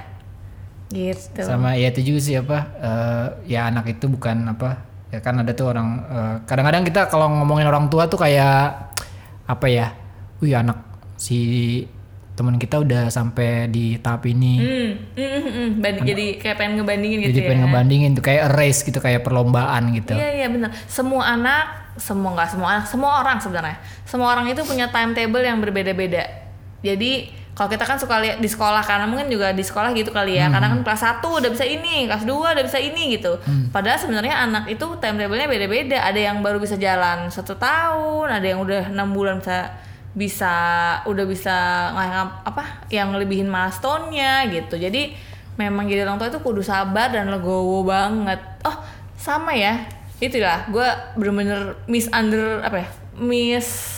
Gitu. 0.91 1.43
Sama 1.43 1.77
ya 1.77 1.93
itu 1.93 2.03
juga 2.03 2.21
sih 2.25 2.35
apa 2.41 2.59
eh, 2.81 3.27
ya 3.47 3.69
anak 3.69 3.93
itu 3.93 4.09
bukan 4.09 4.57
apa 4.57 4.83
ya 5.13 5.23
kan 5.23 5.39
ada 5.39 5.55
tuh 5.55 5.71
orang 5.71 5.89
eh, 6.09 6.35
kadang-kadang 6.49 6.83
kita 6.83 7.07
kalau 7.07 7.31
ngomongin 7.31 7.69
orang 7.69 7.87
tua 7.93 8.11
tuh 8.11 8.19
kayak 8.19 8.91
apa 9.47 9.67
ya, 9.71 9.95
wih 10.43 10.59
anak 10.59 10.83
si 11.15 11.39
teman 12.37 12.61
kita 12.61 12.85
udah 12.85 13.09
sampai 13.09 13.67
di 13.73 13.97
tahap 13.97 14.29
ini. 14.29 14.55
Hmm, 14.61 14.93
hmm, 15.17 15.31
hmm, 15.41 15.71
hmm. 15.81 16.05
Jadi 16.05 16.27
kayak 16.37 16.57
pengen 16.61 16.73
ngebandingin 16.85 17.19
gitu 17.25 17.29
Jadi 17.33 17.41
ya. 17.41 17.49
pengen 17.49 17.63
ngebandingin 17.65 18.11
tuh 18.13 18.25
kayak 18.29 18.45
race 18.53 18.85
gitu 18.85 19.01
kayak 19.01 19.25
perlombaan 19.25 19.97
gitu. 19.97 20.13
Iya 20.13 20.45
iya 20.45 20.47
benar. 20.53 20.71
Semua 20.85 21.25
anak, 21.33 21.97
semua 21.97 22.37
nggak 22.37 22.49
semua 22.53 22.69
anak, 22.77 22.85
semua 22.93 23.11
orang 23.25 23.37
sebenarnya. 23.41 23.77
Semua 24.05 24.29
orang 24.37 24.47
itu 24.53 24.61
punya 24.69 24.93
timetable 24.93 25.41
yang 25.41 25.59
berbeda-beda. 25.65 26.29
Jadi 26.85 27.33
kalau 27.57 27.73
kita 27.73 27.89
kan 27.89 27.97
suka 27.97 28.21
lihat 28.21 28.37
di 28.37 28.53
sekolah 28.53 28.85
karena 28.85 29.09
mungkin 29.09 29.33
juga 29.33 29.57
di 29.57 29.65
sekolah 29.65 29.97
gitu 29.97 30.13
kali 30.13 30.37
ya. 30.37 30.53
Karena 30.53 30.77
kan 30.77 30.85
kelas 30.85 31.25
1 31.25 31.25
udah 31.25 31.49
bisa 31.49 31.65
ini, 31.65 32.05
kelas 32.05 32.29
2 32.29 32.37
udah 32.37 32.65
bisa 32.69 32.77
ini 32.77 33.17
gitu. 33.17 33.41
Padahal 33.73 33.97
sebenarnya 33.97 34.45
anak 34.45 34.69
itu 34.69 34.85
timetable-nya 35.01 35.49
beda-beda. 35.49 36.05
Ada 36.05 36.21
yang 36.21 36.45
baru 36.45 36.61
bisa 36.61 36.77
jalan 36.77 37.33
satu 37.33 37.57
tahun, 37.57 38.29
ada 38.29 38.45
yang 38.45 38.61
udah 38.61 38.93
enam 38.93 39.09
bulan 39.17 39.41
bisa 39.41 39.73
bisa 40.17 40.55
udah 41.05 41.25
bisa 41.29 41.57
ngangap 41.93 42.41
apa 42.49 42.89
yang 42.89 43.13
ngelebihin 43.13 43.53
milestone-nya 43.53 44.49
gitu. 44.49 44.81
Jadi 44.81 45.13
memang 45.61 45.85
jadi 45.85 46.09
orang 46.09 46.17
tua 46.17 46.33
itu 46.33 46.41
kudu 46.41 46.65
sabar 46.65 47.13
dan 47.13 47.29
legowo 47.29 47.85
banget. 47.85 48.41
Oh, 48.65 48.81
sama 49.21 49.53
ya. 49.53 49.85
Itulah 50.17 50.73
gue 50.73 50.89
bener-bener 51.21 51.77
misunder 51.85 52.65
apa 52.65 52.81
ya? 52.81 52.89
Miss 53.21 53.93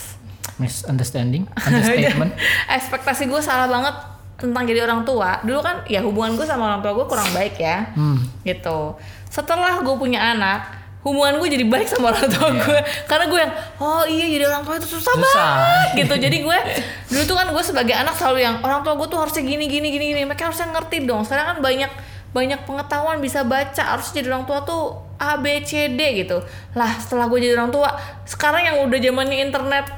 Misunderstanding, 0.59 1.47
understatement. 1.71 2.35
ekspektasi 2.67 3.31
gue 3.31 3.39
salah 3.39 3.71
banget 3.71 3.95
tentang 4.35 4.67
jadi 4.67 4.83
orang 4.83 5.07
tua. 5.07 5.39
Dulu 5.39 5.63
kan 5.63 5.87
ya 5.87 6.03
hubungan 6.03 6.35
gue 6.35 6.43
sama 6.43 6.67
orang 6.67 6.83
tua 6.83 6.91
gue 6.99 7.07
kurang 7.07 7.31
baik 7.31 7.55
ya. 7.55 7.95
Hmm. 7.95 8.19
Gitu. 8.43 8.99
Setelah 9.31 9.79
gue 9.79 9.95
punya 9.95 10.19
anak, 10.35 10.78
hubungan 10.99 11.39
gue 11.39 11.47
jadi 11.55 11.65
baik 11.65 11.87
sama 11.87 12.11
orang 12.11 12.27
tua 12.27 12.49
gue. 12.51 12.79
Karena 13.07 13.25
gue 13.31 13.39
yang 13.39 13.53
oh 13.79 14.03
iya 14.03 14.25
jadi 14.27 14.43
orang 14.51 14.63
tua 14.67 14.75
itu 14.77 14.87
susah. 14.99 15.13
Susah. 15.15 15.23
banget 15.23 15.89
gitu. 16.05 16.15
Jadi 16.19 16.37
gue 16.43 16.57
dulu 17.11 17.23
tuh 17.23 17.35
kan 17.39 17.47
gue 17.51 17.63
sebagai 17.63 17.95
anak 17.95 18.15
selalu 18.19 18.39
yang 18.43 18.55
orang 18.61 18.83
tua 18.83 18.99
gue 18.99 19.07
tuh 19.07 19.19
harusnya 19.19 19.43
gini 19.43 19.65
gini 19.71 19.87
gini 19.89 20.05
gini. 20.11 20.21
Mereka 20.27 20.51
harusnya 20.51 20.67
ngerti 20.75 21.07
dong. 21.07 21.23
Sekarang 21.23 21.55
kan 21.55 21.57
banyak 21.63 21.91
banyak 22.29 22.61
pengetahuan 22.61 23.17
bisa 23.25 23.41
baca 23.41 23.97
harus 23.97 24.13
jadi 24.13 24.29
orang 24.29 24.45
tua 24.45 24.61
tuh 24.61 25.01
A 25.17 25.41
B 25.41 25.65
C 25.65 25.97
D 25.97 26.21
gitu 26.21 26.45
lah 26.77 26.93
setelah 27.01 27.25
gue 27.25 27.41
jadi 27.41 27.57
orang 27.57 27.73
tua 27.73 27.89
sekarang 28.29 28.69
yang 28.69 28.77
udah 28.85 28.99
zamannya 29.01 29.49
internet 29.49 29.89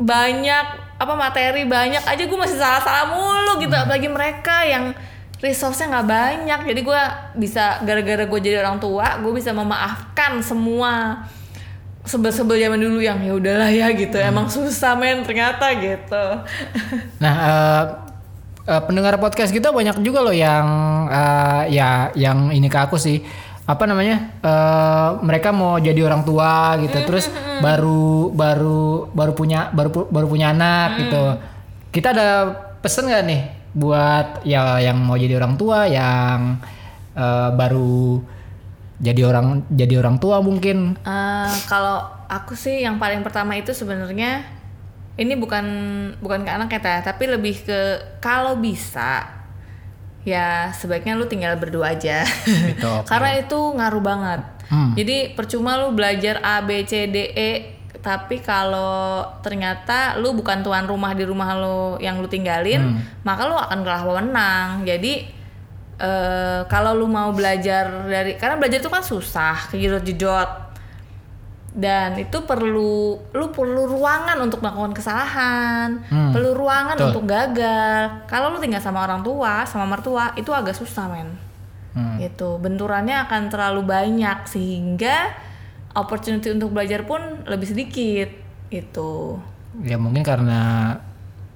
banyak 0.00 0.66
apa 0.96 1.12
materi 1.12 1.68
banyak 1.68 2.00
aja 2.00 2.22
gue 2.24 2.38
masih 2.40 2.56
salah-salah 2.56 3.12
mulu 3.12 3.60
gitu 3.60 3.74
apalagi 3.76 4.08
mereka 4.08 4.64
yang 4.64 4.96
resource-nya 5.42 5.90
nggak 5.90 6.08
banyak. 6.08 6.60
Jadi 6.70 6.80
gue 6.86 7.02
bisa 7.36 7.82
gara-gara 7.82 8.24
gue 8.24 8.40
jadi 8.40 8.62
orang 8.62 8.78
tua 8.78 9.18
gue 9.18 9.32
bisa 9.34 9.50
memaafkan 9.50 10.38
semua 10.40 11.26
sebel-sebel 12.06 12.58
zaman 12.58 12.78
dulu 12.78 12.98
yang 13.02 13.18
ya 13.18 13.34
udahlah 13.34 13.70
ya 13.74 13.90
gitu. 13.90 14.16
Emang 14.22 14.46
susah 14.46 14.94
men 14.94 15.26
ternyata 15.26 15.66
gitu. 15.74 16.24
Nah, 17.22 17.34
eh, 17.42 17.84
eh, 18.70 18.82
pendengar 18.86 19.18
podcast 19.18 19.50
kita 19.50 19.74
banyak 19.74 19.98
juga 20.02 20.22
loh 20.22 20.34
yang 20.34 20.66
eh, 21.10 21.74
ya 21.74 22.14
yang 22.14 22.54
ini 22.54 22.70
ke 22.70 22.78
aku 22.78 22.94
sih. 22.94 23.18
Apa 23.66 23.86
namanya? 23.86 24.38
Eh, 24.42 25.10
mereka 25.26 25.50
mau 25.50 25.78
jadi 25.82 26.06
orang 26.06 26.22
tua 26.22 26.78
gitu. 26.78 27.02
Terus 27.02 27.26
baru 27.58 28.30
baru 28.30 29.10
baru 29.10 29.32
punya 29.34 29.74
baru 29.74 30.06
baru 30.06 30.26
punya 30.30 30.54
anak 30.54 31.02
gitu. 31.02 31.22
Kita 31.94 32.14
ada 32.14 32.28
pesen 32.82 33.06
nggak 33.06 33.26
nih 33.26 33.61
buat 33.72 34.44
ya 34.44 34.80
yang 34.80 35.00
mau 35.00 35.16
jadi 35.16 35.40
orang 35.40 35.56
tua 35.56 35.88
yang 35.88 36.60
eh, 37.16 37.50
baru 37.56 38.20
jadi 39.02 39.22
orang 39.26 39.66
jadi 39.72 39.94
orang 39.98 40.16
tua 40.22 40.38
mungkin. 40.38 40.94
Eh, 41.02 41.54
kalau 41.66 42.06
aku 42.30 42.54
sih 42.54 42.84
yang 42.84 43.02
paling 43.02 43.24
pertama 43.26 43.58
itu 43.58 43.74
sebenarnya 43.74 44.46
ini 45.18 45.34
bukan 45.36 45.66
bukan 46.22 46.46
ke 46.46 46.50
anak 46.52 46.72
ya 46.72 47.00
tapi 47.04 47.28
lebih 47.28 47.66
ke 47.66 47.80
kalau 48.22 48.56
bisa 48.56 49.42
ya 50.22 50.70
sebaiknya 50.70 51.18
lu 51.18 51.26
tinggal 51.26 51.58
berdua 51.58 51.98
aja. 51.98 52.22
Gitu, 52.46 52.92
karena 53.10 53.42
itu 53.42 53.58
ngaruh 53.58 54.04
banget. 54.04 54.42
Hmm. 54.72 54.96
jadi 54.96 55.36
percuma 55.36 55.76
lu 55.76 55.92
belajar 55.92 56.40
A 56.40 56.64
B 56.64 56.80
C 56.88 57.04
D 57.04 57.28
E 57.36 57.50
tapi 58.02 58.42
kalau 58.42 59.22
ternyata 59.46 60.18
lu 60.18 60.34
bukan 60.34 60.60
tuan 60.60 60.90
rumah 60.90 61.14
di 61.14 61.22
rumah 61.22 61.54
lu 61.54 61.78
yang 62.02 62.18
lu 62.18 62.26
tinggalin 62.26 62.82
Hmm. 62.82 62.98
maka 63.22 63.46
lu 63.46 63.54
akan 63.54 63.78
kalah 63.86 64.02
wewenang. 64.02 64.82
Jadi 64.82 65.40
eh 66.02 66.60
kalau 66.66 66.98
lu 66.98 67.06
mau 67.06 67.30
belajar 67.30 68.10
dari 68.10 68.34
karena 68.34 68.58
belajar 68.58 68.82
itu 68.82 68.90
kan 68.90 69.06
susah 69.06 69.70
kejedot-jedot 69.70 70.50
dan 71.72 72.18
itu 72.20 72.42
perlu 72.44 73.16
lu 73.32 73.46
perlu 73.48 73.88
ruangan 73.88 74.36
untuk 74.42 74.60
melakukan 74.60 74.92
kesalahan. 74.92 76.04
Hmm, 76.10 76.34
perlu 76.34 76.52
ruangan 76.52 76.98
betul. 76.98 77.08
untuk 77.14 77.24
gagal. 77.30 78.28
Kalau 78.28 78.52
lu 78.52 78.58
tinggal 78.58 78.82
sama 78.82 79.06
orang 79.06 79.22
tua 79.22 79.62
sama 79.64 79.86
mertua 79.86 80.34
itu 80.34 80.50
agak 80.52 80.74
susah 80.74 81.06
men. 81.06 81.30
Hmm. 81.92 82.16
gitu. 82.18 82.56
Benturannya 82.58 83.28
akan 83.28 83.52
terlalu 83.52 83.84
banyak 83.84 84.48
sehingga 84.48 85.28
opportunity 85.94 86.48
untuk 86.48 86.70
belajar 86.70 87.02
pun 87.02 87.20
lebih 87.44 87.66
sedikit 87.66 88.28
gitu 88.68 89.38
ya 89.80 89.96
mungkin 89.96 90.20
karena 90.20 90.94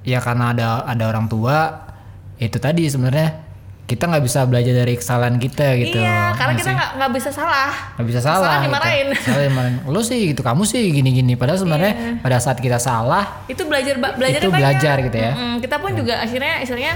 ya 0.03 0.19
karena 0.19 0.53
ada 0.53 0.67
ada 0.83 1.05
orang 1.07 1.27
tua 1.27 1.89
itu 2.37 2.57
tadi 2.57 2.85
sebenarnya 2.87 3.45
kita 3.87 4.03
nggak 4.05 4.21
bisa 4.21 4.43
belajar 4.45 4.75
dari 4.75 4.95
kesalahan 4.95 5.37
kita 5.37 5.79
gitu 5.79 5.97
iya 5.97 6.35
karena 6.35 6.53
Nggak 6.53 6.59
kita 6.59 6.67
sih? 6.67 6.75
nggak 6.75 6.91
nggak 6.97 7.13
bisa 7.13 7.31
salah 7.31 7.71
nggak 7.95 8.07
bisa 8.07 8.21
salah 8.21 8.37
Salah 8.37 8.57
gitu. 8.57 8.67
dimarahin. 8.67 9.07
salah 9.17 9.43
dimarahin 9.45 9.77
lo 9.95 10.01
sih 10.01 10.21
gitu 10.27 10.43
kamu 10.43 10.63
sih 10.65 10.83
gini 10.91 11.11
gini 11.13 11.33
padahal 11.33 11.57
sebenarnya 11.57 11.93
Iya. 11.93 12.13
pada 12.19 12.37
saat 12.37 12.59
kita 12.59 12.79
salah 12.79 13.47
itu 13.47 13.63
belajar 13.63 13.95
belajarnya 13.97 14.43
Itu 14.43 14.51
banyak. 14.51 14.59
belajar 14.61 14.97
gitu 15.03 15.17
ya. 15.17 15.33
Mm-mm, 15.33 15.55
kita 15.61 15.77
pun 15.79 15.91
juga 15.95 16.15
akhirnya 16.19 16.55
istilahnya 16.61 16.95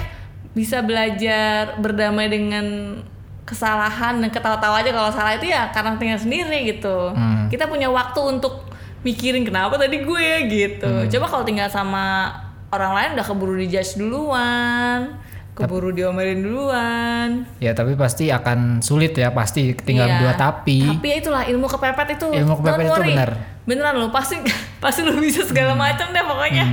bisa 0.51 0.83
belajar 0.83 1.79
berdamai 1.79 2.27
dengan 2.27 2.67
kesalahan 3.43 4.19
dan 4.19 4.29
ketawa-tawa 4.29 4.79
aja 4.79 4.91
kalau 4.91 5.11
salah 5.11 5.35
itu 5.35 5.47
ya 5.47 5.69
karena 5.71 5.97
tinggal 5.97 6.17
sendiri 6.17 6.69
gitu 6.69 7.11
Hmm. 7.11 7.49
kita 7.49 7.67
punya 7.67 7.89
waktu 7.89 8.21
untuk 8.23 8.69
mikirin 9.01 9.43
kenapa 9.43 9.75
tadi 9.75 10.01
gue 10.01 10.21
ya 10.21 10.39
gitu. 10.45 10.93
Coba 11.09 11.27
kalau 11.27 11.41
tinggal 11.43 11.67
sama 11.67 12.29
orang 12.69 12.93
lain 12.93 13.11
udah 13.17 13.25
keburu 13.25 13.57
dijudge 13.57 13.97
duluan, 13.97 15.17
keburu 15.51 15.89
diomelin 15.91 16.45
duluan. 16.45 17.49
Ya 17.57 17.73
tapi 17.73 17.97
pasti 17.97 18.29
akan 18.29 18.79
sulit 18.81 19.17
ya 19.17 19.33
pasti 19.33 19.73
tinggal 19.75 20.05
Iya. 20.07 20.19
dua 20.21 20.33
tapi. 20.35 20.85
Tapi 20.85 21.07
ya 21.07 21.17
itulah 21.17 21.43
ilmu 21.43 21.65
kepepet 21.67 22.09
itu. 22.15 22.29
Ilmu 22.29 22.55
kepepet 22.61 22.85
itu 22.87 23.03
benar. 23.09 23.31
Beneran 23.65 23.95
lo 23.97 24.13
pasti 24.13 24.37
pasti 24.85 25.01
lo 25.01 25.17
bisa 25.17 25.43
segala 25.43 25.73
macam 25.73 26.13
deh 26.13 26.21
pokoknya. 26.21 26.65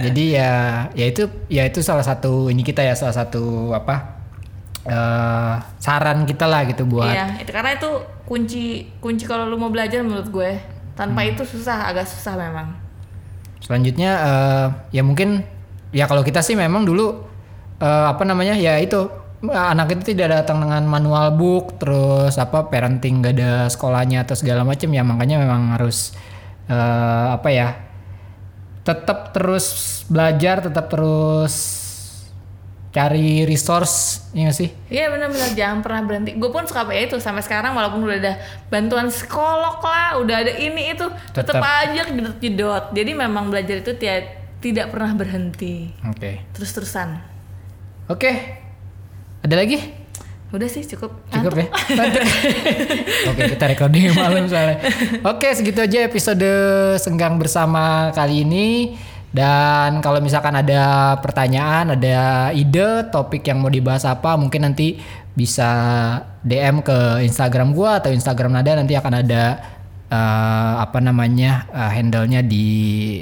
Jadi 0.00 0.24
ya 0.30 0.52
ya 0.94 1.04
itu 1.04 1.26
ya 1.50 1.66
itu 1.66 1.82
salah 1.82 2.06
satu 2.06 2.46
ini 2.46 2.62
kita 2.62 2.80
ya 2.80 2.94
salah 2.94 3.14
satu 3.16 3.74
apa 3.74 4.19
eh 4.88 5.54
saran 5.76 6.24
kita 6.24 6.48
lah 6.48 6.64
gitu 6.64 6.88
buat 6.88 7.12
Iya, 7.12 7.36
itu 7.44 7.50
karena 7.52 7.76
itu 7.76 7.90
kunci 8.24 8.88
kunci 8.96 9.28
kalau 9.28 9.44
lu 9.44 9.60
mau 9.60 9.68
belajar 9.68 10.00
menurut 10.00 10.28
gue. 10.28 10.52
Tanpa 10.96 11.24
Hmm. 11.24 11.32
itu 11.32 11.42
susah, 11.44 11.88
agak 11.88 12.04
susah 12.04 12.36
memang. 12.36 12.76
Selanjutnya 13.60 14.10
eh, 14.20 14.66
ya 14.96 15.02
mungkin 15.04 15.44
ya 15.92 16.08
kalau 16.08 16.24
kita 16.24 16.40
sih 16.40 16.56
memang 16.56 16.84
dulu 16.88 17.24
eh, 17.78 18.06
apa 18.08 18.22
namanya 18.24 18.56
ya 18.56 18.80
itu 18.80 19.08
anak 19.40 19.96
itu 19.96 20.12
tidak 20.12 20.44
datang 20.44 20.60
dengan 20.60 20.84
manual 20.84 21.32
book 21.32 21.80
terus 21.80 22.36
apa 22.36 22.68
parenting 22.68 23.24
gak 23.24 23.40
ada 23.40 23.52
sekolahnya 23.72 24.28
atau 24.28 24.36
segala 24.36 24.68
macam 24.68 24.92
ya 24.92 25.00
makanya 25.00 25.40
memang 25.40 25.76
harus 25.76 26.12
eh, 26.68 27.26
apa 27.32 27.48
ya 27.48 27.68
tetap 28.84 29.32
terus 29.32 29.66
belajar 30.08 30.64
tetap 30.64 30.88
terus 30.92 31.54
cari 32.90 33.42
resource 33.42 34.26
ya 34.30 34.44
nggak 34.44 34.56
sih 34.56 34.68
Iya 34.86 35.06
benar-benar 35.08 35.54
jangan 35.54 35.78
pernah 35.78 36.02
berhenti. 36.02 36.34
Gue 36.34 36.50
pun 36.50 36.66
suka 36.66 36.82
ya 36.86 37.06
itu 37.06 37.16
sampai 37.16 37.38
sekarang 37.40 37.72
walaupun 37.72 38.02
udah 38.02 38.18
ada 38.18 38.34
bantuan 38.66 39.06
psikolog 39.08 39.78
lah, 39.78 40.18
udah 40.18 40.36
ada 40.40 40.52
ini 40.52 40.90
itu, 40.90 41.06
tetap 41.30 41.54
Tetap. 41.54 41.62
aja 41.62 42.02
jedot-jedot. 42.04 42.84
Jadi 42.90 43.10
memang 43.12 43.46
belajar 43.46 43.78
itu 43.78 43.94
tia- 43.94 44.26
tidak 44.58 44.90
pernah 44.90 45.14
berhenti. 45.14 45.94
oke 46.02 46.50
Terus-terusan. 46.50 47.22
oke 48.06 48.30
ada 49.40 49.54
lagi 49.54 50.02
Udah 50.50 50.66
sih 50.66 50.82
cukup. 50.82 51.14
Cukup 51.30 51.54
ya? 51.54 51.70
Ngantuk. 51.94 52.26
Oke 53.30 53.42
kita 53.54 53.70
recording 53.70 54.10
malam 54.10 54.50
soalnya. 54.50 54.82
Oke 55.22 55.46
segitu 55.54 55.78
aja 55.78 56.02
episode 56.02 56.42
Senggang 56.98 57.38
Bersama 57.38 58.10
kali 58.10 58.42
ini. 58.42 58.98
Dan 59.30 60.02
kalau 60.02 60.18
misalkan 60.18 60.58
ada 60.58 61.14
pertanyaan, 61.22 61.94
ada 61.94 62.50
ide 62.50 63.06
topik 63.14 63.46
yang 63.46 63.62
mau 63.62 63.70
dibahas 63.70 64.02
apa, 64.02 64.34
mungkin 64.34 64.66
nanti 64.66 64.98
bisa 65.38 65.70
DM 66.42 66.82
ke 66.82 67.22
Instagram 67.22 67.70
gua 67.70 68.02
atau 68.02 68.10
Instagram 68.10 68.58
Nada 68.58 68.74
nanti 68.74 68.98
akan 68.98 69.22
ada 69.22 69.42
eh, 70.10 70.74
apa 70.82 70.98
namanya 70.98 71.70
eh, 71.70 71.90
handle-nya 71.94 72.42
di 72.42 72.68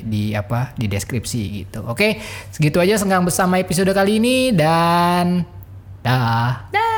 di 0.01 0.33
apa 0.33 0.73
di 0.81 0.89
deskripsi 0.89 1.43
gitu. 1.63 1.85
Oke, 1.85 2.17
segitu 2.49 2.81
aja 2.81 2.97
Senggang 2.97 3.29
Bersama 3.29 3.61
episode 3.61 3.93
kali 3.93 4.17
ini 4.17 4.57
dan 4.57 5.45
dah. 6.01 6.73
Dah. 6.73 6.89